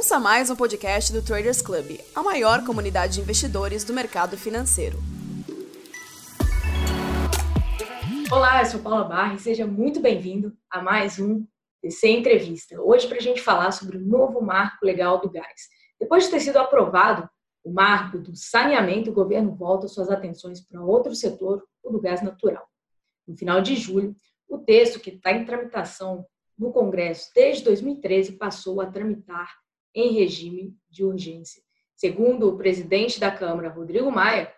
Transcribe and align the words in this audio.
Ouça 0.00 0.18
mais 0.18 0.48
um 0.48 0.56
podcast 0.56 1.12
do 1.12 1.20
Traders 1.20 1.60
Club, 1.60 2.00
a 2.14 2.22
maior 2.22 2.64
comunidade 2.64 3.16
de 3.16 3.20
investidores 3.20 3.84
do 3.84 3.92
mercado 3.92 4.34
financeiro. 4.34 4.96
Olá, 8.32 8.62
eu 8.62 8.64
sou 8.64 8.80
Paula 8.80 9.04
Barra 9.04 9.34
e 9.34 9.38
seja 9.38 9.66
muito 9.66 10.00
bem-vindo 10.00 10.56
a 10.70 10.80
mais 10.80 11.18
um 11.18 11.46
DC 11.82 12.08
Entrevista. 12.08 12.80
Hoje 12.80 13.06
para 13.08 13.18
a 13.18 13.20
gente 13.20 13.42
falar 13.42 13.72
sobre 13.72 13.98
o 13.98 14.00
novo 14.00 14.40
marco 14.40 14.86
legal 14.86 15.20
do 15.20 15.28
gás. 15.28 15.68
Depois 16.00 16.24
de 16.24 16.30
ter 16.30 16.40
sido 16.40 16.56
aprovado 16.56 17.28
o 17.62 17.70
marco 17.70 18.18
do 18.18 18.34
saneamento, 18.34 19.10
o 19.10 19.14
governo 19.14 19.54
volta 19.54 19.86
suas 19.86 20.08
atenções 20.08 20.66
para 20.66 20.82
outro 20.82 21.14
setor, 21.14 21.62
o 21.82 21.90
do 21.90 22.00
gás 22.00 22.22
natural. 22.22 22.66
No 23.28 23.36
final 23.36 23.60
de 23.60 23.76
julho, 23.76 24.16
o 24.48 24.56
texto 24.56 24.98
que 24.98 25.10
está 25.10 25.30
em 25.30 25.44
tramitação 25.44 26.24
no 26.58 26.72
Congresso 26.72 27.30
desde 27.34 27.64
2013 27.64 28.38
passou 28.38 28.80
a 28.80 28.86
tramitar 28.86 29.60
em 29.94 30.12
regime 30.12 30.76
de 30.88 31.04
urgência. 31.04 31.62
Segundo 31.94 32.48
o 32.48 32.56
presidente 32.56 33.20
da 33.20 33.30
Câmara, 33.30 33.68
Rodrigo 33.68 34.10
Maia, 34.10 34.52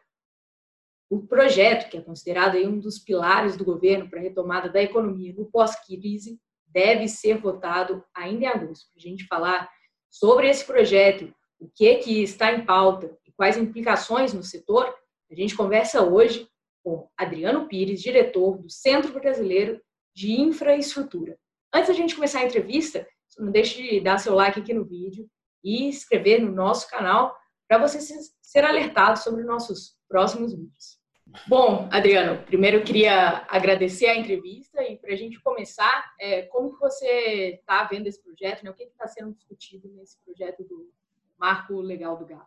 o 1.11 1.27
projeto, 1.27 1.91
que 1.91 1.99
é 1.99 2.01
considerado 2.01 2.57
um 2.57 2.79
dos 2.79 2.99
pilares 2.99 3.57
do 3.57 3.65
governo 3.65 4.09
para 4.09 4.19
a 4.19 4.23
retomada 4.23 4.69
da 4.69 4.83
economia 4.83 5.35
no 5.35 5.45
pós-crise, 5.45 6.41
deve 6.67 7.07
ser 7.07 7.39
votado 7.39 8.03
ainda 8.17 8.45
em 8.45 8.47
agosto. 8.47 8.89
Para 8.91 8.99
a 8.99 9.03
gente 9.03 9.27
falar 9.27 9.71
sobre 10.11 10.49
esse 10.49 10.65
projeto, 10.65 11.35
o 11.61 11.69
que, 11.69 11.87
é 11.87 11.97
que 11.97 12.23
está 12.23 12.53
em 12.53 12.65
pauta 12.65 13.15
e 13.27 13.33
quais 13.33 13.57
implicações 13.57 14.33
no 14.33 14.43
setor, 14.43 14.95
a 15.31 15.35
gente 15.35 15.57
conversa 15.57 16.03
hoje 16.03 16.49
com 16.83 17.09
Adriano 17.17 17.69
Pires, 17.69 18.01
diretor 18.01 18.59
do 18.59 18.71
Centro 18.71 19.12
Brasileiro 19.12 19.81
de 20.15 20.33
Infraestrutura. 20.41 21.39
Antes 21.73 21.89
da 21.89 21.95
gente 21.95 22.15
começar 22.15 22.41
a 22.41 22.45
entrevista, 22.45 23.07
não 23.39 23.51
deixe 23.51 23.83
de 23.83 24.01
dar 24.01 24.19
seu 24.19 24.35
like 24.35 24.61
aqui 24.61 24.75
no 24.75 24.85
vídeo 24.85 25.29
e 25.63 25.84
inscrever 25.84 26.41
no 26.41 26.53
nosso 26.53 26.89
canal 26.89 27.37
para 27.69 27.79
você 27.79 28.01
ser 28.41 28.65
alertado 28.65 29.19
sobre 29.19 29.45
nossos 29.45 29.97
próximos 30.09 30.53
vídeos. 30.53 31.01
Bom, 31.47 31.89
Adriano, 31.91 32.43
primeiro 32.45 32.79
eu 32.79 32.84
queria 32.84 33.47
agradecer 33.48 34.06
a 34.06 34.17
entrevista 34.17 34.83
e 34.83 34.98
para 34.98 35.12
a 35.12 35.17
gente 35.17 35.41
começar, 35.41 36.12
é, 36.21 36.43
como 36.43 36.73
que 36.73 36.79
você 36.79 37.59
está 37.61 37.84
vendo 37.84 38.06
esse 38.06 38.23
projeto? 38.23 38.62
Né? 38.62 38.71
O 38.71 38.75
que 38.75 38.83
está 38.83 39.06
sendo 39.06 39.33
discutido 39.33 39.89
nesse 39.95 40.19
projeto 40.23 40.62
do 40.65 40.93
Marco 41.39 41.81
Legal 41.81 42.17
do 42.17 42.27
Gás? 42.27 42.43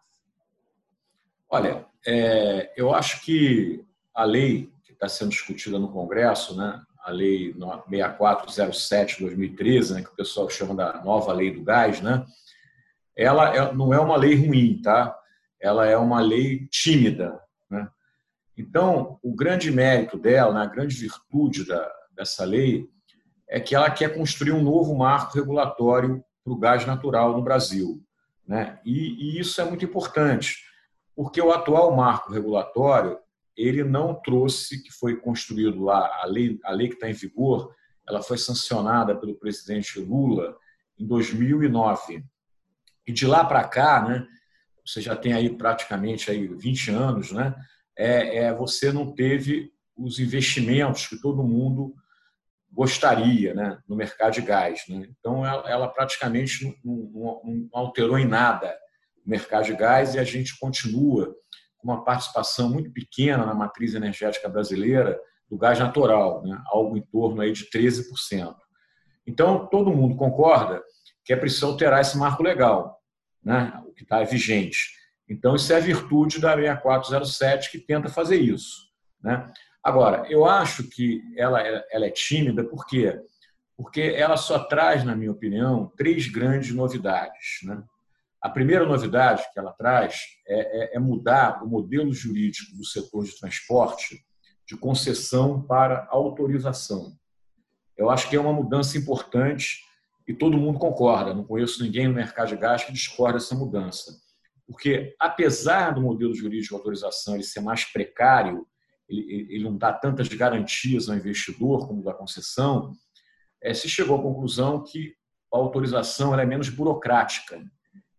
Olha, 1.50 1.86
é, 2.06 2.74
eu 2.76 2.94
acho 2.94 3.24
que 3.24 3.84
a 4.14 4.24
lei 4.24 4.72
que 4.84 4.92
está 4.94 5.08
sendo 5.08 5.30
discutida 5.30 5.80
no 5.80 5.92
Congresso, 5.92 6.56
né, 6.56 6.82
a 7.06 7.12
Lei 7.12 7.54
6407 7.54 9.18
de 9.18 9.24
2013, 9.26 9.94
né, 9.94 10.02
que 10.02 10.10
o 10.10 10.16
pessoal 10.16 10.50
chama 10.50 10.74
da 10.74 11.04
nova 11.04 11.32
Lei 11.32 11.52
do 11.52 11.64
Gás, 11.64 12.02
né, 12.02 12.26
ela 13.16 13.56
é, 13.56 13.74
não 13.74 13.94
é 13.94 14.00
uma 14.00 14.18
lei 14.18 14.36
ruim, 14.36 14.82
tá? 14.82 15.18
Ela 15.62 15.86
é 15.86 15.96
uma 15.96 16.20
lei 16.20 16.68
tímida, 16.68 17.40
né? 17.70 17.88
Então, 18.58 19.20
o 19.24 19.34
grande 19.34 19.72
mérito 19.72 20.18
dela, 20.18 20.54
né, 20.54 20.62
a 20.62 20.66
grande 20.66 20.96
virtude 20.96 21.66
da, 21.66 21.90
dessa 22.16 22.44
lei 22.44 22.90
é 23.48 23.60
que 23.60 23.76
ela 23.76 23.90
quer 23.90 24.16
construir 24.16 24.52
um 24.52 24.64
novo 24.64 24.96
marco 24.96 25.38
regulatório 25.38 26.24
para 26.44 26.54
o 26.54 26.58
gás 26.58 26.86
natural 26.86 27.34
no 27.34 27.44
Brasil. 27.44 28.02
Né? 28.48 28.80
E, 28.84 29.38
e, 29.38 29.40
isso 29.40 29.60
é 29.62 29.64
muito 29.64 29.86
importante, 29.86 30.64
porque 31.16 31.42
o 31.42 31.52
atual 31.52 31.96
marco 31.96 32.34
regulatório 32.34 33.18
ele 33.58 33.84
não 33.84 34.14
trouxe, 34.14 34.82
que 34.84 34.92
foi 34.92 35.16
construído 35.16 35.84
lá, 35.84 36.22
a 36.22 36.26
lei, 36.26 36.60
a 36.64 36.72
lei 36.72 36.90
que 36.90 36.96
está 36.96 37.10
em 37.10 37.14
vigor, 37.14 37.74
ela 38.08 38.22
foi 38.22 38.38
sancionada 38.38 39.16
pelo 39.16 39.36
presidente 39.36 40.00
Lula 40.00 40.58
em 40.98 41.06
2009. 41.06 42.24
E 43.08 43.14
de 43.14 43.26
lá 43.26 43.44
para 43.46 43.64
cá, 43.64 44.08
né, 44.08 44.28
você 44.86 45.02
já 45.02 45.16
tem 45.16 45.34
aí 45.34 45.50
praticamente 45.50 46.30
aí 46.30 46.48
20 46.48 46.92
anos, 46.92 47.32
né, 47.32 47.56
é, 47.98 48.38
é, 48.38 48.54
você 48.54 48.92
não 48.92 49.14
teve 49.14 49.72
os 49.96 50.20
investimentos 50.20 51.08
que 51.08 51.20
todo 51.20 51.44
mundo 51.44 51.96
gostaria 52.72 53.54
né, 53.54 53.80
no 53.88 53.96
mercado 53.96 54.34
de 54.34 54.42
gás. 54.42 54.84
Né? 54.90 55.08
Então, 55.18 55.46
ela, 55.46 55.70
ela 55.70 55.88
praticamente 55.88 56.66
não, 56.84 56.96
não, 56.96 57.42
não 57.44 57.70
alterou 57.72 58.20
em 58.20 58.28
nada 58.28 58.78
o 59.26 59.30
mercado 59.30 59.66
de 59.66 59.76
gás 59.76 60.14
e 60.14 60.20
a 60.20 60.24
gente 60.26 60.60
continua 60.60 61.34
uma 61.86 62.04
participação 62.04 62.68
muito 62.68 62.92
pequena 62.92 63.46
na 63.46 63.54
matriz 63.54 63.94
energética 63.94 64.50
brasileira 64.50 65.20
do 65.48 65.56
gás 65.56 65.78
natural, 65.78 66.44
né? 66.44 66.60
algo 66.66 66.98
em 66.98 67.02
torno 67.02 67.42
aí 67.42 67.52
de 67.52 67.70
13%. 67.70 68.56
Então, 69.28 69.68
todo 69.68 69.94
mundo 69.94 70.16
concorda 70.16 70.82
que 71.24 71.32
é 71.32 71.36
preciso 71.36 71.68
alterar 71.68 72.02
esse 72.02 72.18
marco 72.18 72.42
legal, 72.42 73.00
né? 73.44 73.82
o 73.88 73.94
que 73.94 74.04
está 74.04 74.24
vigente. 74.24 74.96
Então, 75.30 75.56
isso 75.56 75.72
é 75.72 75.78
a 75.78 75.80
virtude 75.80 76.42
da 76.42 76.56
6407 76.56 77.72
que 77.72 77.80
tenta 77.80 78.10
fazer 78.10 78.38
isso. 78.38 78.90
Né? 79.22 79.48
Agora, 79.84 80.26
eu 80.28 80.46
acho 80.46 80.90
que 80.90 81.22
ela, 81.38 81.62
ela 81.62 82.06
é 82.06 82.12
tímida, 82.12 82.64
por 82.64 82.88
quê? 82.88 83.20
Porque 83.78 84.02
ela 84.02 84.38
só 84.38 84.60
traz, 84.60 85.04
na 85.04 85.16
minha 85.16 85.32
opinião, 85.32 85.92
três 85.96 86.28
grandes 86.28 86.74
novidades. 86.74 87.60
Né? 87.64 87.84
A 88.46 88.50
primeira 88.52 88.86
novidade 88.86 89.42
que 89.52 89.58
ela 89.58 89.74
traz 89.74 90.20
é, 90.48 90.94
é, 90.94 90.98
é, 90.98 91.00
mudar 91.00 91.64
o 91.64 91.68
modelo 91.68 92.14
jurídico 92.14 92.78
do 92.78 92.86
setor 92.86 93.26
de 93.26 93.36
transporte 93.40 94.24
de 94.68 94.78
concessão 94.78 95.64
para 95.64 96.08
autorização. 96.12 97.18
Eu 97.98 98.08
acho 98.08 98.30
que 98.30 98.36
é 98.36 98.40
uma 98.40 98.54
mudança 98.54 99.00
importante 99.00 99.80
e 100.28 100.34
todo 100.36 100.60
mundo 100.60 100.78
concorda. 100.78 101.34
Não 101.34 101.44
conheço 101.44 101.82
ninguém 101.82 102.08
no 102.08 102.14
mercado 102.14 102.50
de 102.50 102.58
gás 102.58 102.84
que 102.84 102.94
discorda 102.94 103.40
dessa 103.40 103.56
mudança. 103.56 104.16
Porque, 104.68 105.16
apesar 105.20 105.96
do 105.96 106.02
modelo 106.02 106.36
jurídico 106.36 106.76
de 106.76 106.78
autorização 106.78 107.34
ele 107.34 107.44
ser 107.44 107.62
mais 107.62 107.84
precário, 107.86 108.68
ele, 109.10 109.48
ele 109.50 109.64
não 109.64 109.76
dá 109.76 109.92
tantas 109.92 110.28
garantias 110.28 111.10
ao 111.10 111.16
investidor 111.16 111.88
como 111.88 112.04
da 112.04 112.14
concessão, 112.14 112.94
é, 113.60 113.74
se 113.74 113.90
chegou 113.90 114.20
à 114.20 114.22
conclusão 114.22 114.84
que 114.84 115.16
a 115.52 115.58
autorização 115.58 116.40
é 116.40 116.46
menos 116.46 116.70
burocrática 116.70 117.60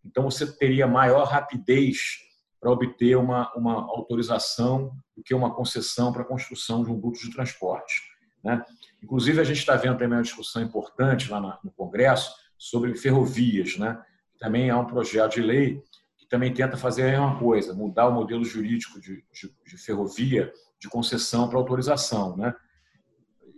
então, 0.07 0.23
você 0.23 0.47
teria 0.57 0.87
maior 0.87 1.25
rapidez 1.25 2.19
para 2.59 2.71
obter 2.71 3.17
uma, 3.17 3.53
uma 3.55 3.73
autorização 3.73 4.91
do 5.15 5.23
que 5.23 5.33
uma 5.33 5.53
concessão 5.53 6.11
para 6.11 6.21
a 6.21 6.25
construção 6.25 6.83
de 6.83 6.91
um 6.91 6.99
duto 6.99 7.19
de 7.19 7.31
transporte. 7.31 8.01
Né? 8.43 8.63
Inclusive, 9.03 9.39
a 9.39 9.43
gente 9.43 9.59
está 9.59 9.75
vendo 9.75 9.97
também 9.97 10.17
uma 10.17 10.23
discussão 10.23 10.61
importante 10.61 11.29
lá 11.29 11.59
no 11.63 11.71
Congresso 11.71 12.33
sobre 12.57 12.95
ferrovias. 12.95 13.77
Né? 13.77 14.01
Também 14.39 14.69
há 14.69 14.79
um 14.79 14.85
projeto 14.85 15.33
de 15.33 15.41
lei 15.41 15.83
que 16.17 16.27
também 16.27 16.53
tenta 16.53 16.77
fazer 16.77 17.03
a 17.03 17.11
mesma 17.11 17.39
coisa, 17.39 17.73
mudar 17.73 18.07
o 18.07 18.13
modelo 18.13 18.43
jurídico 18.43 18.99
de, 18.99 19.23
de, 19.31 19.53
de 19.65 19.77
ferrovia 19.77 20.51
de 20.79 20.87
concessão 20.89 21.47
para 21.47 21.57
autorização. 21.57 22.35
Né? 22.37 22.55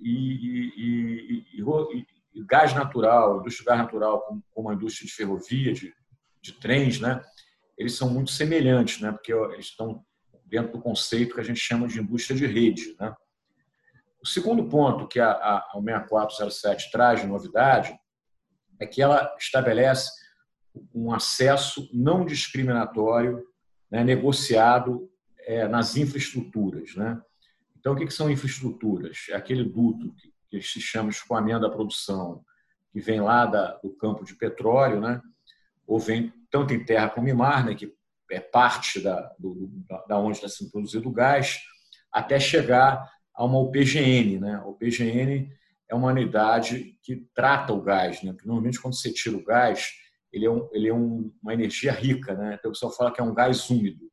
E, 0.01 0.73
e, 0.77 1.61
e, 1.61 2.05
e, 2.33 2.45
gás 2.45 2.73
natural, 2.73 3.39
indústria 3.39 3.63
de 3.63 3.65
gás 3.65 3.79
natural, 3.79 4.21
como, 4.21 4.43
como 4.51 4.69
a 4.69 4.73
indústria 4.73 5.07
de 5.07 5.13
ferrovia, 5.13 5.73
de, 5.73 5.93
de 6.41 6.53
trens, 6.53 6.99
né, 6.99 7.21
eles 7.77 7.95
são 7.95 8.09
muito 8.09 8.31
semelhantes, 8.31 8.99
né, 8.99 9.11
porque 9.11 9.33
eles 9.33 9.67
estão 9.67 10.03
dentro 10.45 10.73
do 10.73 10.81
conceito 10.81 11.35
que 11.35 11.41
a 11.41 11.43
gente 11.43 11.59
chama 11.59 11.87
de 11.87 11.99
indústria 11.99 12.37
de 12.37 12.45
rede. 12.45 12.95
Né. 12.99 13.13
O 14.21 14.27
segundo 14.27 14.67
ponto 14.67 15.07
que 15.07 15.19
a, 15.19 15.31
a, 15.31 15.57
a 15.57 15.81
6407 15.81 16.91
traz 16.91 17.21
de 17.21 17.27
novidade 17.27 17.97
é 18.79 18.85
que 18.85 19.01
ela 19.01 19.35
estabelece 19.37 20.11
um 20.93 21.13
acesso 21.13 21.89
não 21.93 22.25
discriminatório 22.25 23.43
né, 23.89 24.03
negociado 24.03 25.09
é, 25.39 25.67
nas 25.67 25.95
infraestruturas. 25.95 26.95
Né? 26.95 27.21
Então, 27.77 27.93
o 27.93 27.95
que, 27.95 28.05
que 28.05 28.13
são 28.13 28.29
infraestruturas? 28.29 29.25
É 29.29 29.35
aquele 29.35 29.63
duto 29.63 30.13
que, 30.13 30.33
que 30.49 30.61
se 30.61 30.81
chama 30.81 31.09
escoamento 31.09 31.61
da 31.61 31.69
produção, 31.69 32.43
que 32.91 32.99
vem 32.99 33.21
lá 33.21 33.45
da, 33.45 33.77
do 33.77 33.91
campo 33.95 34.23
de 34.23 34.35
petróleo, 34.35 34.99
né? 34.99 35.21
Ou 35.89 35.99
vem 35.99 36.31
tanto 36.51 36.71
em 36.71 36.85
terra 36.85 37.09
como 37.09 37.27
em 37.27 37.33
mar, 37.33 37.65
né, 37.65 37.73
que 37.73 37.91
é 38.31 38.39
parte 38.39 39.01
da, 39.01 39.33
do, 39.39 39.71
da 40.07 40.19
onde 40.19 40.37
está 40.37 40.47
sendo 40.47 40.69
produzido 40.69 41.09
o 41.09 41.11
gás, 41.11 41.59
até 42.11 42.39
chegar 42.39 43.09
a 43.33 43.43
uma 43.43 43.59
UPGN. 43.59 44.39
Né? 44.39 44.55
A 44.55 44.67
UPGN 44.67 45.49
é 45.89 45.95
uma 45.95 46.09
unidade 46.09 46.95
que 47.01 47.27
trata 47.33 47.73
o 47.73 47.81
gás. 47.81 48.21
Né? 48.21 48.31
Porque 48.31 48.47
normalmente, 48.47 48.79
quando 48.79 48.95
você 48.95 49.11
tira 49.11 49.35
o 49.35 49.43
gás, 49.43 49.89
ele 50.31 50.45
é, 50.45 50.51
um, 50.51 50.69
ele 50.71 50.89
é 50.89 50.93
um, 50.93 51.33
uma 51.41 51.53
energia 51.55 51.91
rica. 51.91 52.35
Né? 52.35 52.55
Então, 52.59 52.69
o 52.69 52.73
pessoal 52.73 52.91
fala 52.91 53.11
que 53.11 53.19
é 53.19 53.23
um 53.23 53.33
gás 53.33 53.67
úmido. 53.71 54.05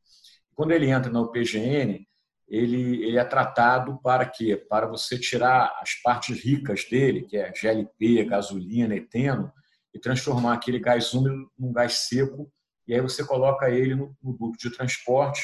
Quando 0.55 0.73
ele 0.73 0.89
entra 0.89 1.13
na 1.13 1.21
UPGN, 1.21 2.07
ele, 2.49 3.05
ele 3.05 3.19
é 3.19 3.25
tratado 3.25 4.01
para 4.03 4.25
quê? 4.25 4.57
Para 4.57 4.87
você 4.87 5.19
tirar 5.19 5.79
as 5.83 5.93
partes 6.03 6.43
ricas 6.43 6.89
dele, 6.89 7.23
que 7.23 7.37
é 7.37 7.53
GLP, 7.53 8.25
gasolina, 8.25 8.97
eteno, 8.97 9.53
e 9.97 9.99
transformar 9.99 10.53
aquele 10.53 10.79
gás 10.79 11.15
úmido 11.15 11.51
num 11.59 11.73
gás 11.73 12.07
seco, 12.07 12.53
e 12.87 12.95
aí 12.95 13.01
você 13.01 13.25
coloca 13.25 13.71
ele 13.71 13.95
no, 13.95 14.15
no 14.23 14.35
duto 14.35 14.59
de 14.59 14.71
transporte, 14.71 15.43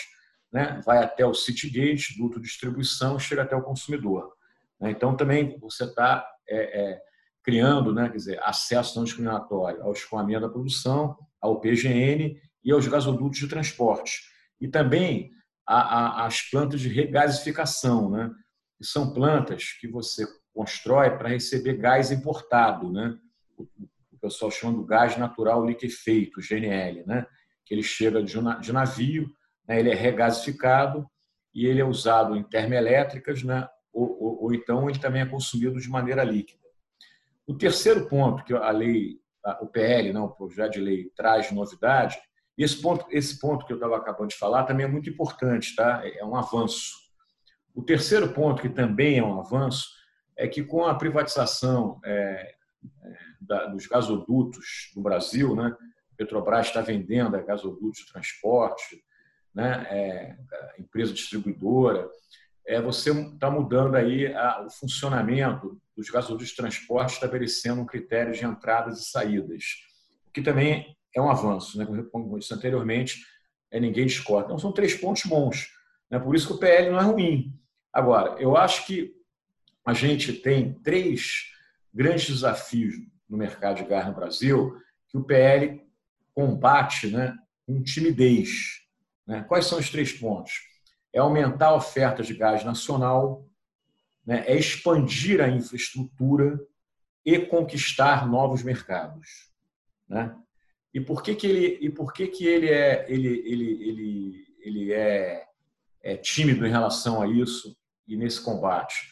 né? 0.52 0.80
vai 0.84 0.98
até 0.98 1.24
o 1.24 1.32
Citygate, 1.32 2.18
duto 2.18 2.38
de 2.38 2.46
distribuição, 2.46 3.18
chega 3.18 3.42
até 3.42 3.56
o 3.56 3.62
consumidor. 3.62 4.30
Né? 4.78 4.90
Então, 4.90 5.16
também 5.16 5.58
você 5.58 5.84
está 5.84 6.24
é, 6.46 6.80
é, 6.80 7.00
criando 7.42 7.94
né? 7.94 8.10
Quer 8.10 8.16
dizer, 8.16 8.40
acesso 8.44 8.96
não 8.96 9.04
discriminatório 9.04 9.82
ao 9.82 9.92
escoamento 9.92 10.42
da 10.42 10.50
produção, 10.50 11.16
ao 11.40 11.58
PGN 11.58 12.38
e 12.62 12.70
aos 12.70 12.86
gasodutos 12.86 13.38
de 13.38 13.48
transporte. 13.48 14.20
E 14.60 14.68
também 14.68 15.30
as 15.66 16.42
plantas 16.42 16.80
de 16.80 16.88
regasificação, 16.88 18.10
né? 18.10 18.30
que 18.76 18.84
são 18.84 19.14
plantas 19.14 19.72
que 19.80 19.88
você 19.88 20.26
constrói 20.52 21.16
para 21.16 21.30
receber 21.30 21.78
gás 21.78 22.10
importado, 22.10 22.92
né? 22.92 23.16
o 23.56 23.66
pessoal 24.22 24.50
chama 24.50 24.78
do 24.78 24.84
gás 24.84 25.16
natural 25.16 25.66
liquefeito, 25.66 26.40
GNL, 26.40 27.04
né? 27.06 27.26
que 27.64 27.74
ele 27.74 27.82
chega 27.82 28.22
de 28.22 28.72
navio, 28.72 29.28
né? 29.68 29.78
ele 29.78 29.90
é 29.90 29.94
regasificado 29.94 31.06
e 31.54 31.66
ele 31.66 31.80
é 31.80 31.84
usado 31.84 32.36
em 32.36 32.42
termoelétricas, 32.42 33.42
né? 33.42 33.68
ou, 33.92 34.10
ou, 34.22 34.42
ou 34.44 34.54
então 34.54 34.88
ele 34.88 34.98
também 34.98 35.22
é 35.22 35.26
consumido 35.26 35.78
de 35.78 35.88
maneira 35.88 36.24
líquida. 36.24 36.62
O 37.46 37.54
terceiro 37.54 38.08
ponto 38.08 38.44
que 38.44 38.54
a 38.54 38.70
lei, 38.70 39.18
o 39.60 39.66
PL, 39.66 40.12
não, 40.12 40.24
o 40.24 40.30
projeto 40.30 40.74
de 40.74 40.80
lei 40.80 41.10
traz 41.16 41.48
de 41.48 41.54
novidade, 41.54 42.16
e 42.56 42.62
esse 42.62 42.80
ponto, 42.80 43.06
esse 43.10 43.38
ponto 43.40 43.66
que 43.66 43.72
eu 43.72 43.76
estava 43.76 43.96
acabando 43.96 44.28
de 44.28 44.36
falar 44.36 44.64
também 44.64 44.84
é 44.84 44.88
muito 44.88 45.08
importante, 45.08 45.74
tá? 45.74 46.02
É 46.04 46.24
um 46.24 46.36
avanço. 46.36 46.92
O 47.74 47.82
terceiro 47.82 48.28
ponto, 48.32 48.60
que 48.60 48.68
também 48.68 49.18
é 49.18 49.24
um 49.24 49.40
avanço, 49.40 49.88
é 50.36 50.46
que 50.46 50.62
com 50.62 50.84
a 50.84 50.94
privatização 50.94 51.98
é, 52.04 52.54
é, 53.02 53.18
da, 53.46 53.66
dos 53.66 53.86
gasodutos 53.86 54.92
no 54.96 55.02
Brasil, 55.02 55.54
né? 55.54 55.74
Petrobras 56.16 56.66
está 56.66 56.80
vendendo 56.80 57.36
a 57.36 57.40
gasodutos 57.40 58.00
de 58.00 58.12
transporte, 58.12 59.02
né? 59.54 59.86
É, 59.90 60.36
empresa 60.78 61.12
distribuidora, 61.12 62.08
é, 62.66 62.80
você 62.80 63.10
está 63.10 63.50
mudando 63.50 63.96
aí 63.96 64.32
a, 64.34 64.64
o 64.64 64.70
funcionamento 64.70 65.80
dos 65.96 66.08
gasodutos 66.08 66.48
de 66.48 66.56
transporte, 66.56 67.14
estabelecendo 67.14 67.82
um 67.82 67.86
critério 67.86 68.32
de 68.32 68.44
entradas 68.44 69.00
e 69.00 69.10
saídas, 69.10 69.64
o 70.28 70.32
que 70.32 70.42
também 70.42 70.96
é 71.14 71.20
um 71.20 71.30
avanço, 71.30 71.76
né? 71.76 71.86
como 72.10 72.34
eu 72.34 72.38
disse 72.38 72.54
anteriormente, 72.54 73.24
é, 73.70 73.78
ninguém 73.80 74.06
discorda. 74.06 74.46
Então, 74.46 74.58
são 74.58 74.72
três 74.72 74.94
pontos 74.94 75.24
bons. 75.24 75.68
Né? 76.10 76.18
Por 76.18 76.34
isso 76.34 76.46
que 76.46 76.52
o 76.54 76.58
PL 76.58 76.90
não 76.90 76.98
é 76.98 77.02
ruim. 77.02 77.58
Agora, 77.92 78.40
eu 78.40 78.56
acho 78.56 78.86
que 78.86 79.12
a 79.84 79.92
gente 79.92 80.32
tem 80.32 80.74
três 80.80 81.50
grandes 81.92 82.28
desafios 82.28 82.94
no 83.32 83.38
mercado 83.38 83.78
de 83.78 83.84
gás 83.84 84.06
no 84.06 84.12
Brasil 84.12 84.78
que 85.08 85.16
o 85.16 85.24
PL 85.24 85.82
combate 86.34 87.10
né, 87.10 87.34
com 87.66 87.82
timidez. 87.82 88.82
Né? 89.26 89.42
Quais 89.48 89.64
são 89.64 89.78
os 89.78 89.88
três 89.88 90.12
pontos? 90.12 90.52
É 91.12 91.18
aumentar 91.18 91.68
a 91.68 91.74
oferta 91.74 92.22
de 92.22 92.34
gás 92.34 92.62
nacional, 92.62 93.48
né? 94.24 94.44
é 94.46 94.54
expandir 94.54 95.40
a 95.40 95.48
infraestrutura 95.48 96.60
e 97.24 97.38
conquistar 97.38 98.28
novos 98.28 98.62
mercados. 98.62 99.50
Né? 100.06 100.36
E 100.92 101.00
por 101.00 101.22
que, 101.22 101.34
que 101.34 101.46
ele 101.46 101.78
e 101.80 101.88
por 101.88 102.12
que, 102.12 102.26
que 102.28 102.46
ele 102.46 102.68
é 102.68 103.06
ele 103.08 103.42
ele 103.46 103.88
ele 103.88 104.46
ele 104.58 104.92
é, 104.92 105.46
é 106.02 106.16
tímido 106.18 106.66
em 106.66 106.70
relação 106.70 107.22
a 107.22 107.26
isso 107.26 107.74
e 108.06 108.14
nesse 108.14 108.42
combate? 108.42 109.11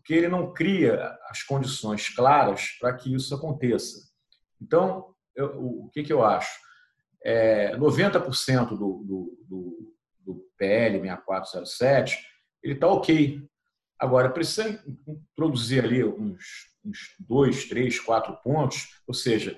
Porque 0.00 0.14
ele 0.14 0.28
não 0.28 0.52
cria 0.52 1.16
as 1.28 1.42
condições 1.42 2.08
claras 2.08 2.76
para 2.80 2.94
que 2.94 3.14
isso 3.14 3.34
aconteça. 3.34 4.10
Então, 4.60 5.14
eu, 5.36 5.84
o 5.84 5.90
que, 5.90 6.02
que 6.02 6.12
eu 6.12 6.24
acho? 6.24 6.58
É, 7.22 7.76
90% 7.76 8.70
do, 8.70 8.76
do, 8.76 9.38
do, 9.46 9.94
do 10.24 10.44
PL 10.56 10.98
6407 11.00 12.18
ele 12.62 12.74
está 12.74 12.86
ok. 12.88 13.42
Agora, 13.98 14.30
precisa 14.30 14.82
introduzir 15.06 15.84
ali 15.84 16.02
uns, 16.04 16.70
uns 16.84 17.14
dois, 17.18 17.66
três, 17.66 18.00
quatro 18.00 18.34
pontos, 18.42 19.02
ou 19.06 19.12
seja, 19.12 19.56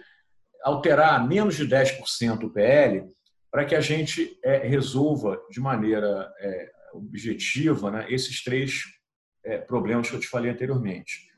alterar 0.64 1.26
menos 1.26 1.56
de 1.56 1.66
10% 1.66 2.44
o 2.44 2.50
PL 2.50 3.08
para 3.50 3.64
que 3.64 3.74
a 3.74 3.80
gente 3.80 4.38
é, 4.42 4.58
resolva 4.58 5.40
de 5.50 5.60
maneira 5.60 6.32
é, 6.38 6.72
objetiva 6.94 7.90
né, 7.90 8.06
esses 8.08 8.42
três 8.42 8.82
é, 9.44 9.58
problemas 9.58 10.08
que 10.08 10.16
eu 10.16 10.20
te 10.20 10.28
falei 10.28 10.50
anteriormente. 10.50 11.30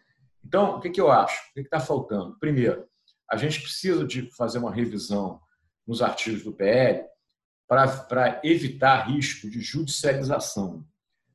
Então, 0.45 0.77
o 0.77 0.81
que, 0.81 0.91
que 0.91 1.01
eu 1.01 1.11
acho? 1.11 1.51
O 1.51 1.55
que 1.55 1.61
está 1.61 1.81
faltando? 1.81 2.39
Primeiro, 2.39 2.87
a 3.31 3.37
gente 3.37 3.61
precisa 3.61 4.05
de 4.05 4.31
fazer 4.37 4.59
uma 4.59 4.73
revisão 4.73 5.41
nos 5.87 6.03
artigos 6.03 6.43
do 6.43 6.53
PL 6.53 7.05
para 7.67 8.41
evitar 8.45 9.09
risco 9.09 9.49
de 9.49 9.61
judicialização. 9.61 10.87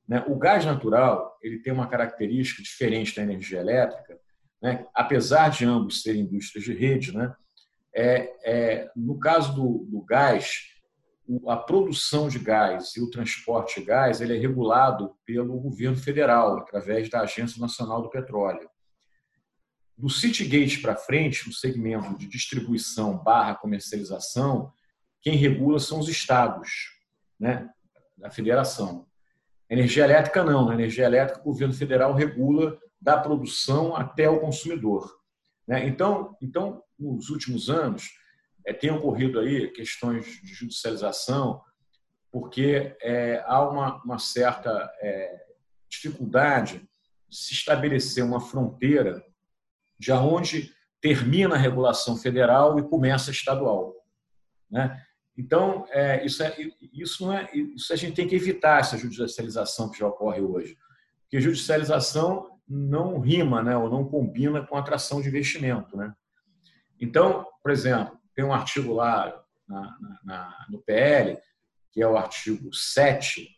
Né? 0.08 0.24
O 0.28 0.38
gás 0.38 0.64
natural 0.66 1.38
ele 1.42 1.60
tem 1.60 1.74
uma 1.74 1.88
característica 1.88 2.62
diferente 2.62 3.16
da 3.16 3.24
energia 3.24 3.60
elétrica, 3.60 4.20
né? 4.62 4.86
apesar 4.94 5.50
de 5.50 5.66
ambos 5.66 6.02
serem 6.02 6.22
indústrias 6.22 6.66
de 6.66 6.74
rede, 6.74 7.16
né? 7.16 7.34
é, 7.94 8.34
é, 8.44 8.92
no 8.96 9.20
caso 9.20 9.54
do, 9.56 9.86
do 9.90 10.02
gás, 10.02 10.68
a 11.48 11.58
produção 11.58 12.28
de 12.28 12.40
gás 12.40 12.96
e 12.96 13.02
o 13.02 13.10
transporte 13.10 13.80
de 13.80 13.86
gás 13.86 14.20
ele 14.20 14.36
é 14.36 14.40
regulado 14.40 15.16
pelo 15.26 15.60
governo 15.60 15.98
federal, 15.98 16.58
através 16.58 17.10
da 17.10 17.22
Agência 17.22 17.62
Nacional 17.62 18.02
do 18.02 18.10
Petróleo. 18.10 18.70
Do 19.96 20.10
Citygate 20.10 20.82
para 20.82 20.96
frente, 20.96 21.46
no 21.48 21.54
segmento 21.54 22.18
de 22.18 22.28
distribuição 22.28 23.18
barra 23.18 23.56
comercialização, 23.56 24.72
quem 25.22 25.36
regula 25.36 25.80
são 25.80 26.00
os 26.00 26.08
estados, 26.08 26.70
né, 27.40 27.70
da 28.18 28.32
federação. 28.32 29.06
Energia 29.70 30.06
elétrica 30.06 30.44
não, 30.44 30.66
na 30.66 30.74
energia 30.74 31.06
elétrica 31.06 31.42
o 31.42 31.44
governo 31.44 31.74
federal 31.74 32.14
regula 32.14 32.80
da 33.00 33.18
produção 33.18 33.96
até 33.96 34.28
o 34.30 34.40
consumidor. 34.40 35.20
Né? 35.68 35.86
Então, 35.88 36.36
então, 36.42 36.82
nos 36.98 37.30
últimos 37.30 37.70
anos, 37.70 38.10
é, 38.70 38.74
tem 38.74 38.92
ocorrido 38.92 39.40
aí 39.40 39.68
questões 39.72 40.26
de 40.44 40.54
judicialização, 40.54 41.60
porque 42.32 42.96
é, 43.02 43.44
há 43.48 43.68
uma, 43.68 44.04
uma 44.04 44.20
certa 44.20 44.70
é, 45.02 45.44
dificuldade 45.90 46.88
de 47.28 47.36
se 47.36 47.54
estabelecer 47.54 48.24
uma 48.24 48.40
fronteira 48.40 49.24
de 49.98 50.12
onde 50.12 50.72
termina 51.02 51.56
a 51.56 51.58
regulação 51.58 52.16
federal 52.16 52.78
e 52.78 52.88
começa 52.88 53.32
a 53.32 53.34
estadual. 53.34 53.96
Né? 54.70 55.04
Então, 55.36 55.86
é, 55.90 56.24
isso, 56.24 56.44
é, 56.44 56.56
isso, 56.94 57.26
não 57.26 57.34
é, 57.34 57.50
isso 57.52 57.92
a 57.92 57.96
gente 57.96 58.14
tem 58.14 58.28
que 58.28 58.36
evitar, 58.36 58.82
essa 58.82 58.98
judicialização 58.98 59.90
que 59.90 59.98
já 59.98 60.08
ocorre 60.08 60.42
hoje. 60.42 60.78
Porque 61.24 61.42
judicialização 61.42 62.60
não 62.68 63.20
rima, 63.20 63.64
né, 63.64 63.76
ou 63.76 63.90
não 63.90 64.06
combina 64.06 64.64
com 64.64 64.78
atração 64.78 65.22
de 65.22 65.28
investimento, 65.28 65.98
né? 65.98 66.14
Então, 67.02 67.48
por 67.64 67.72
exemplo, 67.72 68.19
tem 68.40 68.46
um 68.46 68.54
artigo 68.54 68.94
lá 68.94 69.38
na, 69.68 69.98
na, 70.24 70.66
no 70.70 70.82
PL, 70.82 71.38
que 71.92 72.02
é 72.02 72.08
o 72.08 72.16
artigo 72.16 72.74
7, 72.74 73.50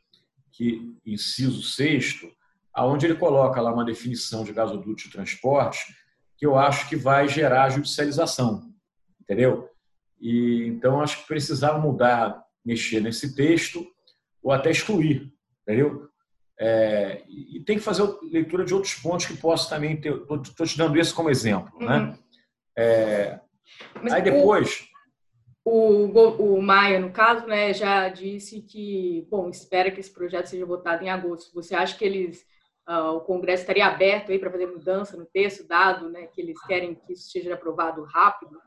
que 0.51 0.97
inciso 1.05 1.61
6, 1.61 2.21
aonde 2.73 3.05
ele 3.05 3.13
coloca 3.13 3.61
lá 3.61 3.71
uma 3.71 3.85
definição 3.85 4.43
de 4.43 4.51
gasoduto 4.51 5.03
de 5.03 5.11
transporte 5.11 5.95
que 6.35 6.47
eu 6.47 6.57
acho 6.57 6.89
que 6.89 6.95
vai 6.95 7.27
gerar 7.27 7.69
judicialização, 7.69 8.73
entendeu? 9.21 9.69
E 10.19 10.65
então 10.65 10.99
acho 10.99 11.21
que 11.21 11.27
precisava 11.27 11.77
mudar, 11.77 12.43
mexer 12.65 13.01
nesse 13.01 13.35
texto 13.35 13.85
ou 14.41 14.51
até 14.51 14.71
excluir, 14.71 15.31
entendeu? 15.61 16.09
É, 16.59 17.23
e 17.29 17.59
tem 17.59 17.77
que 17.77 17.83
fazer 17.83 18.03
leitura 18.23 18.65
de 18.65 18.73
outros 18.73 18.95
pontos 18.95 19.27
que 19.27 19.37
posso 19.37 19.69
também 19.69 20.01
ter. 20.01 20.11
Estou 20.11 20.65
te 20.65 20.75
dando 20.75 20.97
isso 20.97 21.13
como 21.13 21.29
exemplo. 21.29 21.71
Né? 21.79 21.97
Uhum. 21.97 22.07
Né? 22.07 22.19
É, 22.75 23.39
aí 24.11 24.21
depois. 24.21 24.89
O, 25.63 26.05
o, 26.05 26.55
o, 26.55 26.61
Maia, 26.61 26.99
no 26.99 27.11
caso, 27.11 27.45
né, 27.45 27.71
já 27.73 28.09
disse 28.09 28.61
que, 28.61 29.27
bom, 29.29 29.49
espera 29.49 29.91
que 29.91 29.99
esse 29.99 30.11
projeto 30.11 30.47
seja 30.47 30.65
votado 30.65 31.03
em 31.03 31.09
agosto. 31.09 31.53
Você 31.53 31.75
acha 31.75 31.95
que 31.95 32.03
eles, 32.03 32.43
uh, 32.89 33.15
o 33.15 33.21
Congresso 33.21 33.61
estaria 33.61 33.85
aberto 33.85 34.31
aí 34.31 34.39
para 34.39 34.49
fazer 34.49 34.65
mudança 34.65 35.15
no 35.15 35.25
texto, 35.25 35.67
dado 35.67 36.09
né, 36.09 36.25
que 36.27 36.41
eles 36.41 36.59
querem 36.65 36.95
que 36.95 37.13
isso 37.13 37.29
seja 37.29 37.53
aprovado 37.53 38.03
rápido? 38.03 38.59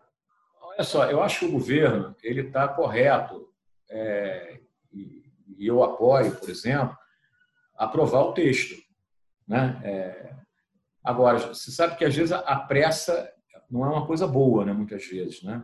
Olha 0.63 0.85
só, 0.85 1.11
eu 1.11 1.21
acho 1.21 1.41
que 1.41 1.47
o 1.47 1.53
governo 1.53 2.15
ele 2.23 2.43
está 2.43 2.69
correto 2.69 3.49
é, 3.91 4.61
e, 4.93 5.25
e 5.59 5.67
eu 5.67 5.83
apoio, 5.83 6.35
por 6.37 6.49
exemplo, 6.49 6.97
aprovar 7.77 8.21
o 8.23 8.33
texto. 8.33 8.75
Né? 9.47 9.81
É... 9.85 10.35
Agora, 11.03 11.39
você 11.39 11.71
sabe 11.71 11.97
que 11.97 12.05
às 12.05 12.15
vezes 12.15 12.33
a 12.33 12.57
pressa 12.57 13.31
não 13.75 13.85
é 13.85 13.89
uma 13.89 14.07
coisa 14.07 14.25
boa, 14.25 14.65
né? 14.65 14.73
muitas 14.73 15.05
vezes. 15.05 15.43
Né? 15.43 15.61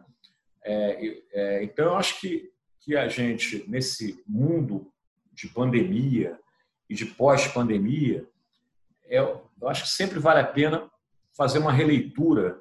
É, 0.64 1.22
é, 1.32 1.62
então, 1.62 1.84
eu 1.84 1.94
acho 1.94 2.20
que, 2.20 2.50
que 2.80 2.96
a 2.96 3.06
gente, 3.06 3.64
nesse 3.68 4.20
mundo 4.26 4.92
de 5.32 5.46
pandemia 5.46 6.36
e 6.88 6.94
de 6.96 7.06
pós-pandemia, 7.06 8.26
é, 9.04 9.20
eu 9.20 9.68
acho 9.68 9.84
que 9.84 9.90
sempre 9.90 10.18
vale 10.18 10.40
a 10.40 10.44
pena 10.44 10.90
fazer 11.36 11.60
uma 11.60 11.72
releitura 11.72 12.60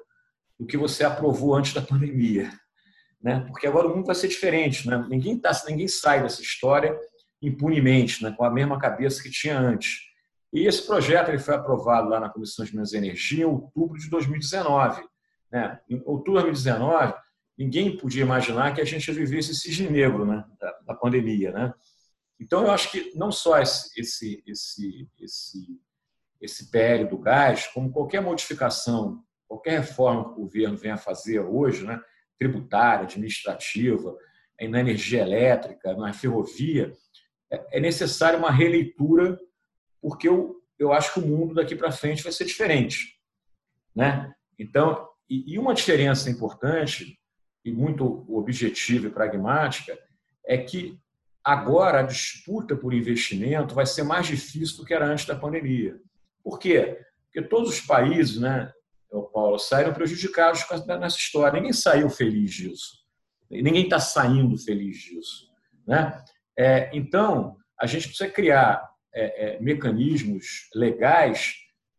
do 0.56 0.64
que 0.64 0.76
você 0.76 1.02
aprovou 1.02 1.56
antes 1.56 1.74
da 1.74 1.82
pandemia. 1.82 2.52
Né? 3.20 3.40
Porque 3.48 3.66
agora 3.66 3.88
o 3.88 3.96
mundo 3.96 4.06
vai 4.06 4.14
ser 4.14 4.28
diferente. 4.28 4.86
Né? 4.86 5.04
Ninguém, 5.08 5.36
tá, 5.36 5.50
ninguém 5.66 5.88
sai 5.88 6.22
dessa 6.22 6.40
história 6.40 6.96
impunemente, 7.42 8.22
né, 8.22 8.34
com 8.36 8.44
a 8.44 8.50
mesma 8.50 8.78
cabeça 8.78 9.22
que 9.22 9.30
tinha 9.30 9.58
antes. 9.58 10.02
E 10.52 10.66
esse 10.66 10.86
projeto 10.86 11.30
ele 11.30 11.38
foi 11.38 11.54
aprovado 11.54 12.08
lá 12.08 12.20
na 12.20 12.28
Comissão 12.28 12.64
de 12.64 12.72
Minas 12.72 12.92
e 12.92 12.98
Energia 12.98 13.44
em 13.44 13.48
outubro 13.48 13.98
de 13.98 14.10
2019. 14.10 15.02
Né? 15.50 15.80
Em 15.88 16.02
outubro 16.04 16.40
de 16.40 16.46
2019, 16.46 17.14
ninguém 17.58 17.96
podia 17.96 18.22
imaginar 18.22 18.74
que 18.74 18.80
a 18.80 18.84
gente 18.84 19.10
vivesse 19.12 19.50
esse 19.50 19.60
cisne 19.60 19.90
negro 19.90 20.24
né, 20.24 20.44
da, 20.58 20.78
da, 20.86 20.94
pandemia. 20.94 21.52
Né? 21.52 21.74
Então, 22.38 22.62
eu 22.62 22.70
acho 22.70 22.90
que 22.90 23.12
não 23.14 23.30
só 23.30 23.58
esse, 23.60 24.00
esse, 24.00 24.42
esse, 24.46 25.08
esse, 25.20 25.80
esse 26.40 26.70
PL 26.70 27.06
do 27.06 27.18
gás, 27.18 27.66
como 27.66 27.92
qualquer 27.92 28.22
modificação, 28.22 29.22
qualquer 29.46 29.80
reforma 29.80 30.24
que 30.24 30.40
o 30.40 30.44
governo 30.44 30.76
venha 30.76 30.96
fazer 30.96 31.40
hoje, 31.40 31.84
né, 31.84 32.00
tributária, 32.38 33.04
administrativa, 33.04 34.16
na 34.68 34.80
energia 34.80 35.22
elétrica, 35.22 35.94
na 35.94 36.12
ferrovia, 36.12 36.92
é, 37.50 37.78
é 37.78 37.80
necessária 37.80 38.38
uma 38.38 38.50
releitura, 38.50 39.38
porque 40.00 40.28
eu, 40.28 40.62
eu 40.78 40.92
acho 40.92 41.12
que 41.12 41.20
o 41.20 41.26
mundo 41.26 41.54
daqui 41.54 41.74
para 41.74 41.92
frente 41.92 42.22
vai 42.22 42.32
ser 42.32 42.44
diferente. 42.44 43.18
Né? 43.94 44.32
Então, 44.58 45.09
e, 45.30 45.58
uma 45.58 45.72
diferença 45.74 46.28
importante 46.28 47.18
e 47.64 47.72
muito 47.72 48.26
objetiva 48.28 49.06
e 49.06 49.10
pragmática 49.10 49.96
é 50.44 50.58
que 50.58 50.98
agora 51.44 52.00
a 52.00 52.02
disputa 52.02 52.76
por 52.76 52.92
investimento 52.92 53.74
vai 53.74 53.86
ser 53.86 54.02
mais 54.02 54.26
difícil 54.26 54.78
do 54.78 54.84
que 54.84 54.92
era 54.92 55.06
antes 55.06 55.24
da 55.26 55.36
pandemia. 55.36 55.96
Por 56.42 56.58
quê? 56.58 56.98
Porque 57.24 57.48
todos 57.48 57.70
os 57.70 57.80
países, 57.80 58.40
né, 58.40 58.72
Paulo, 59.32 59.58
saíram 59.58 59.92
prejudicados 59.92 60.64
nessa 60.86 61.16
história. 61.16 61.58
Ninguém 61.58 61.72
saiu 61.72 62.10
feliz 62.10 62.52
disso. 62.52 62.98
Ninguém 63.48 63.84
está 63.84 64.00
saindo 64.00 64.58
feliz 64.58 64.98
disso. 64.98 65.48
Né? 65.86 66.22
É, 66.58 66.90
então, 66.92 67.56
a 67.80 67.86
gente 67.86 68.08
precisa 68.08 68.30
criar 68.30 68.88
é, 69.14 69.56
é, 69.56 69.60
mecanismos 69.60 70.68
legais 70.74 71.54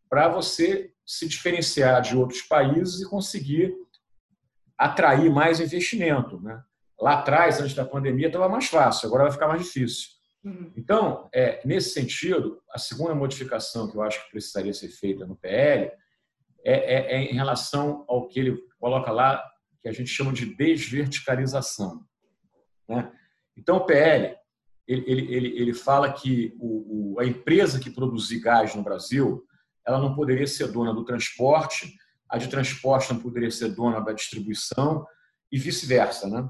para 0.08 0.28
você 0.28 0.91
se 1.06 1.28
diferenciar 1.28 2.00
de 2.02 2.16
outros 2.16 2.42
países 2.42 3.00
e 3.00 3.08
conseguir 3.08 3.74
atrair 4.78 5.30
mais 5.30 5.60
investimento. 5.60 6.40
Né? 6.40 6.62
Lá 7.00 7.14
atrás, 7.14 7.60
antes 7.60 7.74
da 7.74 7.84
pandemia, 7.84 8.28
estava 8.28 8.48
mais 8.48 8.66
fácil, 8.66 9.06
agora 9.06 9.24
vai 9.24 9.32
ficar 9.32 9.48
mais 9.48 9.62
difícil. 9.62 10.08
Uhum. 10.44 10.72
Então, 10.76 11.28
é, 11.32 11.60
nesse 11.64 11.90
sentido, 11.90 12.60
a 12.72 12.78
segunda 12.78 13.14
modificação 13.14 13.90
que 13.90 13.96
eu 13.96 14.02
acho 14.02 14.24
que 14.24 14.30
precisaria 14.30 14.72
ser 14.72 14.88
feita 14.88 15.26
no 15.26 15.36
PL 15.36 15.90
é, 16.64 16.72
é, 16.72 17.14
é 17.14 17.22
em 17.22 17.34
relação 17.34 18.04
ao 18.08 18.26
que 18.28 18.40
ele 18.40 18.58
coloca 18.78 19.10
lá, 19.10 19.42
que 19.80 19.88
a 19.88 19.92
gente 19.92 20.10
chama 20.10 20.32
de 20.32 20.46
desverticalização. 20.46 22.04
Né? 22.88 23.12
Então, 23.56 23.76
o 23.76 23.86
PL 23.86 24.36
ele, 24.86 25.04
ele, 25.06 25.34
ele, 25.34 25.60
ele 25.60 25.74
fala 25.74 26.12
que 26.12 26.54
o, 26.58 27.14
o, 27.14 27.20
a 27.20 27.24
empresa 27.24 27.78
que 27.78 27.90
produzir 27.90 28.40
gás 28.40 28.74
no 28.74 28.82
Brasil 28.82 29.44
ela 29.86 29.98
não 29.98 30.14
poderia 30.14 30.46
ser 30.46 30.68
dona 30.68 30.92
do 30.94 31.04
transporte, 31.04 31.92
a 32.28 32.38
de 32.38 32.48
transporte 32.48 33.12
não 33.12 33.20
poderia 33.20 33.50
ser 33.50 33.74
dona 33.74 34.00
da 34.00 34.12
distribuição 34.12 35.06
e 35.50 35.58
vice-versa. 35.58 36.28
Né? 36.28 36.48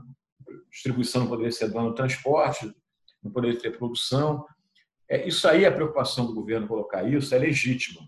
distribuição 0.70 1.22
não 1.22 1.28
poderia 1.28 1.52
ser 1.52 1.68
dona 1.68 1.90
do 1.90 1.94
transporte, 1.94 2.74
não 3.22 3.30
poderia 3.30 3.58
ter 3.58 3.76
produção. 3.76 4.44
É, 5.08 5.28
isso 5.28 5.46
aí, 5.46 5.66
a 5.66 5.72
preocupação 5.72 6.26
do 6.26 6.34
governo 6.34 6.66
colocar 6.66 7.02
isso 7.04 7.34
é 7.34 7.38
legítima. 7.38 8.00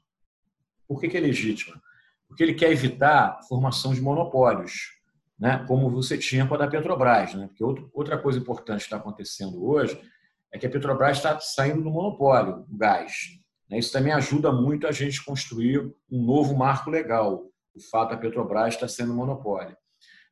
Por 0.89 1.01
que, 1.01 1.09
que 1.09 1.17
é 1.17 1.21
legítima? 1.21 1.81
Porque 2.27 2.43
ele 2.43 2.55
quer 2.55 2.73
evitar 2.73 3.39
a 3.39 3.43
formação 3.43 3.93
de 3.95 4.01
monopólios, 4.01 4.93
né? 5.39 5.65
como 5.69 5.91
você 5.91 6.17
tinha 6.17 6.47
com 6.47 6.55
a 6.55 6.59
da 6.59 6.69
Petrobras. 6.69 7.35
Né? 7.35 7.47
Porque 7.47 7.63
outra 7.93 8.19
coisa 8.19 8.39
importante 8.39 8.79
que 8.79 8.85
está 8.85 8.97
acontecendo 8.97 9.65
hoje 9.65 10.01
é 10.51 10.59
que 10.59 10.67
a 10.67 10.71
Petrobras 10.71 11.19
está 11.19 11.39
saindo 11.41 11.83
do 11.83 11.91
monopólio 11.91 12.65
do 12.67 12.77
gás. 12.77 13.13
Né? 13.75 13.79
Isso 13.79 13.93
também 13.93 14.13
ajuda 14.13 14.53
muito 14.53 14.87
a 14.87 14.93
gente 14.93 15.25
construir 15.25 15.81
um 16.11 16.25
novo 16.25 16.57
marco 16.57 16.91
legal. 16.91 17.51
O 17.75 17.81
fato 17.91 18.11
da 18.11 18.17
Petrobras 18.17 18.75
estar 18.75 18.87
sendo 18.87 19.13
monopólio. 19.13 19.77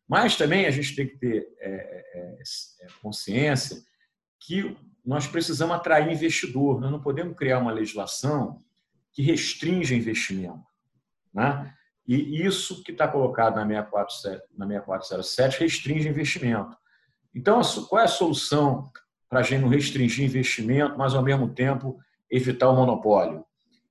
Mas 0.08 0.36
também 0.36 0.66
a 0.66 0.70
gente 0.70 0.94
tem 0.94 1.08
que 1.08 1.18
ter 1.18 1.48
é, 1.58 1.70
é, 1.70 2.38
é, 2.82 2.86
consciência 3.02 3.82
que 4.40 4.76
nós 5.04 5.26
precisamos 5.26 5.74
atrair 5.74 6.12
investidor. 6.12 6.80
Nós 6.80 6.90
não 6.90 7.00
podemos 7.00 7.36
criar 7.36 7.58
uma 7.58 7.72
legislação 7.72 8.62
que 9.12 9.22
restringe 9.22 9.94
investimento. 9.94 10.62
Né? 11.34 11.74
E 12.06 12.44
isso 12.44 12.82
que 12.84 12.92
está 12.92 13.08
colocado 13.08 13.56
na 13.56 13.66
6407, 13.66 14.44
na 14.56 14.66
6407 14.66 15.60
restringe 15.60 16.08
investimento. 16.08 16.76
Então, 17.34 17.60
qual 17.88 18.02
é 18.02 18.04
a 18.04 18.08
solução 18.08 18.90
para 19.28 19.40
a 19.40 19.42
gente 19.42 19.62
não 19.62 19.68
restringir 19.68 20.24
investimento, 20.24 20.96
mas 20.98 21.14
ao 21.14 21.22
mesmo 21.22 21.48
tempo 21.48 21.98
evitar 22.32 22.70
o 22.70 22.74
monopólio. 22.74 23.44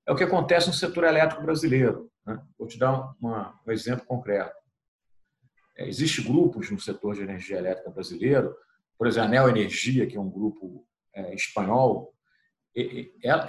É 0.06 0.12
o 0.12 0.16
que 0.16 0.24
acontece 0.24 0.68
no 0.68 0.74
setor 0.74 1.04
elétrico 1.04 1.44
brasileiro. 1.44 2.12
Né? 2.26 2.42
Vou 2.58 2.68
te 2.68 2.78
dar 2.78 3.14
uma, 3.22 3.60
um 3.66 3.72
exemplo 3.72 4.06
concreto. 4.06 4.56
É, 5.78 5.88
Existem 5.88 6.26
grupos 6.26 6.72
no 6.72 6.80
setor 6.80 7.16
de 7.16 7.22
energia 7.22 7.58
elétrica 7.58 7.92
brasileiro, 7.92 8.56
por 8.98 9.08
exemplo, 9.08 9.28
a 9.28 9.32
Neo 9.32 9.50
Energia, 9.50 10.06
que 10.06 10.18
é 10.18 10.20
um 10.20 10.30
grupo 10.30 10.86
é, 11.14 11.34
espanhol, 11.34 12.14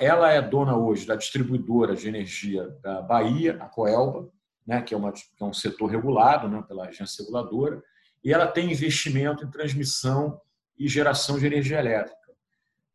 ela 0.01 0.33
é 0.33 0.43
dona 0.43 0.77
hoje 0.77 1.07
da 1.07 1.15
distribuidora 1.15 1.95
de 1.95 2.09
energia 2.09 2.69
da 2.83 3.03
Bahia, 3.03 3.57
a 3.61 3.69
Coelba, 3.69 4.29
né, 4.67 4.83
que, 4.83 4.95
é 4.95 4.97
uma, 4.97 5.13
que 5.13 5.23
é 5.41 5.45
um 5.45 5.53
setor 5.53 5.87
regulado 5.87 6.49
né, 6.49 6.63
pela 6.67 6.89
agência 6.89 7.23
reguladora, 7.23 7.83
e 8.25 8.33
ela 8.33 8.47
tem 8.47 8.73
investimento 8.73 9.45
em 9.45 9.51
transmissão 9.51 10.41
e 10.77 10.89
geração 10.89 11.39
de 11.39 11.47
energia 11.47 11.79
elétrica. 11.79 12.22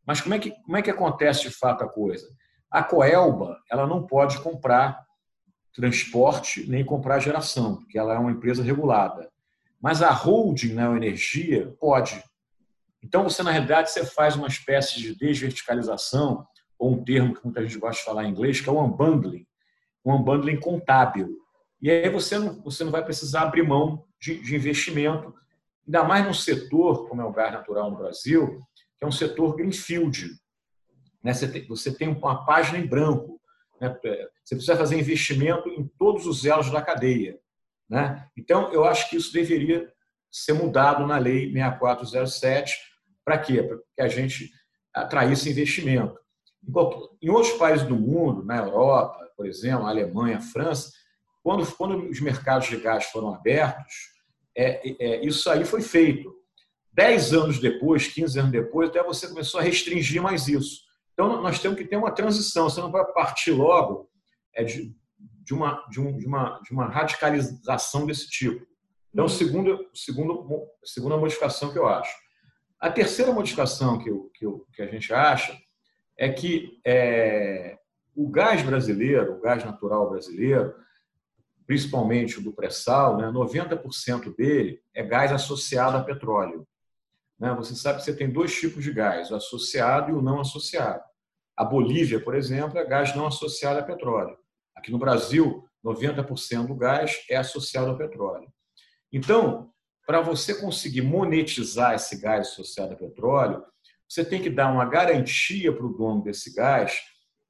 Mas 0.07 0.21
como 0.21 0.33
é 0.33 0.39
que, 0.39 0.51
como 0.63 0.77
é 0.77 0.81
que 0.81 0.89
acontece 0.89 1.41
de 1.41 1.51
fato 1.51 1.83
a 1.83 1.89
coisa? 1.89 2.25
A 2.71 2.81
Coelba 2.81 3.57
ela 3.69 3.85
não 3.85 4.07
pode 4.07 4.39
comprar 4.39 5.05
transporte 5.73 6.67
nem 6.67 6.83
comprar 6.83 7.19
geração, 7.19 7.75
porque 7.75 7.99
ela 7.99 8.15
é 8.15 8.17
uma 8.17 8.31
empresa 8.31 8.63
regulada. 8.63 9.29
Mas 9.79 10.01
a 10.01 10.09
holding 10.09 10.73
na 10.73 10.95
energia 10.95 11.75
pode. 11.79 12.23
Então, 13.03 13.23
você, 13.23 13.43
na 13.43 13.51
realidade, 13.51 13.91
você 13.91 14.03
faz 14.03 14.35
uma 14.35 14.47
espécie 14.47 14.99
de 14.99 15.15
desverticalização, 15.15 16.47
ou 16.79 16.93
um 16.93 17.03
termo 17.03 17.35
que 17.35 17.43
muita 17.43 17.61
gente 17.61 17.77
gosta 17.77 17.99
de 17.99 18.05
falar 18.05 18.25
em 18.25 18.31
inglês, 18.31 18.59
que 18.61 18.69
é 18.69 18.71
o 18.71 18.83
unbundling, 18.83 19.45
um 20.03 20.15
unbundling 20.15 20.59
contábil. 20.59 21.37
E 21.81 21.91
aí 21.91 22.09
você 22.09 22.39
não, 22.39 22.61
você 22.63 22.83
não 22.83 22.91
vai 22.91 23.03
precisar 23.03 23.41
abrir 23.41 23.63
mão 23.63 24.03
de, 24.19 24.39
de 24.41 24.55
investimento, 24.55 25.33
ainda 25.85 26.03
mais 26.03 26.25
num 26.25 26.33
setor 26.33 27.07
como 27.07 27.21
é 27.21 27.25
o 27.25 27.31
gás 27.31 27.53
natural 27.53 27.91
no 27.91 27.97
Brasil, 27.97 28.61
que 28.97 29.05
é 29.05 29.07
um 29.07 29.11
setor 29.11 29.55
greenfield. 29.55 30.29
Né? 31.23 31.33
Você, 31.33 31.93
tem, 31.93 32.09
uma 32.09 32.45
página 32.45 32.77
em 32.77 32.87
branco. 32.87 33.39
Né? 33.79 33.95
Você 34.43 34.55
precisa 34.55 34.77
fazer 34.77 34.99
investimento 34.99 35.69
em 35.69 35.87
todos 35.97 36.25
os 36.25 36.45
elos 36.45 36.69
da 36.71 36.81
cadeia. 36.81 37.39
Né? 37.89 38.27
Então, 38.35 38.71
eu 38.71 38.85
acho 38.85 39.09
que 39.09 39.17
isso 39.17 39.31
deveria 39.31 39.91
ser 40.31 40.53
mudado 40.53 41.05
na 41.05 41.17
Lei 41.17 41.51
6407. 41.51 42.75
Para 43.23 43.37
quê? 43.37 43.63
Para 43.63 43.77
que 43.95 44.01
a 44.01 44.07
gente 44.07 44.51
atraísse 44.93 45.49
investimento. 45.49 46.17
Em 47.21 47.29
outros 47.29 47.53
países 47.53 47.87
do 47.87 47.95
mundo, 47.95 48.43
na 48.43 48.57
Europa, 48.57 49.27
por 49.37 49.45
exemplo, 49.45 49.85
a 49.85 49.89
Alemanha, 49.89 50.37
a 50.37 50.41
França, 50.41 50.91
quando, 51.43 51.65
quando 51.75 52.09
os 52.09 52.19
mercados 52.19 52.67
de 52.67 52.77
gás 52.77 53.05
foram 53.05 53.33
abertos, 53.33 53.93
é, 54.55 54.81
é, 54.99 55.25
isso 55.25 55.49
aí 55.49 55.63
foi 55.63 55.81
feito. 55.81 56.35
10 56.97 57.33
anos 57.33 57.59
depois, 57.59 58.07
15 58.07 58.39
anos 58.39 58.51
depois, 58.51 58.89
até 58.89 59.03
você 59.03 59.27
começou 59.27 59.59
a 59.59 59.63
restringir 59.63 60.19
mais 60.19 60.47
isso. 60.47 60.81
Então, 61.13 61.43
nós 61.43 61.59
temos 61.59 61.77
que 61.77 61.85
ter 61.85 61.95
uma 61.95 62.09
transição. 62.11 62.67
Você 62.67 62.81
não 62.81 62.91
vai 62.91 63.05
partir 63.13 63.51
logo 63.51 64.09
é, 64.55 64.63
de, 64.63 64.95
de, 65.43 65.53
uma, 65.53 65.85
de, 65.91 66.01
um, 66.01 66.17
de, 66.17 66.25
uma, 66.25 66.59
de 66.61 66.71
uma 66.71 66.87
radicalização 66.87 68.07
desse 68.07 68.27
tipo. 68.27 68.65
Então, 69.13 69.27
segundo, 69.27 69.87
segundo, 69.93 70.67
segunda 70.83 71.17
modificação 71.17 71.71
que 71.71 71.77
eu 71.77 71.87
acho. 71.87 72.11
A 72.79 72.89
terceira 72.89 73.31
modificação 73.31 73.99
que, 73.99 74.09
eu, 74.09 74.31
que, 74.33 74.45
eu, 74.45 74.65
que 74.73 74.81
a 74.81 74.87
gente 74.87 75.13
acha 75.13 75.55
é 76.17 76.29
que 76.29 76.79
é, 76.83 77.77
o 78.15 78.27
gás 78.27 78.63
brasileiro, 78.63 79.33
o 79.33 79.41
gás 79.41 79.63
natural 79.63 80.09
brasileiro, 80.09 80.73
principalmente 81.67 82.39
o 82.39 82.43
do 82.43 82.53
pré-sal, 82.53 83.17
né, 83.17 83.27
90% 83.27 84.35
dele 84.35 84.81
é 84.95 85.03
gás 85.03 85.31
associado 85.31 85.97
a 85.97 86.03
petróleo. 86.03 86.67
Né? 87.39 87.53
Você 87.55 87.75
sabe 87.75 87.99
que 87.99 88.05
você 88.05 88.15
tem 88.15 88.29
dois 88.29 88.53
tipos 88.53 88.83
de 88.83 88.91
gás, 88.91 89.31
o 89.31 89.35
associado 89.35 90.11
e 90.11 90.13
o 90.13 90.21
não 90.21 90.39
associado. 90.39 91.03
A 91.55 91.63
Bolívia, 91.63 92.19
por 92.19 92.35
exemplo, 92.35 92.77
é 92.77 92.85
gás 92.85 93.15
não 93.15 93.27
associado 93.27 93.79
a 93.79 93.83
petróleo. 93.83 94.37
Aqui 94.75 94.91
no 94.91 94.99
Brasil, 94.99 95.67
90% 95.83 96.67
do 96.67 96.75
gás 96.75 97.23
é 97.29 97.35
associado 97.35 97.89
ao 97.89 97.97
petróleo. 97.97 98.51
Então, 99.11 99.71
para 100.05 100.21
você 100.21 100.55
conseguir 100.55 101.01
monetizar 101.01 101.93
esse 101.93 102.19
gás 102.19 102.49
associado 102.49 102.93
a 102.93 102.97
petróleo, 102.97 103.63
você 104.07 104.23
tem 104.23 104.41
que 104.41 104.49
dar 104.49 104.71
uma 104.71 104.85
garantia 104.85 105.73
para 105.73 105.85
o 105.85 105.93
dono 105.93 106.23
desse 106.23 106.53
gás 106.53 107.01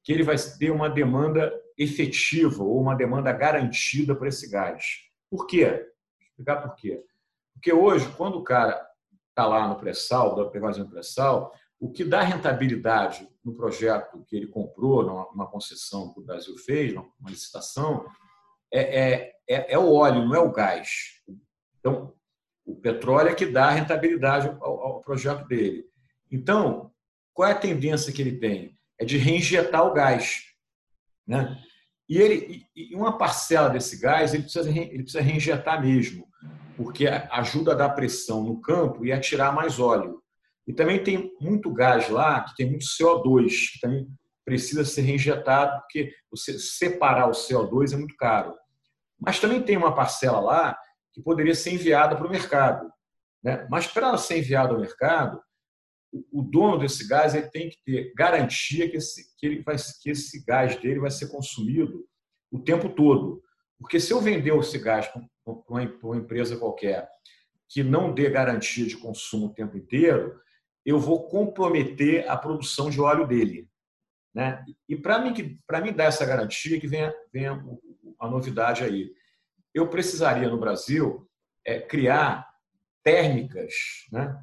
que 0.02 0.12
ele 0.12 0.22
vai 0.22 0.36
ter 0.58 0.70
uma 0.70 0.88
demanda 0.88 1.52
efetiva 1.76 2.62
ou 2.62 2.80
uma 2.80 2.96
demanda 2.96 3.30
garantida 3.30 4.14
para 4.14 4.28
esse 4.28 4.50
gás. 4.50 4.84
Por 5.30 5.46
quê? 5.46 5.66
Vou 5.66 6.26
explicar 6.26 6.62
por 6.62 6.74
quê. 6.74 7.04
Porque 7.52 7.72
hoje, 7.72 8.08
quando 8.16 8.38
o 8.38 8.44
cara 8.44 8.87
está 9.38 9.46
lá 9.46 9.68
no 9.68 9.76
pré-sal, 9.76 10.34
da 10.34 10.46
pegagem 10.46 10.82
do 10.82 10.90
pré-sal, 10.90 11.54
o 11.78 11.92
que 11.92 12.04
dá 12.04 12.22
rentabilidade 12.22 13.28
no 13.44 13.54
projeto 13.54 14.24
que 14.26 14.34
ele 14.34 14.48
comprou, 14.48 15.04
numa 15.04 15.46
concessão 15.46 16.12
que 16.12 16.18
o 16.18 16.24
Brasil 16.24 16.58
fez, 16.58 16.92
uma 16.92 17.30
licitação, 17.30 18.04
é, 18.72 18.80
é, 18.80 19.32
é, 19.48 19.74
é 19.74 19.78
o 19.78 19.92
óleo, 19.92 20.26
não 20.26 20.34
é 20.34 20.40
o 20.40 20.50
gás. 20.50 21.22
Então, 21.78 22.12
O 22.66 22.74
petróleo 22.74 23.28
é 23.30 23.34
que 23.34 23.46
dá 23.46 23.70
rentabilidade 23.70 24.48
ao, 24.60 24.80
ao 24.80 25.00
projeto 25.00 25.46
dele. 25.46 25.86
Então, 26.30 26.92
qual 27.32 27.48
é 27.48 27.52
a 27.52 27.58
tendência 27.58 28.12
que 28.12 28.20
ele 28.20 28.38
tem? 28.38 28.76
É 28.98 29.04
de 29.04 29.16
reinjetar 29.16 29.86
o 29.86 29.94
gás. 29.94 30.42
Né? 31.26 31.56
E, 32.08 32.18
ele, 32.18 32.66
e 32.74 32.94
uma 32.94 33.16
parcela 33.16 33.70
desse 33.70 33.98
gás 33.98 34.34
ele 34.34 34.42
precisa, 34.42 34.68
ele 34.68 35.02
precisa 35.04 35.22
reinjetar 35.22 35.80
mesmo, 35.80 36.26
porque 36.78 37.08
ajuda 37.08 37.72
a 37.72 37.74
dar 37.74 37.88
pressão 37.88 38.44
no 38.44 38.60
campo 38.60 39.04
e 39.04 39.10
a 39.10 39.18
tirar 39.18 39.52
mais 39.52 39.80
óleo. 39.80 40.22
E 40.64 40.72
também 40.72 41.02
tem 41.02 41.34
muito 41.40 41.72
gás 41.72 42.08
lá, 42.08 42.44
que 42.44 42.54
tem 42.54 42.70
muito 42.70 42.86
CO2, 42.86 43.72
que 43.72 43.80
também 43.80 44.06
precisa 44.44 44.84
ser 44.84 45.00
reinjetado, 45.00 45.80
porque 45.80 46.14
você 46.30 46.56
separar 46.56 47.26
o 47.26 47.32
CO2 47.32 47.92
é 47.92 47.96
muito 47.96 48.14
caro. 48.14 48.54
Mas 49.18 49.40
também 49.40 49.60
tem 49.60 49.76
uma 49.76 49.92
parcela 49.92 50.38
lá 50.38 50.78
que 51.12 51.20
poderia 51.20 51.52
ser 51.52 51.72
enviada 51.72 52.14
para 52.14 52.28
o 52.28 52.30
mercado. 52.30 52.88
Né? 53.42 53.66
Mas 53.68 53.88
para 53.88 54.06
ela 54.06 54.18
ser 54.18 54.38
enviada 54.38 54.72
ao 54.72 54.80
mercado, 54.80 55.42
o 56.30 56.42
dono 56.42 56.78
desse 56.78 57.08
gás 57.08 57.34
ele 57.34 57.50
tem 57.50 57.70
que 57.70 57.78
ter 57.84 58.12
garantia 58.16 58.88
que 58.88 58.98
esse, 58.98 59.36
que, 59.36 59.46
ele 59.46 59.62
vai, 59.62 59.74
que 60.00 60.10
esse 60.10 60.44
gás 60.44 60.76
dele 60.76 61.00
vai 61.00 61.10
ser 61.10 61.26
consumido 61.26 62.06
o 62.52 62.60
tempo 62.60 62.88
todo. 62.88 63.42
Porque 63.80 63.98
se 63.98 64.12
eu 64.12 64.20
vender 64.20 64.56
esse 64.56 64.78
gás 64.78 65.10
uma, 65.68 66.16
empresa 66.16 66.56
qualquer 66.56 67.08
que 67.68 67.82
não 67.82 68.12
dê 68.12 68.30
garantia 68.30 68.86
de 68.86 68.96
consumo 68.96 69.46
o 69.46 69.54
tempo 69.54 69.76
inteiro, 69.76 70.40
eu 70.84 70.98
vou 70.98 71.28
comprometer 71.28 72.28
a 72.28 72.36
produção 72.36 72.88
de 72.88 73.00
óleo 73.00 73.26
dele. 73.26 73.68
Né? 74.34 74.64
E 74.88 74.96
para 74.96 75.18
mim, 75.18 75.34
mim 75.82 75.92
dar 75.92 76.04
essa 76.04 76.24
garantia, 76.24 76.80
que 76.80 76.86
vem, 76.86 77.12
vem 77.30 77.46
a, 77.46 77.62
a 78.20 78.28
novidade 78.28 78.84
aí. 78.84 79.12
Eu 79.74 79.88
precisaria, 79.88 80.48
no 80.48 80.58
Brasil, 80.58 81.28
é, 81.64 81.78
criar 81.78 82.48
térmicas 83.02 84.06
né, 84.10 84.42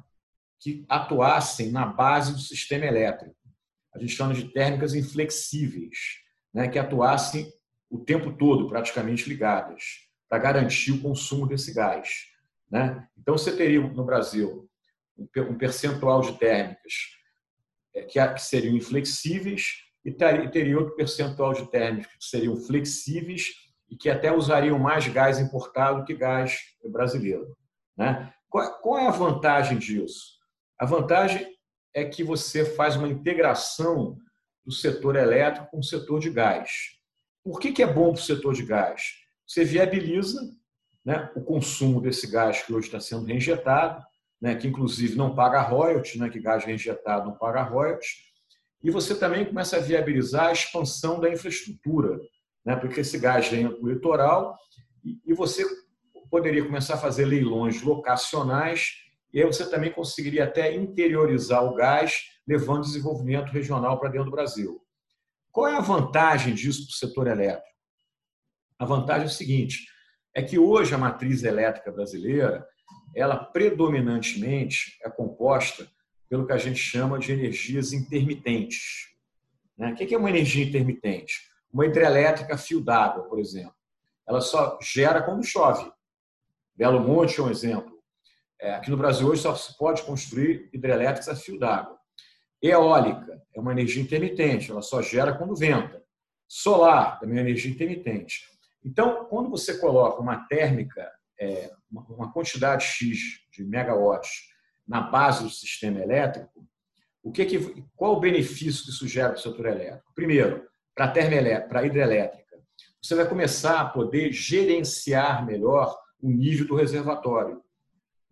que 0.60 0.84
atuassem 0.88 1.70
na 1.70 1.84
base 1.84 2.32
do 2.32 2.38
sistema 2.38 2.86
elétrico. 2.86 3.36
A 3.92 3.98
gente 3.98 4.14
chama 4.14 4.34
de 4.34 4.48
térmicas 4.52 4.94
inflexíveis, 4.94 6.20
né, 6.54 6.68
que 6.68 6.78
atuassem 6.78 7.52
o 7.90 7.98
tempo 7.98 8.36
todo, 8.36 8.68
praticamente 8.68 9.28
ligadas, 9.28 10.05
para 10.28 10.38
garantir 10.38 10.92
o 10.92 11.00
consumo 11.00 11.46
desse 11.46 11.72
gás. 11.72 12.26
Né? 12.70 13.06
Então, 13.16 13.36
você 13.36 13.56
teria 13.56 13.80
no 13.80 14.04
Brasil 14.04 14.68
um 15.18 15.56
percentual 15.56 16.20
de 16.20 16.32
térmicas 16.38 16.92
é, 17.94 18.02
que 18.02 18.38
seriam 18.38 18.76
inflexíveis 18.76 19.86
e 20.04 20.12
teria 20.12 20.78
outro 20.78 20.94
percentual 20.94 21.52
de 21.52 21.70
térmicas 21.70 22.12
que 22.12 22.24
seriam 22.24 22.56
flexíveis 22.56 23.54
e 23.88 23.96
que 23.96 24.10
até 24.10 24.32
usariam 24.32 24.78
mais 24.78 25.08
gás 25.08 25.38
importado 25.38 26.04
que 26.04 26.14
gás 26.14 26.58
brasileiro. 26.84 27.56
Né? 27.96 28.32
Qual 28.48 28.98
é 28.98 29.06
a 29.06 29.12
vantagem 29.12 29.78
disso? 29.78 30.36
A 30.78 30.84
vantagem 30.84 31.56
é 31.94 32.04
que 32.04 32.22
você 32.22 32.64
faz 32.64 32.96
uma 32.96 33.08
integração 33.08 34.18
do 34.64 34.72
setor 34.72 35.16
elétrico 35.16 35.70
com 35.70 35.78
o 35.78 35.84
setor 35.84 36.20
de 36.20 36.30
gás. 36.30 36.70
Por 37.42 37.58
que, 37.58 37.72
que 37.72 37.82
é 37.82 37.86
bom 37.86 38.12
para 38.12 38.20
o 38.20 38.24
setor 38.24 38.52
de 38.52 38.64
gás? 38.64 39.02
Você 39.46 39.64
viabiliza 39.64 40.40
né, 41.04 41.30
o 41.36 41.40
consumo 41.40 42.00
desse 42.00 42.26
gás 42.26 42.62
que 42.62 42.72
hoje 42.72 42.88
está 42.88 42.98
sendo 42.98 43.26
reinjetado, 43.26 44.04
né, 44.40 44.54
que 44.54 44.66
inclusive 44.66 45.16
não 45.16 45.34
paga 45.34 45.60
royalties, 45.62 46.16
né, 46.16 46.28
que 46.28 46.40
gás 46.40 46.64
reinjetado 46.64 47.26
não 47.26 47.36
paga 47.36 47.62
royalties, 47.62 48.26
e 48.82 48.90
você 48.90 49.14
também 49.14 49.44
começa 49.44 49.76
a 49.76 49.80
viabilizar 49.80 50.48
a 50.48 50.52
expansão 50.52 51.20
da 51.20 51.30
infraestrutura, 51.30 52.18
né, 52.64 52.76
porque 52.76 53.00
esse 53.00 53.18
gás 53.18 53.48
vem 53.48 53.68
do 53.68 53.88
litoral 53.88 54.56
e 55.24 55.32
você 55.32 55.64
poderia 56.30 56.64
começar 56.64 56.94
a 56.94 56.98
fazer 56.98 57.24
leilões 57.24 57.82
locacionais 57.82 58.90
e 59.32 59.40
aí 59.40 59.46
você 59.46 59.68
também 59.68 59.92
conseguiria 59.92 60.44
até 60.44 60.74
interiorizar 60.74 61.64
o 61.64 61.74
gás, 61.74 62.14
levando 62.46 62.82
desenvolvimento 62.82 63.50
regional 63.50 63.98
para 64.00 64.08
dentro 64.08 64.26
do 64.26 64.30
Brasil. 64.30 64.80
Qual 65.52 65.68
é 65.68 65.76
a 65.76 65.80
vantagem 65.80 66.54
disso 66.54 66.86
para 66.86 66.92
o 66.92 66.96
setor 66.96 67.26
elétrico? 67.26 67.75
A 68.78 68.84
vantagem 68.84 69.24
é 69.24 69.26
o 69.26 69.32
seguinte: 69.32 69.86
é 70.34 70.42
que 70.42 70.58
hoje 70.58 70.94
a 70.94 70.98
matriz 70.98 71.42
elétrica 71.42 71.90
brasileira, 71.90 72.66
ela 73.14 73.36
predominantemente 73.36 74.98
é 75.02 75.10
composta 75.10 75.88
pelo 76.28 76.46
que 76.46 76.52
a 76.52 76.58
gente 76.58 76.78
chama 76.78 77.18
de 77.18 77.32
energias 77.32 77.92
intermitentes. 77.92 79.08
Né? 79.76 79.92
O 79.92 79.94
que 79.94 80.14
é 80.14 80.18
uma 80.18 80.30
energia 80.30 80.64
intermitente? 80.64 81.34
Uma 81.72 81.86
hidrelétrica 81.86 82.58
fio 82.58 82.80
d'água, 82.80 83.24
por 83.24 83.38
exemplo. 83.38 83.74
Ela 84.26 84.40
só 84.40 84.78
gera 84.82 85.22
quando 85.22 85.44
chove. 85.44 85.90
Belo 86.74 87.00
Monte 87.00 87.40
é 87.40 87.42
um 87.42 87.50
exemplo. 87.50 87.96
É, 88.60 88.74
aqui 88.74 88.90
no 88.90 88.96
Brasil 88.96 89.28
hoje 89.28 89.42
só 89.42 89.54
se 89.54 89.76
pode 89.76 90.02
construir 90.02 90.68
hidrelétricas 90.72 91.28
a 91.28 91.36
fio 91.36 91.58
d'água. 91.58 91.96
Eólica 92.60 93.42
é 93.54 93.60
uma 93.60 93.72
energia 93.72 94.02
intermitente, 94.02 94.70
ela 94.70 94.82
só 94.82 95.00
gera 95.02 95.36
quando 95.36 95.54
venta. 95.54 96.02
Solar 96.48 97.18
também 97.20 97.38
é 97.38 97.40
uma 97.40 97.48
energia 97.48 97.70
intermitente. 97.70 98.55
Então, 98.86 99.24
quando 99.24 99.50
você 99.50 99.78
coloca 99.78 100.22
uma 100.22 100.46
térmica, 100.46 101.10
é, 101.40 101.72
uma 101.90 102.32
quantidade 102.32 102.84
X 102.84 103.18
de 103.52 103.64
megawatts 103.64 104.30
na 104.86 105.00
base 105.00 105.42
do 105.42 105.50
sistema 105.50 105.98
elétrico, 105.98 106.64
o 107.20 107.32
que 107.32 107.44
que, 107.44 107.84
qual 107.96 108.14
o 108.14 108.20
benefício 108.20 108.84
que 108.84 108.90
isso 108.90 109.08
gera 109.08 109.30
para 109.30 109.38
o 109.38 109.42
setor 109.42 109.66
elétrico? 109.66 110.12
Primeiro, 110.14 110.64
para 110.94 111.06
a 111.06 111.60
para 111.62 111.80
a 111.80 111.86
hidrelétrica, 111.86 112.56
você 113.02 113.16
vai 113.16 113.28
começar 113.28 113.80
a 113.80 113.88
poder 113.88 114.30
gerenciar 114.30 115.44
melhor 115.44 115.98
o 116.20 116.30
nível 116.30 116.68
do 116.68 116.76
reservatório. 116.76 117.60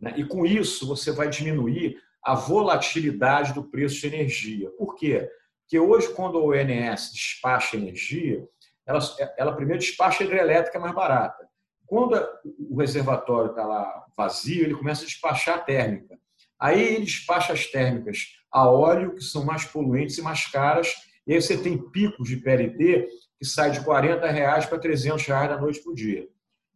Né? 0.00 0.14
E 0.16 0.24
com 0.24 0.46
isso, 0.46 0.86
você 0.86 1.10
vai 1.10 1.28
diminuir 1.28 2.00
a 2.22 2.36
volatilidade 2.36 3.52
do 3.52 3.64
preço 3.64 4.00
de 4.00 4.06
energia. 4.06 4.70
Por 4.78 4.94
quê? 4.94 5.28
Porque 5.62 5.80
hoje, 5.80 6.14
quando 6.14 6.38
a 6.38 6.42
ONS 6.42 7.10
despacha 7.12 7.76
energia, 7.76 8.46
ela, 8.86 9.00
ela 9.36 9.54
primeiro 9.54 9.80
despacha 9.80 10.22
a 10.22 10.26
hidrelétrica 10.26 10.78
mais 10.78 10.94
barata. 10.94 11.48
Quando 11.86 12.14
o 12.70 12.76
reservatório 12.76 13.50
está 13.50 13.64
lá 13.64 14.04
vazio, 14.16 14.64
ele 14.64 14.74
começa 14.74 15.02
a 15.02 15.06
despachar 15.06 15.56
a 15.56 15.60
térmica. 15.60 16.18
Aí 16.58 16.94
ele 16.94 17.04
despacha 17.04 17.52
as 17.52 17.66
térmicas 17.66 18.36
a 18.50 18.68
óleo, 18.68 19.14
que 19.14 19.22
são 19.22 19.44
mais 19.44 19.64
poluentes 19.64 20.16
e 20.16 20.22
mais 20.22 20.46
caras, 20.46 20.94
e 21.26 21.34
aí 21.34 21.42
você 21.42 21.56
tem 21.56 21.76
picos 21.90 22.28
de 22.28 22.36
PLD 22.36 23.08
que 23.38 23.44
sai 23.44 23.70
de 23.70 23.82
40 23.82 24.26
reais 24.30 24.66
para 24.66 24.78
300 24.78 25.26
reais 25.26 25.48
da 25.48 25.60
noite 25.60 25.82
por 25.82 25.94
dia. 25.94 26.28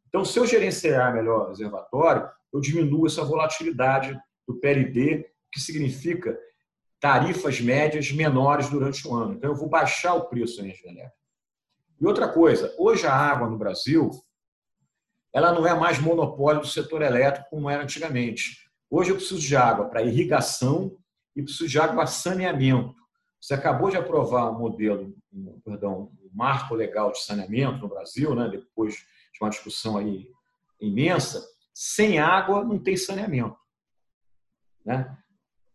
Então, 0.09 0.25
se 0.25 0.39
eu 0.39 0.47
gerenciar 0.47 1.15
melhor 1.15 1.47
o 1.47 1.49
reservatório, 1.49 2.29
eu 2.53 2.61
diminuo 2.61 3.07
essa 3.07 3.25
volatilidade 3.25 4.19
do 4.47 4.59
PLD, 4.59 5.27
que 5.53 5.61
significa 5.61 6.37
tarifas 6.99 7.61
médias 7.61 8.11
menores 8.11 8.69
durante 8.69 9.07
o 9.07 9.15
ano. 9.15 9.35
Então, 9.35 9.51
eu 9.51 9.57
vou 9.57 9.69
baixar 9.69 10.15
o 10.15 10.25
preço 10.25 10.57
da 10.57 10.65
energia 10.65 10.91
elétrica. 10.91 11.18
E 12.01 12.07
outra 12.07 12.29
coisa, 12.29 12.75
hoje 12.79 13.07
a 13.07 13.13
água 13.13 13.49
no 13.49 13.59
Brasil, 13.59 14.11
ela 15.33 15.53
não 15.53 15.67
é 15.67 15.75
mais 15.75 15.99
monopólio 15.99 16.61
do 16.61 16.67
setor 16.67 17.03
elétrico 17.03 17.51
como 17.51 17.69
era 17.69 17.83
antigamente. 17.83 18.69
Hoje 18.91 19.11
eu 19.11 19.17
preciso 19.17 19.41
de 19.41 19.57
água 19.57 19.87
para 19.87 20.03
irrigação 20.03 20.97
e 21.35 21.43
preciso 21.43 21.69
de 21.69 21.79
água 21.79 21.97
para 21.97 22.07
saneamento. 22.07 22.95
Você 23.41 23.55
acabou 23.55 23.91
de 23.91 23.97
aprovar 23.97 24.51
um 24.51 24.59
modelo, 24.59 25.15
um, 25.33 25.61
perdão, 25.61 26.11
um 26.23 26.31
marco 26.33 26.75
legal 26.75 27.13
de 27.13 27.21
saneamento 27.21 27.79
no 27.79 27.89
Brasil, 27.89 28.35
né, 28.35 28.49
depois 28.49 28.95
de 28.95 29.39
uma 29.41 29.51
discussão 29.51 29.97
aí 29.97 30.29
imensa, 30.81 31.45
sem 31.75 32.19
água 32.19 32.65
não 32.65 32.79
tem 32.79 32.97
saneamento. 32.97 33.57
Né? 34.85 35.17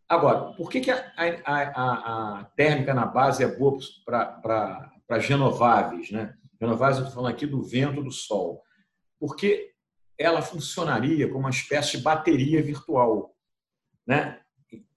Agora, 0.09 0.53
por 0.53 0.69
que, 0.69 0.81
que 0.81 0.91
a, 0.91 1.13
a, 1.17 1.61
a, 1.61 2.39
a 2.39 2.43
térmica 2.55 2.93
na 2.93 3.05
base 3.05 3.43
é 3.43 3.47
boa 3.47 3.77
para 4.05 4.92
renováveis? 5.09 6.11
Né? 6.11 6.33
Renováveis, 6.59 6.97
eu 6.97 7.03
estou 7.03 7.15
falando 7.15 7.33
aqui 7.33 7.45
do 7.45 7.63
vento 7.63 8.03
do 8.03 8.11
sol. 8.11 8.61
Porque 9.19 9.73
ela 10.17 10.41
funcionaria 10.41 11.27
como 11.27 11.39
uma 11.39 11.49
espécie 11.49 11.97
de 11.97 12.03
bateria 12.03 12.61
virtual. 12.61 13.35
Né? 14.05 14.39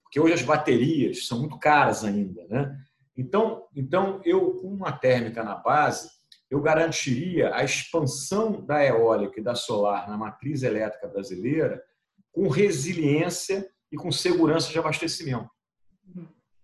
Porque 0.03 0.19
hoje 0.19 0.33
as 0.33 0.41
baterias 0.41 1.27
são 1.27 1.39
muito 1.39 1.59
caras 1.59 2.03
ainda. 2.03 2.45
Né? 2.47 2.77
Então, 3.15 3.67
então, 3.75 4.21
eu, 4.23 4.55
com 4.55 4.67
uma 4.67 4.91
térmica 4.91 5.43
na 5.43 5.55
base, 5.55 6.09
eu 6.49 6.61
garantiria 6.61 7.53
a 7.53 7.63
expansão 7.63 8.65
da 8.65 8.83
eólica 8.83 9.39
e 9.39 9.43
da 9.43 9.55
solar 9.55 10.07
na 10.07 10.17
matriz 10.17 10.63
elétrica 10.63 11.07
brasileira 11.07 11.83
com 12.31 12.47
resiliência 12.47 13.67
e 13.91 13.97
com 13.97 14.11
segurança 14.11 14.71
de 14.71 14.79
abastecimento. 14.79 15.49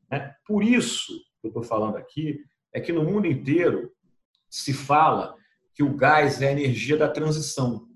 Né? 0.10 0.34
Por 0.46 0.64
isso 0.64 1.12
eu 1.44 1.50
estou 1.50 1.64
falando 1.64 1.98
aqui 1.98 2.40
é 2.74 2.82
que 2.82 2.92
no 2.92 3.04
mundo 3.04 3.28
inteiro 3.28 3.92
se 4.50 4.74
fala 4.74 5.36
que 5.74 5.84
o 5.84 5.96
gás 5.96 6.42
é 6.42 6.50
a 6.50 6.52
energia 6.52 6.98
da 6.98 7.10
transição 7.10 7.88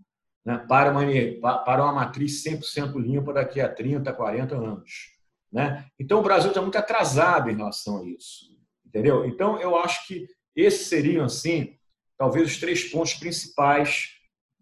né? 0.45 0.65
para, 0.67 0.91
uma, 0.91 1.57
para 1.59 1.83
uma 1.83 1.93
matriz 1.93 2.43
100% 2.43 2.95
limpa 2.95 3.33
daqui 3.33 3.59
a 3.59 3.67
30, 3.67 4.13
40 4.13 4.55
anos. 4.55 5.17
Né? 5.51 5.85
Então, 5.99 6.19
o 6.19 6.23
Brasil 6.23 6.49
está 6.49 6.61
muito 6.61 6.77
atrasado 6.77 7.49
em 7.49 7.55
relação 7.55 8.01
a 8.01 8.05
isso. 8.05 8.45
Entendeu? 8.85 9.25
Então, 9.25 9.59
eu 9.59 9.75
acho 9.75 10.07
que 10.07 10.25
esses 10.55 10.87
seriam, 10.87 11.25
assim, 11.25 11.75
talvez 12.17 12.47
os 12.47 12.57
três 12.57 12.85
pontos 12.85 13.13
principais 13.15 14.13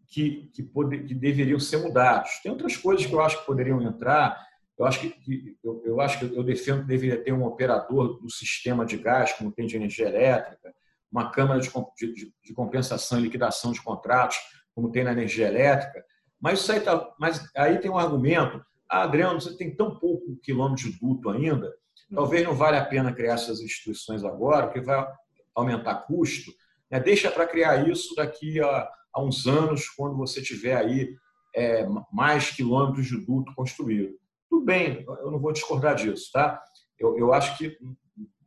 que, 0.07 0.49
que, 0.53 0.63
poder, 0.63 1.05
que 1.05 1.13
deveriam 1.13 1.59
ser 1.59 1.77
mudados. 1.77 2.31
Tem 2.41 2.51
outras 2.51 2.75
coisas 2.75 3.05
que 3.05 3.13
eu 3.13 3.21
acho 3.21 3.39
que 3.39 3.45
poderiam 3.45 3.81
entrar. 3.81 4.43
Eu 4.77 4.85
acho 4.85 4.99
que, 4.99 5.57
eu, 5.63 5.81
eu, 5.85 6.01
acho 6.01 6.19
que 6.19 6.35
eu 6.35 6.43
defendo 6.43 6.81
que 6.81 6.87
deveria 6.87 7.23
ter 7.23 7.31
um 7.31 7.45
operador 7.45 8.19
do 8.19 8.29
sistema 8.29 8.85
de 8.85 8.97
gás, 8.97 9.31
como 9.33 9.51
tem 9.51 9.65
de 9.65 9.75
energia 9.75 10.07
elétrica, 10.07 10.73
uma 11.11 11.31
câmara 11.31 11.61
de, 11.61 11.69
de, 12.13 12.33
de 12.43 12.53
compensação 12.53 13.19
e 13.19 13.23
liquidação 13.23 13.71
de 13.71 13.81
contratos, 13.81 14.37
como 14.73 14.91
tem 14.91 15.03
na 15.03 15.13
energia 15.13 15.47
elétrica. 15.47 16.03
Mas 16.39 16.59
isso 16.59 16.71
aí, 16.71 16.81
tá, 16.81 17.13
mas 17.17 17.49
aí 17.55 17.79
tem 17.79 17.89
um 17.89 17.97
argumento. 17.97 18.61
Ah, 18.89 19.03
Adriano, 19.03 19.39
você 19.39 19.55
tem 19.55 19.73
tão 19.73 19.97
pouco 19.97 20.35
quilômetro 20.43 20.91
de 20.91 20.99
duto 20.99 21.29
ainda, 21.29 21.73
talvez 22.13 22.43
não 22.43 22.53
valha 22.53 22.81
a 22.81 22.85
pena 22.85 23.13
criar 23.13 23.35
essas 23.35 23.61
instituições 23.61 24.23
agora, 24.23 24.67
porque 24.67 24.81
vai 24.81 25.07
aumentar 25.55 25.95
custo. 26.05 26.51
Né? 26.91 26.99
Deixa 26.99 27.31
para 27.31 27.47
criar 27.47 27.87
isso 27.87 28.13
daqui 28.15 28.59
a, 28.61 28.89
a, 29.13 29.23
uns 29.23 29.47
anos, 29.47 29.89
quando 29.89 30.17
você 30.17 30.41
tiver 30.41 30.75
aí 30.75 31.15
é, 31.55 31.87
mais 32.11 32.51
quilômetros 32.51 33.07
de 33.07 33.17
duto 33.25 33.53
construído. 33.55 34.13
Tudo 34.55 34.65
bem, 34.65 35.03
eu 35.05 35.29
não 35.29 35.37
vou 35.37 35.51
discordar 35.51 35.95
disso, 35.95 36.31
tá? 36.31 36.63
Eu, 36.97 37.17
eu 37.17 37.33
acho 37.33 37.57
que, 37.57 37.77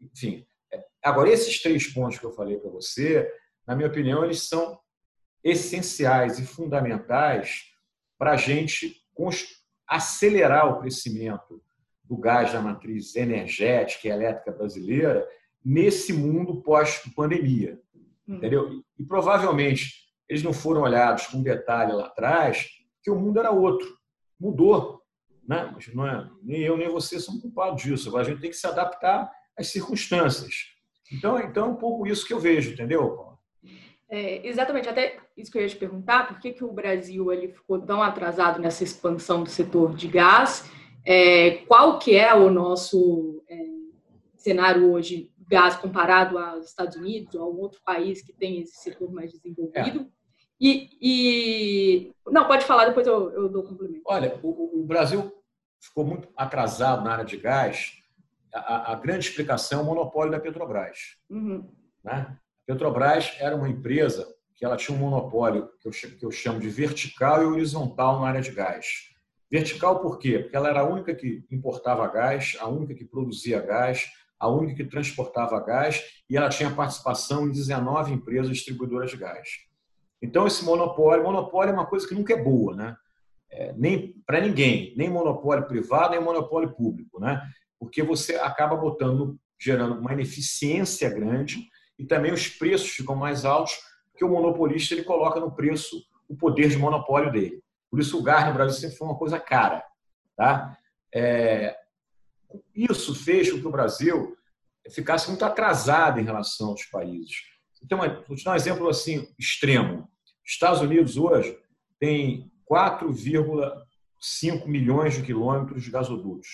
enfim. 0.00 0.46
É, 0.72 0.82
agora, 1.04 1.28
esses 1.28 1.60
três 1.60 1.86
pontos 1.92 2.18
que 2.18 2.24
eu 2.24 2.32
falei 2.32 2.56
para 2.56 2.70
você, 2.70 3.30
na 3.66 3.76
minha 3.76 3.88
opinião, 3.88 4.24
eles 4.24 4.48
são 4.48 4.80
essenciais 5.44 6.38
e 6.38 6.46
fundamentais 6.46 7.64
para 8.18 8.32
a 8.32 8.36
gente 8.38 8.96
acelerar 9.86 10.72
o 10.72 10.80
crescimento 10.80 11.62
do 12.02 12.16
gás 12.16 12.54
da 12.54 12.62
matriz 12.62 13.14
energética 13.14 14.08
e 14.08 14.10
elétrica 14.10 14.50
brasileira 14.50 15.28
nesse 15.62 16.14
mundo 16.14 16.62
pós-pandemia. 16.62 17.78
Hum. 18.26 18.36
Entendeu? 18.36 18.82
E 18.98 19.04
provavelmente 19.04 19.92
eles 20.26 20.42
não 20.42 20.54
foram 20.54 20.80
olhados 20.80 21.26
com 21.26 21.42
detalhe 21.42 21.92
lá 21.92 22.06
atrás, 22.06 22.66
que 23.02 23.10
o 23.10 23.16
mundo 23.16 23.38
era 23.38 23.50
outro. 23.50 23.86
Mudou. 24.40 24.97
Né? 25.48 25.70
Mas 25.72 25.92
não 25.94 26.06
é, 26.06 26.28
nem 26.42 26.60
eu 26.60 26.76
nem 26.76 26.90
você 26.90 27.18
somos 27.18 27.40
culpados 27.40 27.82
disso. 27.82 28.14
A 28.18 28.22
gente 28.22 28.40
tem 28.40 28.50
que 28.50 28.56
se 28.56 28.66
adaptar 28.66 29.32
às 29.58 29.68
circunstâncias. 29.68 30.54
Então, 31.10 31.38
então 31.40 31.66
é 31.66 31.70
um 31.70 31.76
pouco 31.76 32.06
isso 32.06 32.26
que 32.26 32.34
eu 32.34 32.38
vejo, 32.38 32.72
entendeu, 32.72 33.08
Paulo? 33.16 33.38
É, 34.10 34.46
exatamente, 34.46 34.88
até 34.88 35.18
isso 35.36 35.50
que 35.50 35.58
eu 35.58 35.62
ia 35.62 35.68
te 35.68 35.76
perguntar, 35.76 36.28
por 36.28 36.38
que, 36.38 36.52
que 36.52 36.64
o 36.64 36.72
Brasil 36.72 37.32
ele 37.32 37.48
ficou 37.48 37.80
tão 37.80 38.02
atrasado 38.02 38.60
nessa 38.60 38.84
expansão 38.84 39.42
do 39.42 39.48
setor 39.48 39.94
de 39.94 40.06
gás? 40.06 40.70
É, 41.04 41.62
qual 41.66 41.98
que 41.98 42.14
é 42.14 42.34
o 42.34 42.50
nosso 42.50 43.42
é, 43.48 43.56
cenário 44.36 44.92
hoje 44.92 45.30
gás 45.48 45.76
comparado 45.76 46.36
aos 46.36 46.66
Estados 46.66 46.96
Unidos 46.96 47.34
ou 47.34 47.42
a 47.42 47.48
um 47.48 47.58
outro 47.58 47.80
país 47.82 48.20
que 48.20 48.34
tem 48.34 48.60
esse 48.60 48.76
setor 48.82 49.10
mais 49.10 49.32
desenvolvido? 49.32 50.00
É. 50.00 50.18
E, 50.60 50.88
e, 51.00 52.12
Não, 52.26 52.46
pode 52.46 52.64
falar, 52.64 52.86
depois 52.86 53.06
eu, 53.06 53.30
eu 53.30 53.48
dou 53.48 53.62
complemento. 53.62 54.02
Olha, 54.04 54.38
o, 54.42 54.80
o, 54.80 54.84
Brasil 54.84 55.32
ficou 55.80 56.04
muito 56.04 56.28
atrasado 56.36 57.04
na 57.04 57.12
área 57.12 57.24
de 57.24 57.36
gás. 57.36 57.94
A, 58.52 58.92
a 58.92 58.94
grande 58.96 59.26
explicação 59.26 59.80
é 59.80 59.82
o 59.82 59.86
monopólio 59.86 60.32
da 60.32 60.40
Petrobras. 60.40 61.16
Uhum. 61.28 61.68
Né? 62.02 62.12
A 62.12 62.38
Petrobras 62.66 63.36
era 63.38 63.56
uma 63.56 63.68
empresa 63.68 64.26
que 64.54 64.64
ela 64.64 64.76
tinha 64.76 64.96
um 64.96 65.00
monopólio 65.00 65.70
que 65.80 65.88
eu, 65.88 65.92
que 65.92 66.24
eu 66.24 66.30
chamo 66.30 66.58
de 66.58 66.68
vertical 66.68 67.42
e 67.42 67.46
horizontal 67.46 68.20
na 68.20 68.28
área 68.28 68.40
de 68.40 68.50
gás. 68.50 69.08
Vertical 69.50 70.00
por 70.00 70.18
quê? 70.18 70.40
Porque 70.40 70.56
ela 70.56 70.68
era 70.68 70.80
a 70.80 70.88
única 70.88 71.14
que 71.14 71.44
importava 71.50 72.06
gás, 72.08 72.56
a 72.60 72.68
única 72.68 72.94
que 72.94 73.04
produzia 73.04 73.60
gás, 73.60 74.10
a 74.38 74.48
única 74.48 74.74
que 74.74 74.90
transportava 74.90 75.58
gás 75.60 76.02
e 76.28 76.36
ela 76.36 76.48
tinha 76.48 76.70
participação 76.70 77.46
em 77.46 77.52
19 77.52 78.12
empresas 78.12 78.50
distribuidoras 78.50 79.10
de 79.10 79.16
gás. 79.16 79.48
Então, 80.20 80.46
esse 80.46 80.64
monopólio, 80.64 81.24
monopólio 81.24 81.70
é 81.70 81.74
uma 81.74 81.86
coisa 81.86 82.06
que 82.06 82.14
nunca 82.14 82.34
é 82.34 82.42
boa, 82.42 82.74
né? 82.74 82.96
É, 83.50 83.72
nem 83.72 84.12
para 84.26 84.40
ninguém, 84.40 84.94
nem 84.96 85.08
monopólio 85.08 85.66
privado, 85.66 86.10
nem 86.10 86.20
monopólio 86.20 86.74
público, 86.74 87.18
né? 87.20 87.42
Porque 87.78 88.02
você 88.02 88.36
acaba 88.36 88.76
botando, 88.76 89.38
gerando 89.58 89.98
uma 89.98 90.12
ineficiência 90.12 91.08
grande 91.08 91.66
e 91.98 92.04
também 92.04 92.32
os 92.32 92.48
preços 92.48 92.90
ficam 92.90 93.16
mais 93.16 93.44
altos, 93.44 93.74
porque 94.10 94.24
o 94.24 94.28
monopolista 94.28 94.94
ele 94.94 95.04
coloca 95.04 95.40
no 95.40 95.50
preço 95.54 96.04
o 96.28 96.36
poder 96.36 96.68
de 96.68 96.76
monopólio 96.76 97.32
dele. 97.32 97.62
Por 97.90 98.00
isso 98.00 98.18
o 98.18 98.22
gás 98.22 98.46
no 98.46 98.54
Brasil 98.54 98.78
sempre 98.78 98.96
foi 98.96 99.08
uma 99.08 99.16
coisa 99.16 99.40
cara, 99.40 99.82
tá? 100.36 100.76
É, 101.14 101.74
isso 102.74 103.14
fez 103.14 103.50
com 103.50 103.60
que 103.60 103.66
o 103.66 103.72
Brasil 103.72 104.36
ficasse 104.90 105.28
muito 105.28 105.44
atrasado 105.44 106.20
em 106.20 106.24
relação 106.24 106.68
aos 106.68 106.84
países. 106.84 107.42
Então, 107.82 107.98
vou 108.26 108.36
te 108.36 108.44
dar 108.44 108.52
um 108.52 108.56
exemplo 108.56 108.88
assim 108.88 109.28
extremo. 109.38 110.08
Estados 110.44 110.80
Unidos 110.80 111.16
hoje 111.16 111.56
tem 111.98 112.50
4,5 112.70 114.66
milhões 114.66 115.14
de 115.14 115.22
quilômetros 115.22 115.82
de 115.82 115.90
gasodutos, 115.90 116.48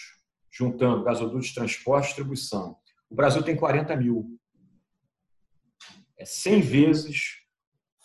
juntando 0.51 1.05
gasodutos 1.05 1.53
transporte 1.53 2.05
e 2.05 2.09
distribuição. 2.09 2.77
O 3.11 3.15
Brasil 3.15 3.43
tem 3.43 3.57
40 3.57 3.97
mil. 3.97 4.39
É 6.19 6.25
100 6.25 6.61
vezes 6.61 7.45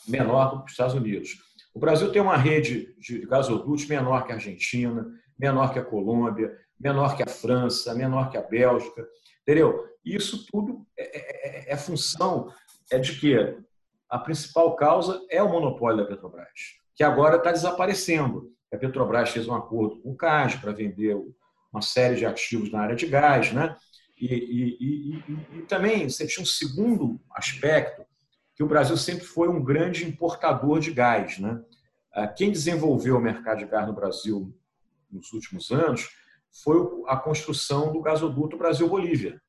menor 0.07 0.51
do 0.51 0.59
que 0.59 0.65
os 0.65 0.71
Estados 0.71 0.95
Unidos. 0.95 1.37
O 1.73 1.79
Brasil 1.79 2.11
tem 2.11 2.21
uma 2.21 2.37
rede 2.37 2.95
de 2.99 3.25
gasodutos 3.27 3.85
menor 3.85 4.25
que 4.25 4.31
a 4.31 4.35
Argentina, 4.35 5.05
menor 5.37 5.71
que 5.71 5.79
a 5.79 5.85
Colômbia, 5.85 6.57
menor 6.79 7.15
que 7.15 7.23
a 7.23 7.27
França, 7.27 7.93
menor 7.93 8.29
que 8.29 8.37
a 8.37 8.41
Bélgica, 8.41 9.07
entendeu? 9.41 9.87
Isso 10.03 10.45
tudo 10.51 10.85
é, 10.97 11.03
é, 11.03 11.69
é, 11.69 11.73
é 11.73 11.77
função 11.77 12.51
é 12.91 12.97
de 12.97 13.19
que 13.19 13.35
a 14.09 14.17
principal 14.17 14.75
causa 14.75 15.23
é 15.29 15.41
o 15.43 15.49
monopólio 15.49 15.97
da 15.97 16.05
Petrobras, 16.05 16.78
que 16.99 17.03
agora 17.05 17.37
está 17.37 17.53
desaparecendo. 17.53 18.51
A 18.73 18.77
Petrobras 18.77 19.29
fez 19.29 19.47
um 19.47 19.55
acordo 19.55 20.01
com 20.01 20.11
o 20.11 20.17
CAS 20.17 20.55
para 20.55 20.73
vender 20.73 21.15
uma 21.71 21.81
série 21.81 22.17
de 22.17 22.25
ativos 22.25 22.69
na 22.73 22.81
área 22.81 22.95
de 22.95 23.07
gás, 23.07 23.53
né? 23.53 23.73
E, 24.19 24.25
e, 24.27 24.77
e, 24.81 25.59
e, 25.59 25.61
também 25.61 26.09
você 26.09 26.27
tinha 26.27 26.43
um 26.43 26.45
segundo 26.45 27.17
aspecto 27.31 28.05
que 28.53 28.61
o 28.61 28.67
Brasil 28.67 28.97
sempre 28.97 29.23
foi 29.23 29.47
um 29.47 29.63
grande 29.63 30.05
importador 30.05 30.81
de 30.81 30.91
gás, 30.91 31.39
né? 31.39 31.63
Ah, 32.13 32.27
quem 32.27 32.51
desenvolveu 32.51 33.15
o 33.15 33.21
mercado 33.21 33.59
de 33.59 33.65
gás 33.65 33.87
no 33.87 33.93
Brasil 33.93 34.53
nos 35.09 35.31
últimos 35.31 35.71
anos 35.71 36.09
foi 36.65 36.75
a 37.07 37.15
construção 37.15 37.93
do 37.93 38.01
gasoduto 38.01 38.57
Brasil-Bolívia. 38.57 39.41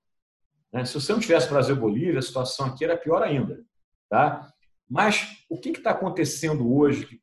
Né? 0.72 0.84
Se 0.84 0.94
você 0.94 1.12
não 1.12 1.18
tivesse 1.18 1.48
Brasil-Bolívia, 1.48 2.20
a 2.20 2.22
situação 2.22 2.66
aqui 2.66 2.84
era 2.84 2.96
pior 2.96 3.24
ainda. 3.24 3.60
Tá? 4.08 4.52
Mas 4.88 5.44
o 5.48 5.58
que 5.58 5.70
está 5.70 5.90
acontecendo 5.90 6.72
hoje 6.72 7.20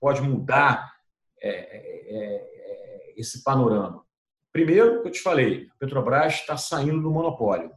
pode 0.00 0.22
mudar 0.22 0.92
é, 1.40 1.48
é, 1.50 1.76
é, 2.16 3.14
esse 3.16 3.44
panorama? 3.44 4.04
Primeiro, 4.52 5.02
que 5.02 5.08
eu 5.08 5.12
te 5.12 5.20
falei, 5.20 5.68
a 5.70 5.74
Petrobras 5.78 6.34
está 6.34 6.56
saindo 6.56 7.00
do 7.00 7.10
monopólio. 7.10 7.70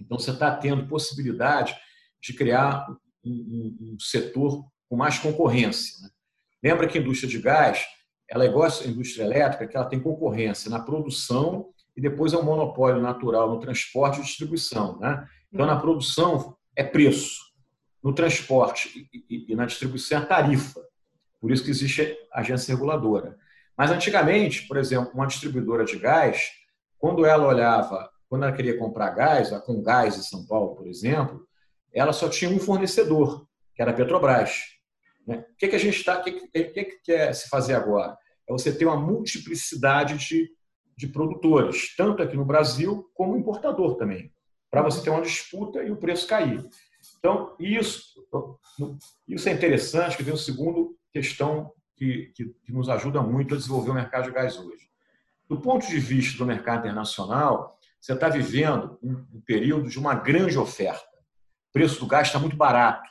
Então, 0.00 0.18
você 0.18 0.32
está 0.32 0.56
tendo 0.56 0.88
possibilidade 0.88 1.76
de 2.20 2.32
criar 2.32 2.86
um, 3.24 3.30
um, 3.30 3.92
um 3.92 3.96
setor 4.00 4.64
com 4.88 4.96
mais 4.96 5.18
concorrência. 5.18 6.02
Né? 6.02 6.10
Lembra 6.62 6.88
que 6.88 6.98
a 6.98 7.00
indústria 7.00 7.28
de 7.28 7.38
gás 7.38 7.84
ela 8.28 8.44
é 8.44 8.48
igual 8.48 8.68
indústria 8.86 9.24
elétrica, 9.24 9.66
que 9.66 9.76
ela 9.76 9.86
tem 9.86 10.00
concorrência 10.00 10.70
na 10.70 10.80
produção 10.80 11.68
e 11.96 12.00
depois 12.00 12.32
é 12.32 12.36
um 12.36 12.42
monopólio 12.42 13.00
natural 13.00 13.50
no 13.50 13.60
transporte 13.60 14.18
e 14.18 14.22
distribuição. 14.22 14.98
Né? 14.98 15.28
Então, 15.52 15.66
na 15.66 15.78
produção 15.78 16.56
é 16.74 16.82
preço, 16.82 17.38
no 18.02 18.12
transporte 18.12 19.08
e, 19.12 19.52
e 19.52 19.54
na 19.54 19.66
distribuição 19.66 20.22
é 20.22 20.26
tarifa. 20.26 20.80
Por 21.44 21.52
isso 21.52 21.62
que 21.62 21.70
existe 21.70 22.16
a 22.32 22.40
agência 22.40 22.74
reguladora. 22.74 23.36
Mas 23.76 23.90
antigamente, 23.90 24.66
por 24.66 24.78
exemplo, 24.78 25.10
uma 25.12 25.26
distribuidora 25.26 25.84
de 25.84 25.98
gás, 25.98 26.52
quando 26.96 27.26
ela 27.26 27.46
olhava, 27.46 28.10
quando 28.30 28.44
ela 28.44 28.52
queria 28.56 28.78
comprar 28.78 29.10
gás, 29.10 29.52
a 29.52 29.60
com 29.60 29.82
gás 29.82 30.16
em 30.16 30.22
São 30.22 30.46
Paulo, 30.46 30.74
por 30.74 30.86
exemplo, 30.86 31.46
ela 31.92 32.14
só 32.14 32.30
tinha 32.30 32.50
um 32.50 32.58
fornecedor, 32.58 33.46
que 33.74 33.82
era 33.82 33.90
a 33.90 33.94
Petrobras. 33.94 34.54
Né? 35.26 35.44
O 35.52 35.56
que, 35.58 35.68
que 35.68 35.76
a 35.76 35.78
gente 35.78 35.98
está, 35.98 36.18
o 36.18 36.24
que, 36.24 36.48
que, 36.48 36.64
que 36.64 36.98
quer 37.04 37.34
se 37.34 37.46
fazer 37.50 37.74
agora? 37.74 38.16
É 38.48 38.50
você 38.50 38.74
ter 38.74 38.86
uma 38.86 38.96
multiplicidade 38.96 40.16
de, 40.16 40.48
de 40.96 41.08
produtores, 41.08 41.94
tanto 41.94 42.22
aqui 42.22 42.38
no 42.38 42.46
Brasil 42.46 43.10
como 43.12 43.36
importador 43.36 43.96
também, 43.96 44.32
para 44.70 44.80
você 44.80 45.02
ter 45.02 45.10
uma 45.10 45.20
disputa 45.20 45.82
e 45.82 45.90
o 45.90 45.96
preço 45.98 46.26
cair. 46.26 46.64
Então, 47.18 47.54
isso, 47.60 48.14
isso 49.28 49.46
é 49.46 49.52
interessante, 49.52 50.16
que 50.16 50.22
vem 50.22 50.32
um 50.32 50.38
segundo 50.38 50.96
questão 51.14 51.72
que, 51.96 52.32
que, 52.34 52.46
que 52.64 52.72
nos 52.72 52.88
ajuda 52.88 53.22
muito 53.22 53.54
a 53.54 53.56
desenvolver 53.56 53.92
o 53.92 53.94
mercado 53.94 54.24
de 54.24 54.32
gás 54.32 54.58
hoje. 54.58 54.90
Do 55.48 55.60
ponto 55.60 55.86
de 55.86 55.98
vista 56.00 56.36
do 56.36 56.44
mercado 56.44 56.80
internacional, 56.80 57.78
você 58.00 58.12
está 58.14 58.28
vivendo 58.28 58.98
um, 59.00 59.40
período 59.46 59.88
de 59.88 59.98
uma 59.98 60.14
grande 60.14 60.58
oferta. 60.58 61.06
O 61.68 61.72
preço 61.72 62.00
do 62.00 62.06
gás 62.06 62.26
está 62.26 62.38
muito 62.38 62.56
barato 62.56 63.08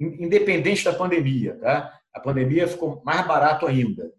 independente 0.00 0.84
da 0.84 0.92
pandemia. 0.92 1.56
Tá? 1.60 2.00
A 2.12 2.20
pandemia 2.20 2.66
ficou 2.66 3.02
mais 3.04 3.26
barato 3.26 3.66
ainda. 3.66 4.12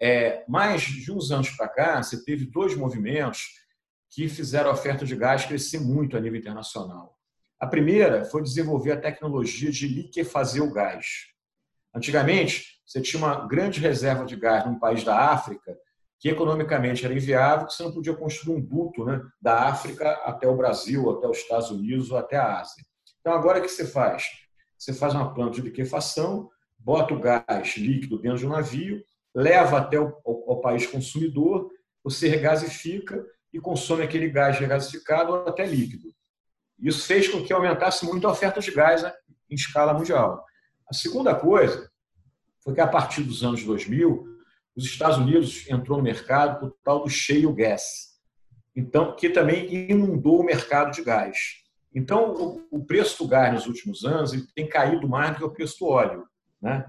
É, 0.00 0.44
mas, 0.48 0.82
de 0.82 1.12
uns 1.12 1.30
anos 1.30 1.50
para 1.50 1.68
cá, 1.68 2.02
você 2.02 2.24
teve 2.24 2.46
dois 2.46 2.74
movimentos 2.74 3.60
que 4.08 4.28
fizeram 4.28 4.70
a 4.70 4.72
oferta 4.72 5.04
de 5.04 5.14
gás 5.14 5.44
crescer 5.44 5.78
muito 5.78 6.16
a 6.16 6.20
nível 6.20 6.38
internacional. 6.38 7.18
A 7.58 7.66
primeira 7.66 8.24
foi 8.24 8.42
desenvolver 8.42 8.92
a 8.92 9.00
tecnologia 9.00 9.70
de 9.70 9.86
liquefazer 9.86 10.62
o 10.62 10.72
gás. 10.72 11.30
Antigamente, 11.94 12.80
você 12.86 13.00
tinha 13.00 13.22
uma 13.22 13.46
grande 13.46 13.80
reserva 13.80 14.24
de 14.24 14.36
gás 14.36 14.64
num 14.64 14.78
país 14.78 15.04
da 15.04 15.16
África 15.30 15.76
que 16.18 16.28
economicamente 16.28 17.04
era 17.04 17.14
inviável, 17.14 17.66
que 17.66 17.72
você 17.72 17.82
não 17.82 17.92
podia 17.92 18.14
construir 18.14 18.54
um 18.54 18.60
duto 18.60 19.04
né, 19.06 19.22
da 19.40 19.68
África 19.68 20.10
até 20.24 20.46
o 20.46 20.54
Brasil, 20.54 21.10
até 21.10 21.26
os 21.26 21.38
Estados 21.38 21.70
Unidos 21.70 22.10
ou 22.10 22.18
até 22.18 22.36
a 22.36 22.60
Ásia. 22.60 22.84
Então, 23.20 23.32
agora 23.32 23.58
o 23.58 23.62
que 23.62 23.68
você 23.68 23.86
faz? 23.86 24.24
Você 24.76 24.92
faz 24.92 25.14
uma 25.14 25.32
planta 25.32 25.52
de 25.52 25.62
liquefação, 25.62 26.50
bota 26.78 27.14
o 27.14 27.18
gás 27.18 27.76
líquido 27.76 28.18
dentro 28.18 28.38
de 28.38 28.46
um 28.46 28.50
navio, 28.50 29.02
leva 29.34 29.78
até 29.78 29.98
o, 29.98 30.60
país 30.62 30.86
consumidor, 30.86 31.70
você 32.04 32.28
regasifica 32.28 33.24
e 33.52 33.58
consome 33.58 34.02
aquele 34.02 34.28
gás 34.28 34.58
regasificado 34.58 35.34
até 35.48 35.64
líquido. 35.64 36.08
Isso 36.78 37.06
fez 37.06 37.28
com 37.28 37.42
que 37.42 37.52
aumentasse 37.52 38.04
muito 38.04 38.26
a 38.26 38.30
oferta 38.30 38.60
de 38.60 38.70
gás 38.70 39.02
né, 39.02 39.12
em 39.48 39.54
escala 39.54 39.94
mundial. 39.94 40.44
A 40.90 40.94
segunda 40.94 41.34
coisa 41.34 41.88
foi 42.64 42.74
que, 42.74 42.80
a 42.80 42.86
partir 42.86 43.22
dos 43.22 43.44
anos 43.44 43.62
2000, 43.62 44.26
os 44.74 44.84
Estados 44.84 45.18
Unidos 45.18 45.68
entrou 45.68 45.98
no 45.98 46.04
mercado 46.04 46.66
o 46.66 46.70
tal 46.82 47.04
do 47.04 47.08
shale 47.08 47.52
gas, 47.52 48.18
então 48.74 49.14
que 49.14 49.30
também 49.30 49.90
inundou 49.90 50.40
o 50.40 50.44
mercado 50.44 50.92
de 50.92 51.02
gás. 51.02 51.36
Então, 51.94 52.60
o 52.70 52.84
preço 52.84 53.22
do 53.22 53.28
gás 53.28 53.52
nos 53.52 53.66
últimos 53.66 54.04
anos 54.04 54.32
tem 54.54 54.68
caído 54.68 55.08
mais 55.08 55.32
do 55.32 55.38
que 55.38 55.44
o 55.44 55.50
preço 55.50 55.78
do 55.80 55.86
óleo. 55.86 56.26
Né? 56.60 56.84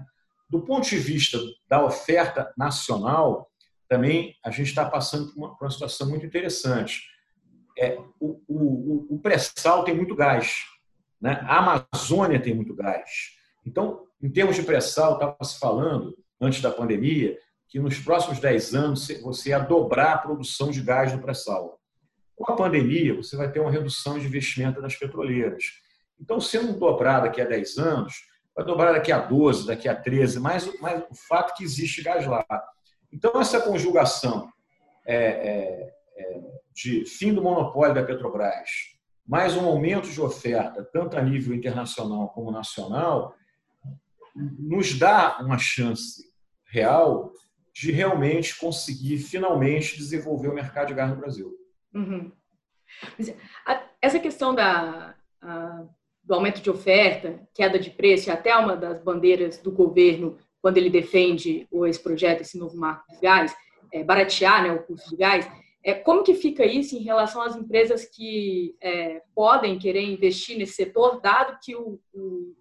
Do 0.48 0.62
ponto 0.62 0.88
de 0.88 0.96
vista 0.96 1.38
da 1.68 1.84
oferta 1.84 2.52
nacional, 2.56 3.50
também 3.88 4.36
a 4.44 4.50
gente 4.50 4.68
está 4.68 4.88
passando 4.88 5.32
por 5.32 5.38
uma, 5.38 5.56
por 5.56 5.64
uma 5.64 5.70
situação 5.70 6.08
muito 6.08 6.24
interessante. 6.24 7.02
É, 7.78 7.98
o, 8.20 8.40
o, 8.48 9.14
o 9.14 9.18
pré-sal 9.18 9.84
tem 9.84 9.94
muito 9.94 10.14
gás, 10.14 10.64
né? 11.20 11.40
a 11.42 11.58
Amazônia 11.58 12.40
tem 12.40 12.54
muito 12.54 12.74
gás. 12.74 13.10
Então, 13.64 14.06
em 14.22 14.30
termos 14.30 14.56
de 14.56 14.62
pré-sal, 14.62 15.14
estava 15.14 15.36
se 15.42 15.58
falando, 15.58 16.16
antes 16.40 16.60
da 16.60 16.70
pandemia, 16.70 17.38
que 17.68 17.78
nos 17.78 17.98
próximos 17.98 18.38
10 18.38 18.74
anos 18.74 19.08
você 19.22 19.50
ia 19.50 19.58
dobrar 19.58 20.12
a 20.12 20.18
produção 20.18 20.70
de 20.70 20.82
gás 20.82 21.12
no 21.12 21.22
pré-sal. 21.22 21.80
Com 22.34 22.52
a 22.52 22.56
pandemia, 22.56 23.14
você 23.14 23.36
vai 23.36 23.50
ter 23.50 23.60
uma 23.60 23.70
redução 23.70 24.18
de 24.18 24.26
investimento 24.26 24.80
das 24.80 24.96
petroleiras. 24.96 25.64
Então, 26.20 26.40
sendo 26.40 26.78
dobrar 26.78 27.20
daqui 27.20 27.40
a 27.40 27.44
10 27.44 27.78
anos, 27.78 28.14
vai 28.54 28.64
dobrar 28.64 28.92
daqui 28.92 29.10
a 29.10 29.18
12, 29.18 29.66
daqui 29.66 29.88
a 29.88 29.94
13, 29.94 30.38
mas, 30.38 30.66
o 30.66 31.14
fato 31.28 31.54
que 31.54 31.64
existe 31.64 32.02
gás 32.02 32.26
lá. 32.26 32.44
Então, 33.12 33.40
essa 33.40 33.60
conjugação 33.60 34.48
é, 35.06 35.16
é, 35.16 35.94
é, 36.16 36.40
de 36.74 37.04
fim 37.04 37.32
do 37.32 37.42
monopólio 37.42 37.94
da 37.94 38.02
Petrobras, 38.02 38.68
mais 39.26 39.56
um 39.56 39.66
aumento 39.66 40.08
de 40.08 40.20
oferta, 40.20 40.86
tanto 40.92 41.16
a 41.16 41.22
nível 41.22 41.54
internacional 41.54 42.28
como 42.28 42.50
nacional, 42.50 43.34
nos 44.34 44.98
dá 44.98 45.38
uma 45.40 45.58
chance 45.58 46.22
real 46.66 47.32
de 47.74 47.90
realmente 47.90 48.58
conseguir 48.58 49.18
finalmente 49.18 49.96
desenvolver 49.96 50.48
o 50.48 50.54
mercado 50.54 50.88
de 50.88 50.94
gás 50.94 51.10
no 51.10 51.16
Brasil. 51.16 51.52
Uhum. 51.94 52.30
Essa 54.00 54.18
questão 54.18 54.54
da, 54.54 55.14
a, 55.40 55.84
do 56.22 56.34
aumento 56.34 56.60
de 56.60 56.70
oferta, 56.70 57.40
queda 57.54 57.78
de 57.78 57.90
preço, 57.90 58.30
é 58.30 58.32
até 58.32 58.54
uma 58.56 58.76
das 58.76 59.02
bandeiras 59.02 59.58
do 59.58 59.72
governo 59.72 60.38
quando 60.60 60.78
ele 60.78 60.90
defende 60.90 61.66
esse 61.86 62.00
projeto, 62.00 62.42
esse 62.42 62.56
novo 62.56 62.76
marco 62.76 63.04
de 63.12 63.20
gás, 63.20 63.54
é, 63.92 64.04
baratear 64.04 64.62
né, 64.62 64.72
o 64.72 64.82
custo 64.82 65.10
do 65.10 65.16
gás. 65.16 65.50
É, 65.84 65.92
como 65.94 66.22
que 66.22 66.34
fica 66.34 66.64
isso 66.64 66.94
em 66.94 67.02
relação 67.02 67.42
às 67.42 67.56
empresas 67.56 68.04
que 68.04 68.76
é, 68.80 69.22
podem 69.34 69.78
querer 69.78 70.04
investir 70.04 70.56
nesse 70.56 70.74
setor, 70.74 71.20
dado 71.20 71.58
que 71.60 71.74
o, 71.74 71.98
o, 72.14 72.54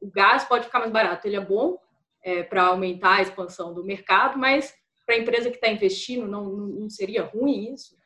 o 0.00 0.10
gás 0.10 0.44
pode 0.44 0.66
ficar 0.66 0.80
mais 0.80 0.92
barato? 0.92 1.26
Ele 1.26 1.36
é 1.36 1.44
bom, 1.44 1.78
é, 2.22 2.42
para 2.42 2.64
aumentar 2.64 3.16
a 3.16 3.22
expansão 3.22 3.72
do 3.72 3.84
mercado, 3.84 4.38
mas 4.38 4.74
para 5.06 5.14
a 5.14 5.18
empresa 5.18 5.50
que 5.50 5.56
está 5.56 5.68
investindo, 5.68 6.26
não, 6.26 6.44
não 6.46 6.90
seria 6.90 7.24
ruim 7.24 7.72
isso? 7.72 7.96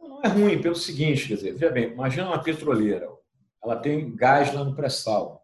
Não 0.00 0.22
é 0.22 0.28
ruim, 0.28 0.60
pelo 0.60 0.74
seguinte, 0.74 1.28
quer 1.28 1.34
dizer, 1.34 1.52
veja 1.52 1.70
bem, 1.70 1.90
imagina 1.90 2.28
uma 2.28 2.42
petroleira, 2.42 3.08
ela 3.62 3.76
tem 3.76 4.14
gás 4.14 4.52
lá 4.54 4.64
no 4.64 4.74
pré-sal. 4.74 5.42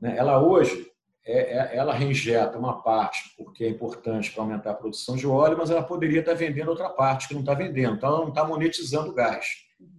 Né? 0.00 0.14
Ela 0.16 0.40
hoje, 0.40 0.90
é, 1.24 1.58
é, 1.58 1.76
ela 1.76 1.94
reinjeta 1.94 2.58
uma 2.58 2.82
parte 2.82 3.34
porque 3.36 3.64
é 3.64 3.68
importante 3.68 4.30
para 4.30 4.42
aumentar 4.42 4.72
a 4.72 4.74
produção 4.74 5.16
de 5.16 5.26
óleo, 5.26 5.56
mas 5.58 5.70
ela 5.70 5.82
poderia 5.82 6.20
estar 6.20 6.34
vendendo 6.34 6.68
outra 6.68 6.90
parte 6.90 7.28
que 7.28 7.34
não 7.34 7.40
está 7.40 7.54
vendendo, 7.54 7.96
então 7.96 8.08
ela 8.08 8.20
não 8.20 8.28
está 8.28 8.44
monetizando 8.44 9.10
o 9.10 9.14
gás. 9.14 9.46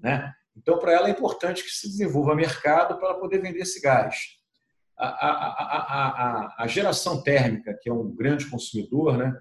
Né? 0.02 0.32
Então, 0.56 0.78
para 0.78 0.94
ela 0.94 1.08
é 1.08 1.12
importante 1.12 1.64
que 1.64 1.70
se 1.70 1.88
desenvolva 1.88 2.36
mercado 2.36 2.98
para 2.98 3.10
ela 3.10 3.20
poder 3.20 3.40
vender 3.40 3.60
esse 3.60 3.82
gás 3.82 4.43
a, 4.98 5.08
a, 5.08 6.08
a, 6.08 6.64
a, 6.64 6.68
geração 6.68 7.22
térmica, 7.22 7.78
que 7.82 7.90
é 7.90 7.94
um 7.94 8.10
grande 8.14 8.46
consumidor, 8.50 9.18
né? 9.18 9.36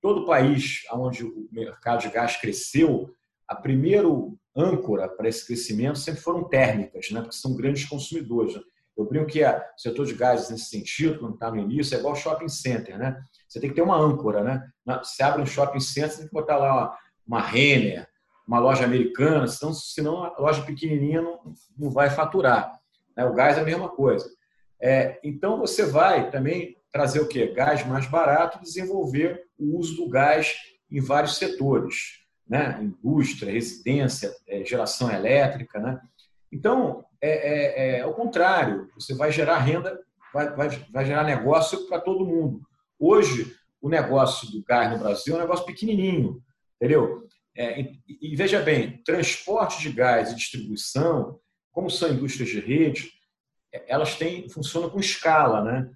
todo 0.00 0.26
país 0.26 0.82
onde 0.92 1.24
o 1.24 1.48
mercado 1.50 2.02
de 2.02 2.08
gás 2.08 2.36
cresceu, 2.36 3.10
a 3.46 3.54
primeiro 3.54 4.38
âncora 4.56 5.08
para 5.08 5.28
esse 5.28 5.46
crescimento 5.46 5.98
sempre 5.98 6.20
foram 6.20 6.44
térmicas, 6.44 7.10
né? 7.10 7.20
porque 7.20 7.36
são 7.36 7.54
grandes 7.54 7.84
consumidores. 7.84 8.54
Né? 8.54 8.62
Eu 8.96 9.06
brinco 9.06 9.26
que 9.26 9.42
o 9.44 9.60
setor 9.76 10.06
de 10.06 10.14
gás, 10.14 10.50
nesse 10.50 10.66
sentido, 10.66 11.18
quando 11.18 11.34
está 11.34 11.50
no 11.50 11.58
início, 11.58 11.96
é 11.96 11.98
igual 11.98 12.14
shopping 12.14 12.48
center. 12.48 12.98
Né? 12.98 13.20
Você 13.48 13.60
tem 13.60 13.70
que 13.70 13.76
ter 13.76 13.82
uma 13.82 13.96
âncora. 13.96 14.42
Né? 14.42 14.70
Você 15.02 15.22
abre 15.22 15.42
um 15.42 15.46
shopping 15.46 15.80
center, 15.80 16.10
você 16.10 16.18
tem 16.18 16.28
que 16.28 16.34
botar 16.34 16.56
lá 16.56 16.72
uma, 16.72 16.98
uma 17.26 17.40
Renner, 17.40 18.06
uma 18.46 18.58
loja 18.58 18.84
americana, 18.84 19.46
senão, 19.46 19.72
senão 19.72 20.24
a 20.24 20.38
loja 20.38 20.62
pequenininha 20.62 21.22
não, 21.22 21.54
não 21.78 21.90
vai 21.90 22.10
faturar. 22.10 22.78
Né? 23.16 23.24
O 23.24 23.34
gás 23.34 23.56
é 23.56 23.60
a 23.60 23.64
mesma 23.64 23.88
coisa. 23.88 24.28
É, 24.82 25.20
então, 25.22 25.58
você 25.58 25.86
vai 25.86 26.28
também 26.30 26.76
trazer 26.90 27.20
o 27.20 27.28
quê? 27.28 27.52
Gás 27.54 27.86
mais 27.86 28.06
barato 28.06 28.58
e 28.58 28.62
desenvolver 28.62 29.44
o 29.56 29.78
uso 29.78 29.96
do 29.96 30.08
gás 30.08 30.56
em 30.90 31.00
vários 31.00 31.36
setores, 31.36 32.24
né? 32.48 32.78
indústria, 32.82 33.52
residência, 33.52 34.34
é, 34.48 34.64
geração 34.64 35.08
elétrica. 35.08 35.78
Né? 35.78 36.00
Então, 36.50 37.04
é, 37.20 37.30
é, 37.30 37.98
é, 37.98 38.00
ao 38.00 38.12
contrário, 38.12 38.90
você 38.94 39.14
vai 39.14 39.30
gerar 39.30 39.58
renda, 39.58 39.98
vai, 40.34 40.50
vai, 40.54 40.68
vai 40.90 41.04
gerar 41.04 41.22
negócio 41.22 41.86
para 41.86 42.00
todo 42.00 42.26
mundo. 42.26 42.60
Hoje, 42.98 43.54
o 43.80 43.88
negócio 43.88 44.50
do 44.50 44.62
gás 44.64 44.90
no 44.90 44.98
Brasil 44.98 45.34
é 45.34 45.38
um 45.38 45.40
negócio 45.40 45.64
pequenininho, 45.64 46.42
entendeu? 46.76 47.26
É, 47.56 47.80
e, 47.80 48.00
e, 48.08 48.36
veja 48.36 48.60
bem, 48.60 49.00
transporte 49.04 49.80
de 49.80 49.92
gás 49.92 50.32
e 50.32 50.36
distribuição, 50.36 51.38
como 51.70 51.88
são 51.88 52.10
indústrias 52.10 52.48
de 52.48 52.60
rede, 52.60 53.10
elas 53.86 54.16
têm, 54.16 54.48
funcionam 54.48 54.90
com 54.90 55.00
escala, 55.00 55.62
né? 55.62 55.90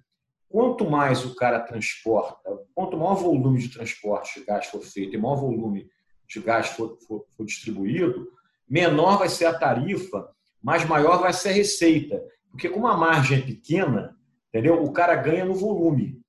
Quanto 0.49 0.89
mais 0.89 1.25
o 1.25 1.35
cara 1.35 1.59
transporta, 1.59 2.39
quanto 2.73 2.97
maior 2.97 3.15
volume 3.15 3.59
de 3.59 3.69
transporte 3.69 4.39
de 4.39 4.45
gás 4.45 4.65
for 4.67 4.81
feito 4.81 5.13
e 5.13 5.17
maior 5.17 5.35
volume 5.35 5.89
de 6.27 6.39
gás 6.39 6.67
for, 6.69 6.97
for, 7.07 7.25
for 7.35 7.45
distribuído, 7.45 8.31
menor 8.67 9.17
vai 9.17 9.29
ser 9.29 9.45
a 9.45 9.57
tarifa, 9.57 10.29
mas 10.61 10.85
maior 10.85 11.19
vai 11.19 11.33
ser 11.33 11.49
a 11.49 11.53
receita. 11.53 12.21
Porque 12.49 12.69
como 12.69 12.87
a 12.87 12.97
margem 12.97 13.39
é 13.39 13.41
pequena, 13.41 14.17
entendeu? 14.49 14.83
O 14.83 14.91
cara 14.91 15.15
ganha 15.15 15.45
no 15.45 15.53
volume, 15.53 16.21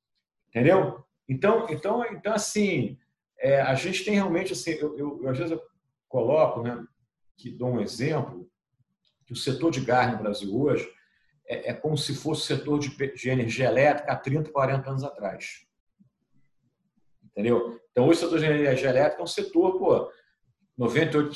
entendeu? 0.48 1.04
Então, 1.28 1.66
então, 1.70 2.04
então 2.06 2.32
assim, 2.34 2.98
é, 3.38 3.60
a 3.60 3.74
gente 3.74 4.04
tem 4.04 4.14
realmente 4.14 4.52
assim, 4.52 4.72
eu, 4.72 4.98
eu, 4.98 5.20
eu, 5.22 5.28
às 5.30 5.38
vezes 5.38 5.52
eu 5.52 5.62
coloco, 6.08 6.62
né, 6.62 6.84
que 7.36 7.50
dou 7.50 7.68
um 7.68 7.80
exemplo, 7.80 8.50
que 9.26 9.32
o 9.32 9.36
setor 9.36 9.70
de 9.70 9.80
gás 9.80 10.10
no 10.10 10.18
Brasil 10.18 10.60
hoje 10.60 10.90
é, 11.48 11.70
é 11.70 11.74
como 11.74 11.96
se 11.96 12.14
fosse 12.14 12.42
o 12.42 12.56
setor 12.56 12.78
de, 12.78 12.90
de 13.14 13.30
energia 13.30 13.68
elétrica 13.68 14.12
há 14.12 14.16
30, 14.16 14.50
40 14.50 14.90
anos 14.90 15.04
atrás. 15.04 15.66
Entendeu? 17.24 17.80
Então, 17.90 18.06
hoje 18.06 18.18
o 18.18 18.22
setor 18.24 18.38
de 18.38 18.44
energia 18.46 18.90
elétrica 18.90 19.20
é 19.20 19.24
um 19.24 19.26
setor, 19.26 19.78
pô, 19.78 20.10
98% 20.78 21.32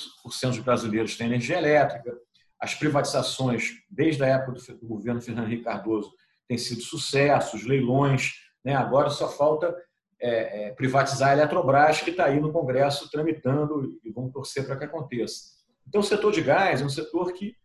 dos 0.48 0.58
brasileiros 0.58 1.16
têm 1.16 1.26
energia 1.26 1.58
elétrica. 1.58 2.16
As 2.60 2.74
privatizações, 2.74 3.70
desde 3.90 4.22
a 4.22 4.28
época 4.28 4.60
do 4.74 4.86
governo 4.86 5.20
Fernando 5.20 5.46
Henrique 5.46 5.64
Cardoso, 5.64 6.12
têm 6.46 6.56
sido 6.56 6.80
sucessos, 6.82 7.64
leilões. 7.64 8.34
Né? 8.64 8.74
Agora 8.74 9.10
só 9.10 9.28
falta 9.28 9.74
é, 10.20 10.66
é, 10.66 10.70
privatizar 10.72 11.30
a 11.30 11.32
Eletrobras, 11.32 12.00
que 12.00 12.10
está 12.10 12.26
aí 12.26 12.38
no 12.38 12.52
Congresso 12.52 13.10
tramitando 13.10 13.98
e 14.04 14.10
vamos 14.12 14.32
torcer 14.32 14.64
para 14.64 14.76
que 14.76 14.84
aconteça. 14.84 15.62
Então, 15.88 16.00
o 16.00 16.04
setor 16.04 16.32
de 16.32 16.40
gás 16.40 16.80
é 16.80 16.84
um 16.84 16.88
setor 16.88 17.32
que 17.32 17.56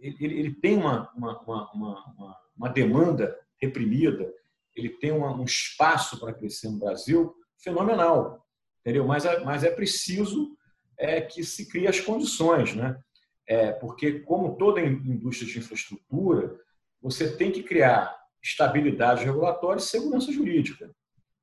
ele, 0.00 0.38
ele 0.38 0.54
tem 0.54 0.76
uma, 0.76 1.10
uma, 1.14 1.40
uma, 1.72 2.36
uma, 2.56 2.68
demanda 2.68 3.36
reprimida, 3.60 4.32
ele 4.74 4.90
tem 4.90 5.12
um 5.12 5.44
espaço 5.44 6.18
para 6.18 6.32
crescer 6.32 6.68
no 6.68 6.78
Brasil 6.78 7.34
fenomenal, 7.58 8.46
entendeu? 8.80 9.06
Mas, 9.06 9.24
é, 9.24 9.40
mas 9.44 9.64
é 9.64 9.70
preciso 9.70 10.56
é, 10.96 11.20
que 11.20 11.42
se 11.42 11.68
crie 11.68 11.86
as 11.86 12.00
condições, 12.00 12.74
né? 12.74 12.98
É, 13.46 13.72
porque, 13.72 14.20
como 14.20 14.56
toda 14.56 14.80
indústria 14.80 15.50
de 15.50 15.58
infraestrutura, 15.58 16.60
você 17.00 17.34
tem 17.34 17.50
que 17.50 17.62
criar 17.62 18.14
estabilidade 18.42 19.24
regulatória 19.24 19.80
e 19.80 19.82
segurança 19.82 20.30
jurídica. 20.30 20.94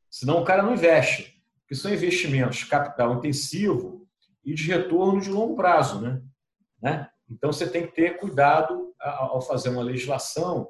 Senão 0.09 0.41
o 0.41 0.45
cara 0.45 0.61
não 0.61 0.73
investe. 0.73 1.41
Porque 1.61 1.75
são 1.75 1.91
investimentos 1.91 2.63
capital 2.63 3.15
intensivo 3.15 4.07
e 4.43 4.53
de 4.53 4.67
retorno 4.67 5.19
de 5.19 5.31
longo 5.31 5.55
prazo. 5.55 5.99
Né? 5.99 6.21
né? 6.81 7.09
Então, 7.29 7.51
você 7.51 7.67
tem 7.69 7.87
que 7.87 7.93
ter 7.93 8.17
cuidado 8.17 8.93
ao 8.99 9.41
fazer 9.41 9.69
uma 9.69 9.81
legislação 9.81 10.69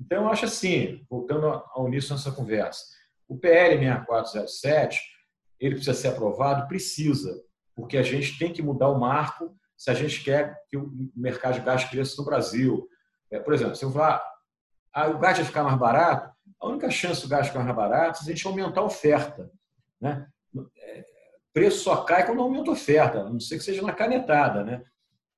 Então, 0.00 0.24
eu 0.24 0.28
acho 0.28 0.44
assim, 0.44 1.04
voltando 1.08 1.46
ao 1.46 1.88
início 1.88 2.10
da 2.10 2.16
nossa 2.16 2.32
conversa, 2.32 2.84
o 3.28 3.36
PL 3.36 3.78
6407, 3.78 5.00
ele 5.58 5.74
precisa 5.74 5.96
ser 5.96 6.08
aprovado? 6.08 6.68
Precisa, 6.68 7.42
porque 7.74 7.96
a 7.96 8.02
gente 8.02 8.38
tem 8.38 8.52
que 8.52 8.62
mudar 8.62 8.88
o 8.88 8.98
marco 8.98 9.56
se 9.76 9.90
a 9.90 9.94
gente 9.94 10.22
quer 10.22 10.56
que 10.68 10.76
o 10.76 10.90
mercado 11.14 11.54
de 11.54 11.60
gás 11.60 11.84
cresça 11.84 12.14
no 12.18 12.24
Brasil. 12.24 12.88
É, 13.30 13.38
por 13.38 13.52
exemplo, 13.52 13.74
se 13.74 13.84
eu 13.84 13.90
falar, 13.90 14.22
ah, 14.92 15.08
o 15.08 15.18
gás 15.18 15.36
vai 15.36 15.46
ficar 15.46 15.62
mais 15.62 15.78
barato, 15.78 16.34
a 16.58 16.68
única 16.68 16.90
chance 16.90 17.22
do 17.22 17.28
gás 17.28 17.48
ficar 17.48 17.62
mais 17.62 17.76
barato 17.76 18.20
é 18.20 18.22
a 18.22 18.26
gente 18.26 18.46
aumentar 18.46 18.80
a 18.80 18.84
oferta. 18.84 19.50
Né? 20.00 20.26
É, 20.78 21.04
preço 21.52 21.84
só 21.84 22.04
cai 22.04 22.24
quando 22.24 22.40
aumenta 22.40 22.70
a 22.70 22.74
oferta, 22.74 23.20
a 23.20 23.24
não 23.24 23.40
ser 23.40 23.58
que 23.58 23.64
seja 23.64 23.82
na 23.82 23.92
canetada. 23.92 24.64
Né? 24.64 24.84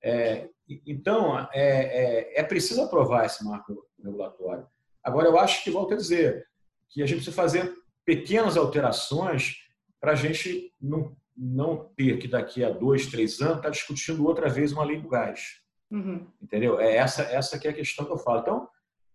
É, 0.03 0.49
então, 0.87 1.39
é, 1.53 2.33
é, 2.35 2.41
é, 2.41 2.43
preciso 2.43 2.83
aprovar 2.83 3.25
esse 3.25 3.45
marco 3.45 3.87
regulatório. 4.03 4.67
Agora, 5.03 5.29
eu 5.29 5.39
acho 5.39 5.65
que, 5.65 5.71
volto 5.71 5.95
a 5.95 5.97
dizer, 5.97 6.47
que 6.91 7.03
a 7.03 7.07
gente 7.07 7.17
precisa 7.17 7.37
fazer 7.37 7.75
pequenas 8.05 8.57
alterações 8.57 9.57
para 10.01 10.13
a 10.13 10.15
gente 10.15 10.73
não, 10.81 11.17
não 11.37 11.91
ter 11.97 12.19
que 12.19 12.29
daqui 12.29 12.65
a 12.65 12.71
dois, 12.71 13.07
três 13.07 13.41
anos 13.41 13.57
estar 13.57 13.65
tá 13.65 13.71
discutindo 13.71 14.27
outra 14.27 14.49
vez 14.49 14.73
uma 14.73 14.85
lei 14.85 15.01
do 15.01 15.09
gás. 15.09 15.61
Uhum. 15.91 16.27
Entendeu? 16.43 16.79
É 16.79 16.97
essa, 16.97 17.23
essa 17.23 17.59
que 17.59 17.67
é 17.67 17.71
a 17.71 17.75
questão 17.75 18.05
que 18.05 18.13
eu 18.13 18.19
falo. 18.19 18.41
Então, 18.41 18.69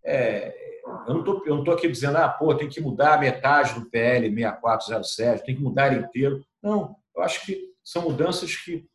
é, 0.03 0.73
eu 1.07 1.13
não 1.13 1.59
estou 1.59 1.73
aqui 1.73 1.87
dizendo, 1.87 2.17
ah, 2.17 2.29
pô, 2.29 2.53
tem 2.55 2.67
que 2.67 2.81
mudar 2.81 3.19
metade 3.19 3.79
do 3.79 3.89
PL 3.89 4.27
6407, 4.29 5.45
tem 5.45 5.55
que 5.55 5.61
mudar 5.61 5.93
inteiro. 5.93 6.43
Não, 6.61 6.95
eu 7.15 7.21
acho 7.21 7.45
que 7.45 7.73
são 7.83 8.03
mudanças 8.03 8.55
que 8.55 8.85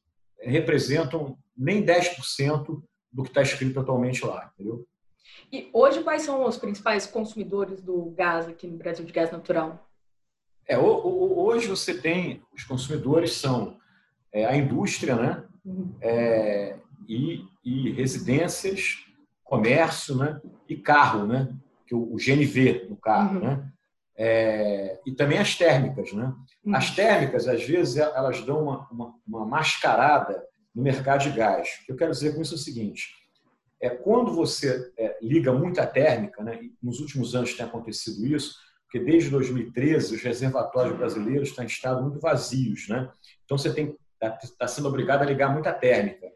representam 0.40 1.36
nem 1.58 1.84
10% 1.84 2.82
do 3.10 3.22
que 3.22 3.30
está 3.30 3.42
escrito 3.42 3.80
atualmente 3.80 4.24
lá, 4.24 4.50
entendeu? 4.54 4.86
E 5.52 5.68
hoje, 5.72 6.02
quais 6.02 6.22
são 6.22 6.44
os 6.44 6.56
principais 6.56 7.06
consumidores 7.06 7.80
do 7.80 8.10
gás 8.10 8.48
aqui 8.48 8.66
no 8.66 8.76
Brasil, 8.76 9.04
de 9.04 9.12
gás 9.12 9.30
natural? 9.30 9.88
É, 10.66 10.78
hoje 10.78 11.66
você 11.66 11.98
tem, 11.98 12.42
os 12.54 12.64
consumidores 12.64 13.32
são 13.32 13.78
é, 14.32 14.44
a 14.44 14.54
indústria, 14.54 15.16
né? 15.16 15.44
Uhum. 15.64 15.94
É, 16.00 16.76
e, 17.08 17.44
e, 17.64 17.92
residências, 17.92 19.06
comércio, 19.42 20.16
né? 20.16 20.40
E 20.68 20.76
carro, 20.76 21.26
né? 21.26 21.48
Que 21.86 21.94
o, 21.94 22.12
o 22.12 22.16
GNV 22.16 22.86
no 22.90 22.96
carro, 22.96 23.38
uhum. 23.38 23.46
né? 23.46 23.72
É, 24.20 25.00
e 25.06 25.12
também 25.12 25.38
as 25.38 25.54
térmicas, 25.54 26.12
né? 26.12 26.34
Uhum. 26.64 26.76
As 26.76 26.90
térmicas, 26.90 27.48
às 27.48 27.64
vezes, 27.64 27.96
elas 27.96 28.42
dão 28.42 28.64
uma, 28.64 28.86
uma, 28.90 29.14
uma 29.26 29.46
mascarada 29.46 30.44
no 30.78 30.84
mercado 30.84 31.24
de 31.24 31.30
gás. 31.30 31.80
O 31.82 31.86
que 31.86 31.92
eu 31.92 31.96
quero 31.96 32.12
dizer 32.12 32.36
com 32.36 32.40
isso 32.40 32.54
é 32.54 32.56
o 32.56 32.60
seguinte: 32.60 33.08
é 33.82 33.90
quando 33.90 34.32
você 34.32 34.92
é, 34.96 35.18
liga 35.20 35.52
muita 35.52 35.84
térmica, 35.84 36.40
né, 36.42 36.60
nos 36.80 37.00
últimos 37.00 37.34
anos 37.34 37.52
tem 37.54 37.66
acontecido 37.66 38.24
isso, 38.24 38.54
porque 38.84 39.04
desde 39.04 39.28
2013 39.28 40.14
os 40.14 40.22
reservatórios 40.22 40.96
brasileiros 40.96 41.48
estão 41.48 41.64
em 41.64 41.66
estado 41.66 42.00
muito 42.00 42.20
vazios, 42.20 42.88
né? 42.88 43.10
Então 43.44 43.58
você 43.58 43.74
tem 43.74 43.96
está 44.14 44.36
tá 44.58 44.68
sendo 44.68 44.88
obrigado 44.88 45.22
a 45.22 45.26
ligar 45.26 45.52
muita 45.52 45.72
térmica. 45.72 46.26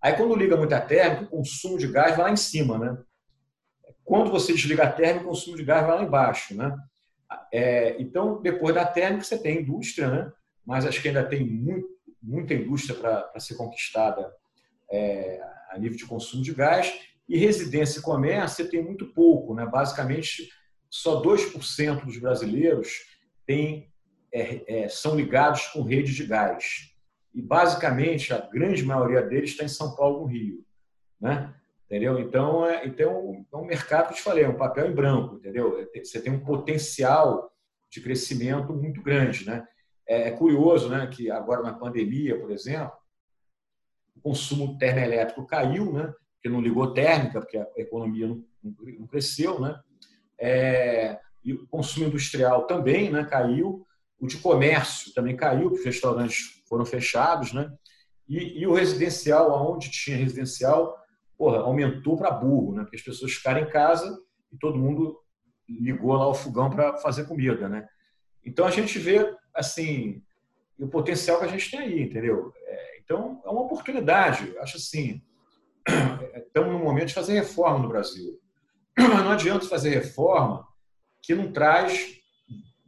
Aí 0.00 0.14
quando 0.14 0.34
liga 0.34 0.56
muita 0.56 0.80
térmica, 0.80 1.24
o 1.24 1.38
consumo 1.38 1.78
de 1.78 1.86
gás 1.86 2.16
vai 2.16 2.26
lá 2.26 2.30
em 2.32 2.36
cima, 2.36 2.78
né? 2.78 2.98
Quando 4.04 4.32
você 4.32 4.52
desliga 4.52 4.82
a 4.82 4.92
térmica, 4.92 5.26
o 5.26 5.28
consumo 5.28 5.56
de 5.56 5.64
gás 5.64 5.86
vai 5.86 5.96
lá 5.96 6.02
embaixo, 6.02 6.56
né? 6.56 6.76
É, 7.52 7.96
então 8.00 8.42
depois 8.42 8.74
da 8.74 8.84
térmica 8.84 9.24
você 9.24 9.38
tem 9.38 9.60
indústria, 9.60 10.08
né? 10.08 10.32
Mas 10.66 10.84
acho 10.84 11.00
que 11.00 11.08
ainda 11.08 11.24
tem 11.24 11.44
muito, 11.44 11.88
muita 12.22 12.54
indústria 12.54 12.94
para 12.98 13.40
ser 13.40 13.56
conquistada 13.56 14.32
é, 14.90 15.40
a 15.70 15.78
nível 15.78 15.96
de 15.96 16.06
consumo 16.06 16.42
de 16.42 16.54
gás, 16.54 16.92
e 17.28 17.38
residência 17.38 17.98
e 17.98 18.02
comércio 18.02 18.68
tem 18.68 18.82
muito 18.82 19.06
pouco, 19.06 19.54
né? 19.54 19.66
basicamente 19.66 20.50
só 20.90 21.22
2% 21.22 22.04
dos 22.04 22.18
brasileiros 22.18 22.90
têm, 23.46 23.90
é, 24.30 24.82
é, 24.82 24.88
são 24.88 25.16
ligados 25.16 25.66
com 25.68 25.82
rede 25.82 26.14
de 26.14 26.26
gás. 26.26 26.92
E 27.34 27.40
basicamente 27.40 28.34
a 28.34 28.38
grande 28.38 28.84
maioria 28.84 29.22
deles 29.22 29.50
está 29.50 29.64
em 29.64 29.68
São 29.68 29.96
Paulo, 29.96 30.20
no 30.20 30.26
Rio. 30.26 30.62
Né? 31.18 31.54
Entendeu? 31.86 32.18
Então, 32.18 32.66
é, 32.66 32.86
então, 32.86 33.46
é 33.50 33.56
um 33.56 33.64
mercado 33.64 34.08
que 34.08 34.12
eu 34.12 34.16
te 34.16 34.22
falei, 34.22 34.44
é 34.44 34.48
um 34.48 34.56
papel 34.56 34.90
em 34.90 34.94
branco, 34.94 35.36
entendeu? 35.36 35.88
Você 35.94 36.20
tem 36.20 36.32
um 36.32 36.44
potencial 36.44 37.50
de 37.90 38.00
crescimento 38.00 38.74
muito 38.74 39.02
grande, 39.02 39.46
né? 39.46 39.66
É, 40.12 40.28
é 40.28 40.30
curioso 40.32 40.90
né, 40.90 41.06
que 41.06 41.30
agora 41.30 41.62
na 41.62 41.72
pandemia, 41.72 42.38
por 42.38 42.50
exemplo, 42.50 42.92
o 44.14 44.20
consumo 44.20 44.76
termoelétrico 44.76 45.46
caiu, 45.46 45.90
né, 45.90 46.12
porque 46.34 46.50
não 46.50 46.60
ligou 46.60 46.92
térmica, 46.92 47.40
porque 47.40 47.56
a 47.56 47.66
economia 47.76 48.28
não, 48.62 49.06
cresceu, 49.06 49.58
né? 49.58 49.80
É, 50.38 51.18
e 51.44 51.54
o 51.54 51.66
consumo 51.68 52.06
industrial 52.06 52.66
também 52.66 53.10
né, 53.10 53.24
caiu, 53.24 53.86
o 54.20 54.26
de 54.26 54.36
comércio 54.38 55.14
também 55.14 55.36
caiu, 55.36 55.70
porque 55.70 55.80
os 55.80 55.86
restaurantes 55.86 56.62
foram 56.68 56.84
fechados, 56.84 57.52
né? 57.52 57.72
E, 58.28 58.60
e 58.60 58.66
o 58.66 58.74
residencial, 58.74 59.52
aonde 59.52 59.90
tinha 59.90 60.16
residencial, 60.16 60.96
porra, 61.38 61.58
aumentou 61.58 62.16
para 62.16 62.30
burro, 62.30 62.74
né? 62.74 62.82
Porque 62.82 62.96
as 62.96 63.02
pessoas 63.02 63.32
ficaram 63.32 63.60
em 63.60 63.70
casa 63.70 64.18
e 64.52 64.58
todo 64.58 64.78
mundo 64.78 65.18
ligou 65.68 66.12
lá 66.14 66.28
o 66.28 66.34
fogão 66.34 66.68
para 66.68 66.98
fazer 66.98 67.24
comida, 67.24 67.68
né? 67.68 67.88
Então 68.44 68.66
a 68.66 68.70
gente 68.70 68.98
vê 68.98 69.34
assim 69.54 70.22
o 70.78 70.88
potencial 70.88 71.38
que 71.38 71.44
a 71.44 71.48
gente 71.48 71.70
tem 71.70 71.80
aí, 71.80 72.02
entendeu? 72.02 72.52
É, 72.64 72.98
então 72.98 73.40
é 73.44 73.50
uma 73.50 73.62
oportunidade. 73.62 74.56
Acho 74.58 74.76
assim, 74.76 75.22
estamos 76.36 76.72
no 76.72 76.78
momento 76.78 77.08
de 77.08 77.14
fazer 77.14 77.34
reforma 77.34 77.78
no 77.78 77.88
Brasil, 77.88 78.40
mas 78.98 79.24
não 79.24 79.32
adianta 79.32 79.66
fazer 79.66 79.90
reforma 79.90 80.66
que 81.22 81.34
não 81.34 81.52
traz 81.52 82.16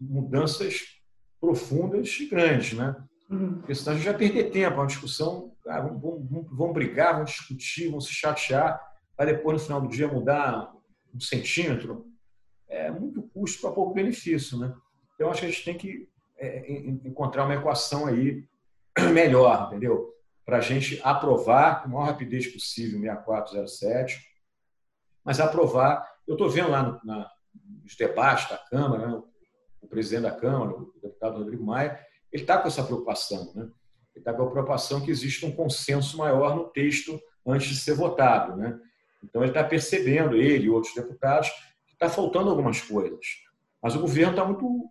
mudanças 0.00 1.00
profundas 1.40 2.08
e 2.20 2.26
grandes, 2.26 2.72
né? 2.72 2.96
Uhum. 3.30 3.58
Porque 3.58 3.74
senão 3.74 3.92
a 3.92 3.96
gente 3.96 4.06
vai 4.06 4.16
perder 4.16 4.50
tempo, 4.50 4.74
é 4.74 4.80
uma 4.80 4.86
discussão, 4.86 5.54
ah, 5.66 5.80
vamos, 5.80 6.02
vamos, 6.02 6.46
vamos 6.50 6.74
brigar, 6.74 7.14
vamos 7.14 7.30
discutir, 7.30 7.88
vamos 7.88 8.06
se 8.06 8.12
chatear, 8.12 8.80
para 9.16 9.32
depois 9.32 9.58
no 9.58 9.64
final 9.64 9.80
do 9.80 9.88
dia 9.88 10.08
mudar 10.08 10.72
um 11.14 11.20
centímetro. 11.20 12.06
É 12.68 12.90
muito 12.90 13.22
custo 13.22 13.60
para 13.60 13.72
pouco 13.72 13.94
benefício, 13.94 14.58
né? 14.58 14.74
Então 15.14 15.30
acho 15.30 15.40
que 15.40 15.46
a 15.46 15.50
gente 15.50 15.64
tem 15.64 15.76
que 15.76 16.08
é, 16.38 16.70
encontrar 17.04 17.44
uma 17.44 17.54
equação 17.54 18.06
aí 18.06 18.44
melhor, 19.12 19.68
entendeu? 19.68 20.12
Para 20.44 20.58
a 20.58 20.60
gente 20.60 21.00
aprovar 21.02 21.82
com 21.82 21.88
a 21.88 21.92
maior 21.92 22.06
rapidez 22.06 22.46
possível 22.46 23.00
6407, 23.00 24.20
mas 25.24 25.40
aprovar. 25.40 26.12
Eu 26.26 26.34
estou 26.34 26.48
vendo 26.50 26.70
lá 26.70 26.82
no, 26.82 27.00
na, 27.04 27.30
nos 27.82 27.96
debates 27.96 28.48
da 28.48 28.58
Câmara, 28.58 29.06
né, 29.06 29.22
o 29.80 29.86
presidente 29.86 30.22
da 30.22 30.30
Câmara, 30.30 30.72
o 30.72 30.92
deputado 31.02 31.38
Rodrigo 31.38 31.64
Maia, 31.64 31.98
ele 32.32 32.42
está 32.42 32.58
com 32.58 32.68
essa 32.68 32.82
preocupação. 32.82 33.52
Né? 33.54 33.62
Ele 34.14 34.20
está 34.20 34.32
com 34.32 34.42
a 34.42 34.50
preocupação 34.50 35.00
que 35.00 35.10
existe 35.10 35.46
um 35.46 35.52
consenso 35.52 36.18
maior 36.18 36.56
no 36.56 36.64
texto 36.64 37.20
antes 37.46 37.68
de 37.68 37.76
ser 37.76 37.94
votado. 37.94 38.56
Né? 38.56 38.78
Então, 39.22 39.42
ele 39.42 39.50
está 39.50 39.62
percebendo, 39.62 40.36
ele 40.36 40.64
e 40.64 40.70
outros 40.70 40.94
deputados, 40.94 41.50
que 41.86 41.92
está 41.92 42.08
faltando 42.08 42.50
algumas 42.50 42.80
coisas. 42.80 43.44
Mas 43.82 43.94
o 43.94 44.00
governo 44.00 44.32
está 44.32 44.44
muito 44.44 44.90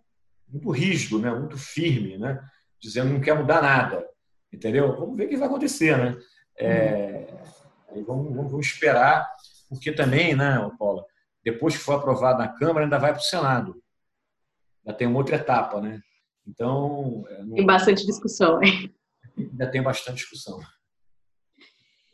muito 0.54 0.70
rígido, 0.70 1.18
né? 1.18 1.30
muito 1.30 1.58
firme, 1.58 2.16
né? 2.16 2.40
dizendo 2.80 3.08
que 3.08 3.14
não 3.14 3.20
quer 3.20 3.36
mudar 3.36 3.60
nada. 3.60 4.06
Entendeu? 4.52 4.96
Vamos 4.96 5.16
ver 5.16 5.26
o 5.26 5.28
que 5.28 5.36
vai 5.36 5.48
acontecer. 5.48 5.98
Né? 5.98 6.16
É, 6.56 7.26
vamos, 8.06 8.32
vamos, 8.34 8.50
vamos, 8.52 8.66
esperar, 8.66 9.28
porque 9.68 9.90
também, 9.90 10.36
né, 10.36 10.70
Paula, 10.78 11.04
depois 11.42 11.76
que 11.76 11.82
for 11.82 11.94
aprovado 11.94 12.38
na 12.38 12.48
Câmara, 12.48 12.86
ainda 12.86 12.98
vai 12.98 13.12
para 13.12 13.20
o 13.20 13.24
Senado. 13.24 13.82
Ainda 14.84 14.96
tem 14.96 15.08
uma 15.08 15.18
outra 15.18 15.36
etapa. 15.36 15.80
Né? 15.80 16.00
Então. 16.46 17.24
É, 17.28 17.42
não... 17.42 17.54
Tem 17.54 17.66
bastante 17.66 18.06
discussão. 18.06 18.62
Hein? 18.62 18.94
Ainda 19.36 19.66
tem 19.66 19.82
bastante 19.82 20.18
discussão. 20.18 20.60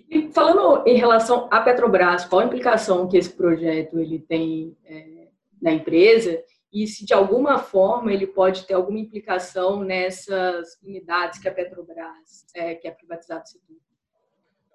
E 0.08 0.32
falando 0.32 0.86
em 0.86 0.96
relação 0.96 1.46
à 1.52 1.60
Petrobras, 1.60 2.24
qual 2.24 2.40
a 2.40 2.44
implicação 2.44 3.06
que 3.06 3.16
esse 3.16 3.30
projeto 3.30 3.98
ele 3.98 4.18
tem 4.18 4.76
é, 4.84 5.28
na 5.60 5.72
empresa 5.72 6.42
e 6.72 6.86
se 6.86 7.04
de 7.04 7.12
alguma 7.12 7.58
forma 7.58 8.12
ele 8.12 8.26
pode 8.26 8.64
ter 8.64 8.74
alguma 8.74 8.98
implicação 8.98 9.82
nessas 9.82 10.78
unidades 10.82 11.40
que 11.40 11.48
a 11.48 11.54
Petrobras 11.54 12.46
é, 12.54 12.74
quer 12.74 12.92
privatizar 12.92 13.42
do 13.42 13.48
setor. 13.48 13.76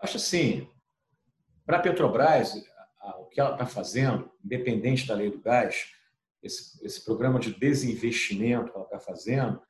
Acho 0.02 0.18
assim, 0.18 0.68
para 1.66 1.78
a 1.78 1.82
Petrobras, 1.82 2.54
o 3.20 3.26
que 3.26 3.40
ela 3.40 3.54
está 3.54 3.66
fazendo, 3.66 4.30
independente 4.44 5.08
da 5.08 5.16
lei 5.16 5.32
do 5.32 5.40
gás, 5.40 5.94
esse, 6.44 6.86
esse 6.86 7.04
programa 7.04 7.40
de 7.40 7.54
desinvestimento 7.54 8.72
que 8.72 8.78
ela 8.78 8.86
está 8.86 9.00
fazendo, 9.00 9.62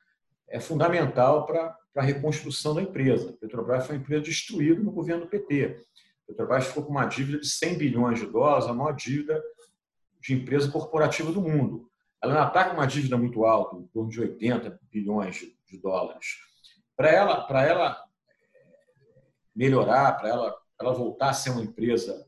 é 0.48 0.60
fundamental 0.60 1.46
para 1.46 1.78
a 1.96 2.02
reconstrução 2.02 2.74
da 2.74 2.82
empresa. 2.82 3.30
A 3.30 3.34
Petrobras 3.34 3.86
foi 3.86 3.96
uma 3.96 4.02
empresa 4.02 4.24
destruída 4.24 4.82
no 4.82 4.92
governo 4.92 5.26
do 5.26 5.30
PT. 5.30 5.86
A 6.24 6.28
Petrobras 6.28 6.68
ficou 6.68 6.84
com 6.84 6.92
uma 6.92 7.06
dívida 7.06 7.40
de 7.40 7.48
100 7.48 7.78
bilhões 7.78 8.20
de 8.20 8.26
dólares, 8.26 8.66
a 8.66 8.74
maior 8.74 8.94
dívida 8.94 9.42
de 10.20 10.34
empresa 10.34 10.72
corporativa 10.72 11.32
do 11.32 11.40
mundo 11.40 11.90
ela 12.32 12.50
com 12.70 12.76
uma 12.76 12.88
dívida 12.88 13.18
muito 13.18 13.46
alta, 13.46 13.78
em 13.78 13.88
torno 13.88 14.10
de 14.10 14.22
80 14.22 14.80
bilhões 14.92 15.42
de 15.68 15.78
dólares. 15.80 16.38
Para 16.96 17.10
ela, 17.10 17.42
para 17.42 17.64
ela 17.64 18.06
melhorar, 19.56 20.14
para 20.18 20.30
ela, 20.30 20.56
ela 20.80 20.94
voltar 20.94 21.30
a 21.30 21.34
ser 21.34 21.52
uma 21.52 21.64
empresa 21.64 22.26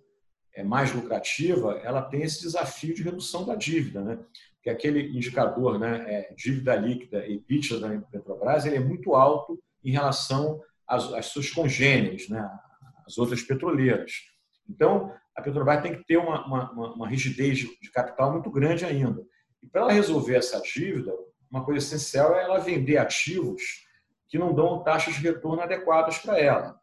é 0.57 0.63
mais 0.63 0.91
lucrativa, 0.91 1.73
ela 1.83 2.01
tem 2.01 2.23
esse 2.23 2.41
desafio 2.41 2.95
de 2.95 3.03
redução 3.03 3.45
da 3.45 3.53
dívida, 3.53 4.01
né? 4.01 4.19
Que 4.63 4.71
aquele 4.71 5.15
indicador, 5.15 5.77
né, 5.77 6.03
é, 6.11 6.33
dívida 6.33 6.75
líquida 6.75 7.27
e 7.27 7.35
EBITDA 7.35 7.79
da 7.79 8.01
Petrobras, 8.01 8.65
ele 8.65 8.77
é 8.77 8.79
muito 8.79 9.13
alto 9.13 9.61
em 9.83 9.91
relação 9.91 10.59
às, 10.87 11.13
às 11.13 11.27
suas 11.27 11.51
congêneres, 11.51 12.27
né, 12.27 12.49
as 13.05 13.19
outras 13.19 13.43
petroleiras. 13.43 14.11
Então, 14.67 15.13
a 15.35 15.43
Petrobras 15.43 15.83
tem 15.83 15.95
que 15.95 16.03
ter 16.05 16.17
uma, 16.17 16.43
uma, 16.47 16.93
uma 16.95 17.07
rigidez 17.07 17.59
de 17.59 17.91
capital 17.91 18.33
muito 18.33 18.49
grande 18.49 18.83
ainda. 18.83 19.23
E 19.67 19.69
para 19.69 19.81
ela 19.81 19.91
resolver 19.91 20.35
essa 20.35 20.61
dívida, 20.61 21.13
uma 21.51 21.61
coisa 21.65 21.85
essencial 21.85 22.33
é 22.33 22.43
ela 22.43 22.57
vender 22.57 22.97
ativos 22.97 23.85
que 24.29 24.37
não 24.37 24.55
dão 24.55 24.81
taxas 24.81 25.15
de 25.15 25.21
retorno 25.21 25.61
adequadas 25.61 26.17
para 26.19 26.39
ela. 26.39 26.79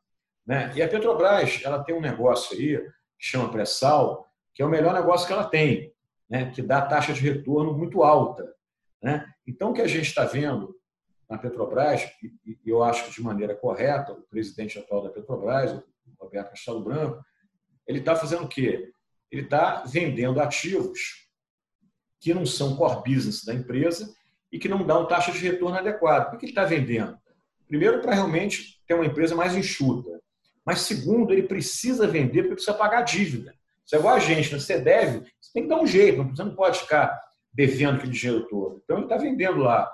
Né? 0.47 0.70
E 0.76 0.82
a 0.82 0.89
Petrobras 0.89 1.62
ela 1.64 1.82
tem 1.82 1.95
um 1.95 2.01
negócio 2.01 2.55
aí 2.55 2.76
que 3.18 3.26
chama 3.26 3.51
pré-sal, 3.51 4.28
que 4.53 4.62
é 4.62 4.66
o 4.66 4.68
melhor 4.68 4.93
negócio 4.93 5.26
que 5.26 5.32
ela 5.32 5.47
tem, 5.47 5.95
né? 6.28 6.51
que 6.51 6.61
dá 6.61 6.82
taxa 6.82 7.14
de 7.14 7.22
retorno 7.22 7.72
muito 7.72 8.03
alta. 8.03 8.55
Né? 9.03 9.26
Então, 9.47 9.70
o 9.70 9.72
que 9.72 9.80
a 9.80 9.89
gente 9.89 10.09
está 10.09 10.26
vendo 10.26 10.78
na 11.26 11.39
Petrobras, 11.39 12.03
e 12.22 12.59
eu 12.66 12.82
acho 12.82 13.07
que 13.07 13.12
de 13.12 13.22
maneira 13.22 13.55
correta, 13.55 14.12
o 14.12 14.20
presidente 14.24 14.78
atual 14.78 15.05
da 15.05 15.09
Petrobras, 15.09 15.72
o 15.72 15.82
Roberto 16.20 16.51
Castelo 16.51 16.85
Branco, 16.85 17.24
ele 17.87 18.01
está 18.01 18.14
fazendo 18.14 18.45
o 18.45 18.49
quê? 18.49 18.93
Ele 19.30 19.43
está 19.43 19.85
vendendo 19.87 20.39
ativos 20.39 21.24
que 22.25 22.33
não 22.33 22.47
são 22.47 22.75
core 22.75 23.14
business 23.14 23.45
da 23.45 23.53
empresa 23.53 24.11
e 24.51 24.59
que 24.59 24.66
não 24.66 24.87
dão 24.87 25.07
taxa 25.07 25.31
de 25.31 25.39
retorno 25.41 25.77
adequada. 25.77 26.31
Por 26.31 26.39
que 26.39 26.47
ele 26.47 26.53
está 26.53 26.64
vendendo? 26.64 27.18
Primeiro, 27.68 28.01
para 28.01 28.14
realmente 28.14 28.81
ter 28.87 28.95
uma 28.95 29.05
empresa 29.05 29.35
mais 29.35 29.55
enxuta. 29.55 30.18
Mas, 30.64 30.81
segundo, 30.81 31.35
ele 31.35 31.43
precisa 31.43 32.07
vender 32.09 32.45
porque 32.45 32.55
precisa 32.55 32.72
pagar 32.72 33.03
dívida. 33.03 33.55
Isso 33.85 33.95
é 33.95 33.99
igual 33.99 34.14
a 34.14 34.18
gente, 34.18 34.51
né? 34.51 34.59
você 34.59 34.79
deve, 34.79 35.31
você 35.39 35.53
tem 35.53 35.64
que 35.64 35.68
dar 35.68 35.79
um 35.79 35.87
jeito, 35.87 36.22
você 36.22 36.43
não 36.43 36.55
pode 36.55 36.79
ficar 36.79 37.14
devendo 37.53 37.97
aquele 37.97 38.12
dinheiro 38.12 38.49
todo. 38.49 38.81
Então, 38.83 38.97
ele 38.97 39.05
está 39.05 39.18
vendendo 39.18 39.59
lá 39.59 39.91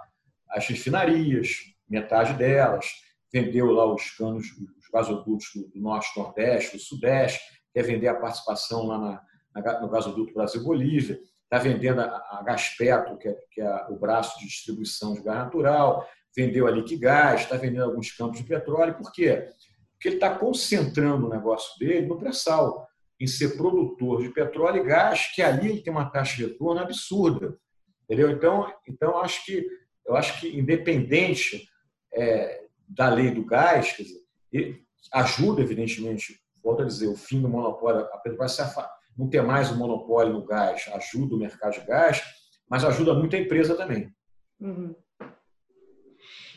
as 0.50 0.68
refinarias, 0.68 1.56
metade 1.88 2.34
delas, 2.34 2.86
vendeu 3.32 3.72
lá 3.72 3.92
os 3.92 4.08
canos, 4.12 4.46
os 4.78 4.88
gasodutos 4.92 5.48
do 5.74 5.80
Norte, 5.80 6.16
Nordeste, 6.16 6.76
do 6.76 6.80
Sudeste, 6.80 7.40
quer 7.74 7.82
vender 7.82 8.06
a 8.06 8.14
participação 8.14 8.86
lá 8.86 8.98
na, 8.98 9.62
na, 9.62 9.80
no 9.80 9.88
gasoduto 9.88 10.32
Brasil-Bolívia, 10.32 11.18
está 11.50 11.58
vendendo 11.58 12.00
a, 12.00 12.42
Gaspeto, 12.46 13.18
que 13.18 13.28
é, 13.28 13.36
que 13.50 13.60
é, 13.60 13.86
o 13.88 13.98
braço 13.98 14.38
de 14.38 14.46
distribuição 14.46 15.14
de 15.14 15.20
gás 15.20 15.38
natural, 15.38 16.08
vendeu 16.34 16.68
a 16.68 16.70
Liquigás, 16.70 17.40
está 17.40 17.56
vendendo 17.56 17.84
alguns 17.84 18.12
campos 18.12 18.38
de 18.38 18.44
petróleo. 18.44 18.94
Por 18.94 19.10
quê? 19.10 19.48
Porque 19.92 20.08
ele 20.08 20.14
está 20.14 20.32
concentrando 20.32 21.26
o 21.26 21.28
negócio 21.30 21.76
dele 21.76 22.06
no 22.06 22.16
pré-sal, 22.16 22.88
em 23.18 23.26
ser 23.26 23.56
produtor 23.56 24.22
de 24.22 24.30
petróleo 24.30 24.82
e 24.82 24.86
gás, 24.86 25.26
que 25.34 25.42
ali 25.42 25.70
ele 25.70 25.82
tem 25.82 25.92
uma 25.92 26.08
taxa 26.08 26.36
de 26.36 26.46
retorno 26.46 26.80
absurda. 26.80 27.58
Entendeu? 28.04 28.30
Então, 28.30 28.72
então 28.88 29.18
acho 29.18 29.44
que, 29.44 29.66
eu 30.06 30.14
acho 30.14 30.40
que, 30.40 30.56
independente 30.56 31.68
é, 32.14 32.62
da 32.88 33.08
lei 33.08 33.32
do 33.32 33.44
gás, 33.44 33.92
quer 33.92 34.04
dizer, 34.04 34.82
ajuda, 35.12 35.62
evidentemente, 35.62 36.40
volto 36.62 36.82
a 36.82 36.86
dizer, 36.86 37.08
o 37.08 37.16
fim 37.16 37.42
do 37.42 37.48
monopólio, 37.48 38.02
a 38.02 38.18
Petrobras 38.18 38.56
não 39.20 39.28
ter 39.28 39.42
mais 39.42 39.70
o 39.70 39.76
monopólio 39.76 40.32
no 40.32 40.44
gás 40.44 40.88
ajuda 40.94 41.34
o 41.34 41.38
mercado 41.38 41.74
de 41.74 41.86
gás, 41.86 42.22
mas 42.68 42.84
ajuda 42.84 43.12
muito 43.12 43.36
a 43.36 43.38
empresa 43.38 43.76
também. 43.76 44.10
Uhum. 44.58 44.94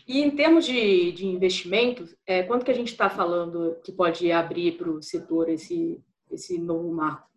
E 0.07 0.21
em 0.21 0.31
termos 0.31 0.65
de, 0.65 1.11
de 1.11 1.25
investimentos, 1.25 2.15
é, 2.25 2.43
quanto 2.43 2.65
que 2.65 2.71
a 2.71 2.75
gente 2.75 2.91
está 2.91 3.09
falando 3.09 3.77
que 3.83 3.91
pode 3.91 4.31
abrir 4.31 4.77
para 4.77 4.89
o 4.89 5.01
setor 5.01 5.49
esse, 5.49 6.01
esse 6.31 6.57
novo 6.57 6.93
marco? 6.93 7.27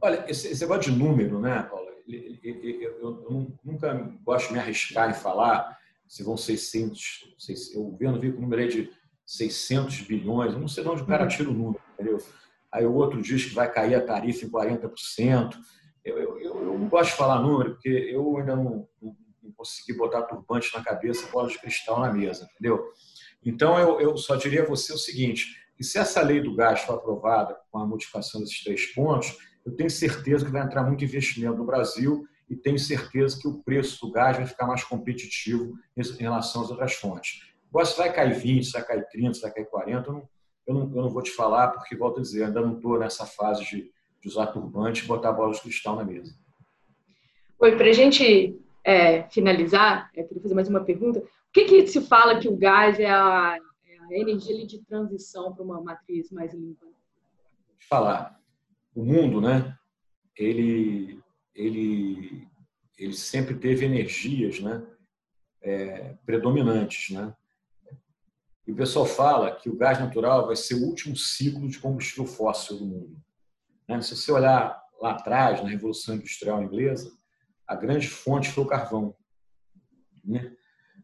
Olha, 0.00 0.24
esse, 0.28 0.48
esse 0.48 0.62
negócio 0.62 0.90
de 0.90 0.98
número, 0.98 1.38
né, 1.38 1.62
Paula? 1.62 1.92
Eu, 2.08 2.64
eu, 2.64 2.98
eu, 3.00 3.58
nunca 3.64 3.94
gosto 4.24 4.48
de 4.48 4.54
me 4.54 4.58
arriscar 4.58 5.10
em 5.10 5.14
falar 5.14 5.78
se 6.08 6.22
vão 6.22 6.36
600, 6.36 7.34
600 7.38 7.74
eu 7.74 7.96
vendo 7.98 8.20
vi 8.20 8.32
com 8.32 8.38
o 8.38 8.42
número 8.42 8.68
de 8.68 8.90
600 9.24 10.02
bilhões, 10.02 10.54
não 10.54 10.68
sei 10.68 10.82
de 10.82 10.90
onde 10.90 11.02
o 11.02 11.06
cara 11.06 11.22
uhum. 11.22 11.28
tira 11.28 11.50
o 11.50 11.54
número, 11.54 11.80
entendeu? 11.94 12.18
Aí 12.72 12.86
o 12.86 12.94
outro 12.94 13.20
diz 13.20 13.44
que 13.44 13.54
vai 13.54 13.70
cair 13.70 13.94
a 13.94 14.04
tarifa 14.04 14.46
em 14.46 14.50
40%. 14.50 15.54
Eu, 16.04 16.18
eu, 16.18 16.40
eu 16.40 16.78
não 16.78 16.88
gosto 16.88 17.10
de 17.10 17.16
falar 17.16 17.40
número, 17.42 17.72
porque 17.72 17.88
eu 17.88 18.38
ainda 18.38 18.56
não, 18.56 18.88
não, 19.00 19.16
não 19.42 19.52
consegui 19.52 19.92
botar 19.92 20.22
turbante 20.22 20.70
na 20.74 20.82
cabeça 20.82 21.26
e 21.26 21.30
bola 21.30 21.48
de 21.48 21.58
cristal 21.58 22.00
na 22.00 22.12
mesa, 22.12 22.48
entendeu? 22.50 22.82
Então, 23.44 23.78
eu, 23.78 24.00
eu 24.00 24.16
só 24.16 24.36
diria 24.36 24.62
a 24.62 24.66
você 24.66 24.92
o 24.92 24.98
seguinte, 24.98 25.56
que 25.76 25.84
se 25.84 25.98
essa 25.98 26.22
lei 26.22 26.40
do 26.40 26.54
gás 26.54 26.80
for 26.80 26.94
aprovada 26.94 27.56
com 27.70 27.78
a 27.78 27.86
modificação 27.86 28.40
desses 28.40 28.62
três 28.62 28.86
pontos, 28.94 29.36
eu 29.64 29.76
tenho 29.76 29.90
certeza 29.90 30.44
que 30.44 30.50
vai 30.50 30.62
entrar 30.62 30.82
muito 30.82 31.04
investimento 31.04 31.56
no 31.56 31.64
Brasil 31.64 32.26
e 32.48 32.56
tenho 32.56 32.78
certeza 32.78 33.38
que 33.40 33.48
o 33.48 33.62
preço 33.62 34.04
do 34.04 34.12
gás 34.12 34.36
vai 34.36 34.46
ficar 34.46 34.66
mais 34.66 34.84
competitivo 34.84 35.74
em 35.96 36.22
relação 36.22 36.62
às 36.62 36.70
outras 36.70 36.94
fontes. 36.94 37.40
Se 37.84 37.96
vai 37.96 38.12
cair 38.12 38.34
20, 38.34 38.64
se 38.64 38.72
vai 38.72 38.84
cair 38.84 39.06
30, 39.08 39.34
se 39.34 39.40
vai 39.40 39.52
cair 39.52 39.66
40, 39.66 40.08
eu 40.08 40.12
não, 40.12 40.28
eu 40.66 40.74
não, 40.74 40.82
eu 40.82 41.02
não 41.02 41.10
vou 41.10 41.22
te 41.22 41.30
falar, 41.30 41.68
porque, 41.68 41.96
volto 41.96 42.18
a 42.18 42.22
dizer, 42.22 42.44
ainda 42.44 42.60
não 42.60 42.76
estou 42.76 42.98
nessa 42.98 43.26
fase 43.26 43.64
de, 43.64 43.90
de, 44.20 44.28
usar 44.28 44.46
turbante 44.48 45.04
e 45.04 45.06
botar 45.06 45.32
bola 45.32 45.52
de 45.52 45.60
cristal 45.60 45.96
na 45.96 46.04
mesa. 46.04 46.34
Oi, 47.58 47.76
para 47.76 47.88
a 47.88 47.92
gente 47.92 48.58
é, 48.84 49.24
finalizar, 49.24 50.10
eu 50.14 50.26
queria 50.26 50.42
fazer 50.42 50.54
mais 50.54 50.68
uma 50.68 50.84
pergunta. 50.84 51.20
O 51.20 51.52
que, 51.52 51.64
que 51.64 51.86
se 51.86 52.00
fala 52.02 52.38
que 52.38 52.48
o 52.48 52.56
gás 52.56 52.98
é 52.98 53.10
a, 53.10 53.58
é 54.10 54.16
a 54.16 54.20
energia 54.20 54.66
de 54.66 54.82
transição 54.84 55.52
para 55.52 55.64
uma 55.64 55.80
matriz 55.80 56.30
mais 56.30 56.52
limpa? 56.54 56.86
Falar. 57.88 58.40
O 58.94 59.04
mundo, 59.04 59.40
né? 59.40 59.76
Ele, 60.36 61.20
ele, 61.54 62.48
ele 62.98 63.12
sempre 63.12 63.54
teve 63.54 63.84
energias, 63.84 64.60
né? 64.60 64.84
É, 65.60 66.14
predominantes, 66.24 67.14
né? 67.14 67.34
E 68.66 68.72
o 68.72 68.76
pessoal 68.76 69.04
fala 69.04 69.54
que 69.54 69.68
o 69.68 69.76
gás 69.76 69.98
natural 69.98 70.46
vai 70.46 70.56
ser 70.56 70.74
o 70.74 70.84
último 70.84 71.16
ciclo 71.16 71.68
de 71.68 71.78
combustível 71.78 72.26
fóssil 72.26 72.78
do 72.78 72.86
mundo. 72.86 73.16
Né? 73.88 74.00
Se 74.00 74.16
você 74.16 74.30
olhar 74.30 74.80
lá 75.00 75.12
atrás, 75.12 75.62
na 75.62 75.68
Revolução 75.68 76.14
Industrial 76.14 76.62
Inglesa, 76.62 77.10
a 77.66 77.74
grande 77.74 78.08
fonte 78.08 78.50
foi 78.50 78.64
o 78.64 78.68
carvão. 78.68 79.14
Né? 80.24 80.54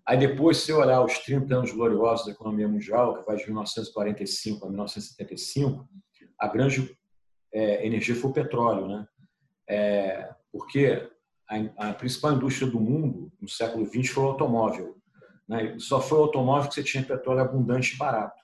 Aí 0.07 0.17
depois, 0.17 0.59
se 0.59 0.73
olhar 0.73 1.05
os 1.05 1.19
30 1.19 1.55
anos 1.55 1.73
gloriosos 1.73 2.27
da 2.27 2.33
economia 2.33 2.69
mundial, 2.69 3.19
que 3.19 3.27
vai 3.27 3.37
de 3.37 3.45
1945 3.45 4.65
a 4.65 4.69
1975, 4.69 5.89
a 6.39 6.49
grande 6.49 6.97
é, 7.53 7.85
energia 7.85 8.15
foi 8.15 8.31
o 8.31 8.35
petróleo. 8.35 8.87
Né? 8.87 9.09
É, 9.69 10.35
porque 10.53 11.11
a 11.77 11.93
principal 11.95 12.35
indústria 12.35 12.71
do 12.71 12.79
mundo 12.79 13.33
no 13.41 13.49
século 13.49 13.85
XX 13.87 14.11
foi 14.11 14.25
o 14.25 14.29
automóvel. 14.29 14.98
Né? 15.49 15.77
Só 15.79 16.01
foi 16.01 16.19
o 16.19 16.23
automóvel 16.23 16.69
que 16.69 16.75
você 16.75 16.85
tinha 16.85 17.03
petróleo 17.03 17.41
abundante 17.41 17.95
e 17.95 17.97
barato. 17.97 18.41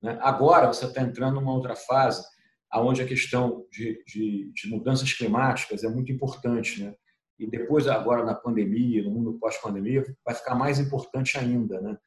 Né? 0.00 0.16
Agora 0.22 0.68
você 0.68 0.86
está 0.86 1.02
entrando 1.02 1.34
numa 1.34 1.52
outra 1.52 1.74
fase, 1.74 2.24
aonde 2.70 3.02
a 3.02 3.06
questão 3.06 3.66
de, 3.70 4.02
de, 4.06 4.52
de, 4.54 4.68
mudanças 4.68 5.12
climáticas 5.12 5.82
é 5.82 5.88
muito 5.88 6.12
importante. 6.12 6.84
Né? 6.84 6.94
E 7.38 7.46
depois, 7.46 7.88
agora 7.88 8.24
na 8.24 8.34
pandemia, 8.34 9.02
no 9.02 9.10
mundo 9.10 9.38
pós-pandemia, 9.38 10.04
vai 10.24 10.34
ficar 10.34 10.54
mais 10.54 10.78
importante 10.78 11.36
ainda. 11.36 11.80
Né? 11.80 11.98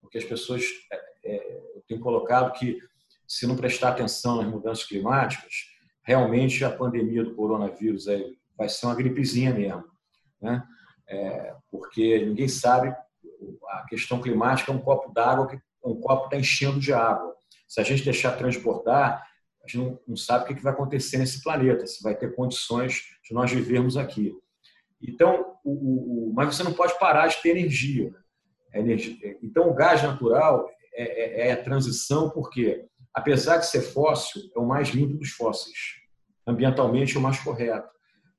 Porque 0.00 0.18
as 0.18 0.24
pessoas 0.24 0.64
é, 0.92 1.34
é, 1.34 1.62
têm 1.88 1.98
colocado 1.98 2.52
que, 2.52 2.78
se 3.26 3.46
não 3.46 3.56
prestar 3.56 3.90
atenção 3.90 4.36
nas 4.36 4.46
mudanças 4.46 4.84
climáticas, 4.84 5.70
realmente 6.02 6.64
a 6.64 6.70
pandemia 6.70 7.24
do 7.24 7.34
coronavírus 7.34 8.06
vai 8.56 8.68
ser 8.68 8.86
uma 8.86 8.94
gripezinha 8.94 9.54
mesmo. 9.54 9.84
Né? 10.40 10.62
É, 11.08 11.54
porque 11.70 12.24
ninguém 12.24 12.48
sabe 12.48 12.94
a 13.68 13.86
questão 13.88 14.20
climática 14.20 14.70
é 14.70 14.74
um 14.74 14.80
copo 14.80 15.12
d'água 15.12 15.48
que 15.48 15.58
um 15.84 16.00
copo 16.00 16.24
está 16.24 16.36
enchendo 16.36 16.78
de 16.78 16.92
água. 16.92 17.34
Se 17.66 17.80
a 17.80 17.84
gente 17.84 18.04
deixar 18.04 18.32
transbordar, 18.32 19.26
a 19.62 19.66
gente 19.66 19.78
não, 19.78 19.98
não 20.06 20.16
sabe 20.16 20.44
o 20.44 20.56
que 20.56 20.62
vai 20.62 20.72
acontecer 20.72 21.18
nesse 21.18 21.42
planeta, 21.42 21.86
se 21.86 22.02
vai 22.02 22.14
ter 22.14 22.34
condições 22.34 23.02
de 23.24 23.34
nós 23.34 23.50
vivermos 23.50 23.96
aqui. 23.96 24.32
Então, 25.02 25.56
o, 25.64 26.30
o, 26.30 26.32
mas 26.34 26.54
você 26.54 26.62
não 26.62 26.72
pode 26.72 26.98
parar 26.98 27.28
de 27.28 27.40
ter 27.40 27.50
energia. 27.50 28.10
Né? 28.10 28.80
energia. 28.80 29.38
Então, 29.42 29.68
o 29.68 29.74
gás 29.74 30.02
natural 30.02 30.68
é, 30.94 31.02
é, 31.02 31.48
é, 31.48 31.52
a 31.52 31.62
transição, 31.62 32.30
porque, 32.30 32.86
apesar 33.14 33.58
de 33.58 33.66
ser 33.66 33.80
fóssil, 33.80 34.42
é 34.54 34.58
o 34.58 34.66
mais 34.66 34.88
limpo 34.88 35.16
dos 35.16 35.30
fósseis. 35.30 35.76
Ambientalmente, 36.46 37.16
é 37.16 37.18
o 37.18 37.22
mais 37.22 37.38
correto. 37.40 37.88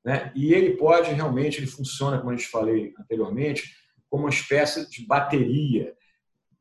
Né? 0.04 0.32
E 0.36 0.54
ele 0.54 0.78
pode 0.78 1.12
realmente, 1.12 1.60
ele 1.60 1.68
funciona, 1.68 2.18
como 2.18 2.32
a 2.32 2.36
gente 2.36 2.48
falei 2.48 2.94
anteriormente, 3.00 3.76
como 4.12 4.26
uma 4.26 4.30
espécie 4.30 4.88
de 4.89 5.07
bateria, 5.07 5.95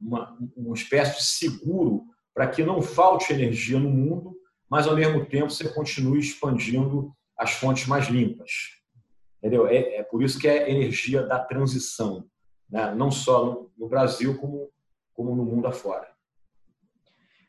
uma, 0.01 0.39
uma 0.57 0.75
espécie 0.75 1.17
de 1.17 1.25
seguro 1.25 2.07
para 2.33 2.47
que 2.47 2.63
não 2.63 2.81
falte 2.81 3.33
energia 3.33 3.77
no 3.77 3.91
mundo, 3.91 4.37
mas 4.71 4.87
ao 4.87 4.95
mesmo 4.95 5.27
tempo 5.27 5.51
você 5.51 5.69
continue 5.69 6.21
expandindo 6.21 7.13
as 7.37 7.51
fontes 7.51 7.89
mais 7.89 8.07
limpas. 8.07 8.53
Entendeu? 9.39 9.67
É, 9.67 9.97
é 9.97 10.03
por 10.05 10.23
isso 10.23 10.39
que 10.39 10.47
é 10.47 10.71
energia 10.71 11.25
da 11.25 11.41
transição, 11.41 12.25
né? 12.71 12.95
não 12.95 13.11
só 13.11 13.45
no, 13.45 13.73
no 13.77 13.89
Brasil, 13.89 14.39
como, 14.39 14.71
como 15.13 15.35
no 15.35 15.45
mundo 15.45 15.67
afora. 15.67 16.09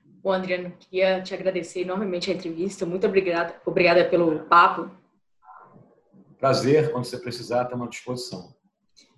Bom, 0.03 0.31
Adriano, 0.31 0.71
queria 0.79 1.21
te 1.21 1.33
agradecer 1.35 1.81
enormemente 1.81 2.31
a 2.31 2.33
entrevista. 2.33 2.87
Muito 2.87 3.05
obrigada, 3.05 3.61
obrigada 3.65 4.03
pelo 4.09 4.39
papo. 4.45 4.89
Prazer, 6.39 6.91
quando 6.91 7.05
você 7.05 7.19
precisar, 7.19 7.63
estamos 7.63 7.85
à 7.85 7.89
disposição. 7.89 8.60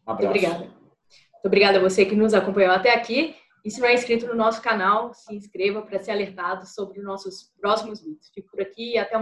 Abraço. 0.06 0.24
Muito 0.24 0.28
obrigada. 0.28 0.60
Muito 0.60 1.46
obrigada 1.46 1.78
a 1.78 1.82
você 1.82 2.06
que 2.06 2.16
nos 2.16 2.34
acompanhou 2.34 2.72
até 2.72 2.94
aqui. 2.94 3.36
E 3.66 3.72
se 3.72 3.80
não 3.80 3.88
é 3.88 3.94
inscrito 3.94 4.28
no 4.28 4.36
nosso 4.36 4.62
canal, 4.62 5.14
se 5.14 5.34
inscreva 5.34 5.82
para 5.82 6.00
ser 6.00 6.12
alertado 6.12 6.66
sobre 6.66 7.00
os 7.00 7.06
nossos 7.06 7.54
próximos 7.62 8.02
vídeos. 8.02 8.30
Fico 8.34 8.52
por 8.52 8.62
aqui 8.62 8.94
e 8.94 8.98
até 8.98 9.16
uma 9.16 9.22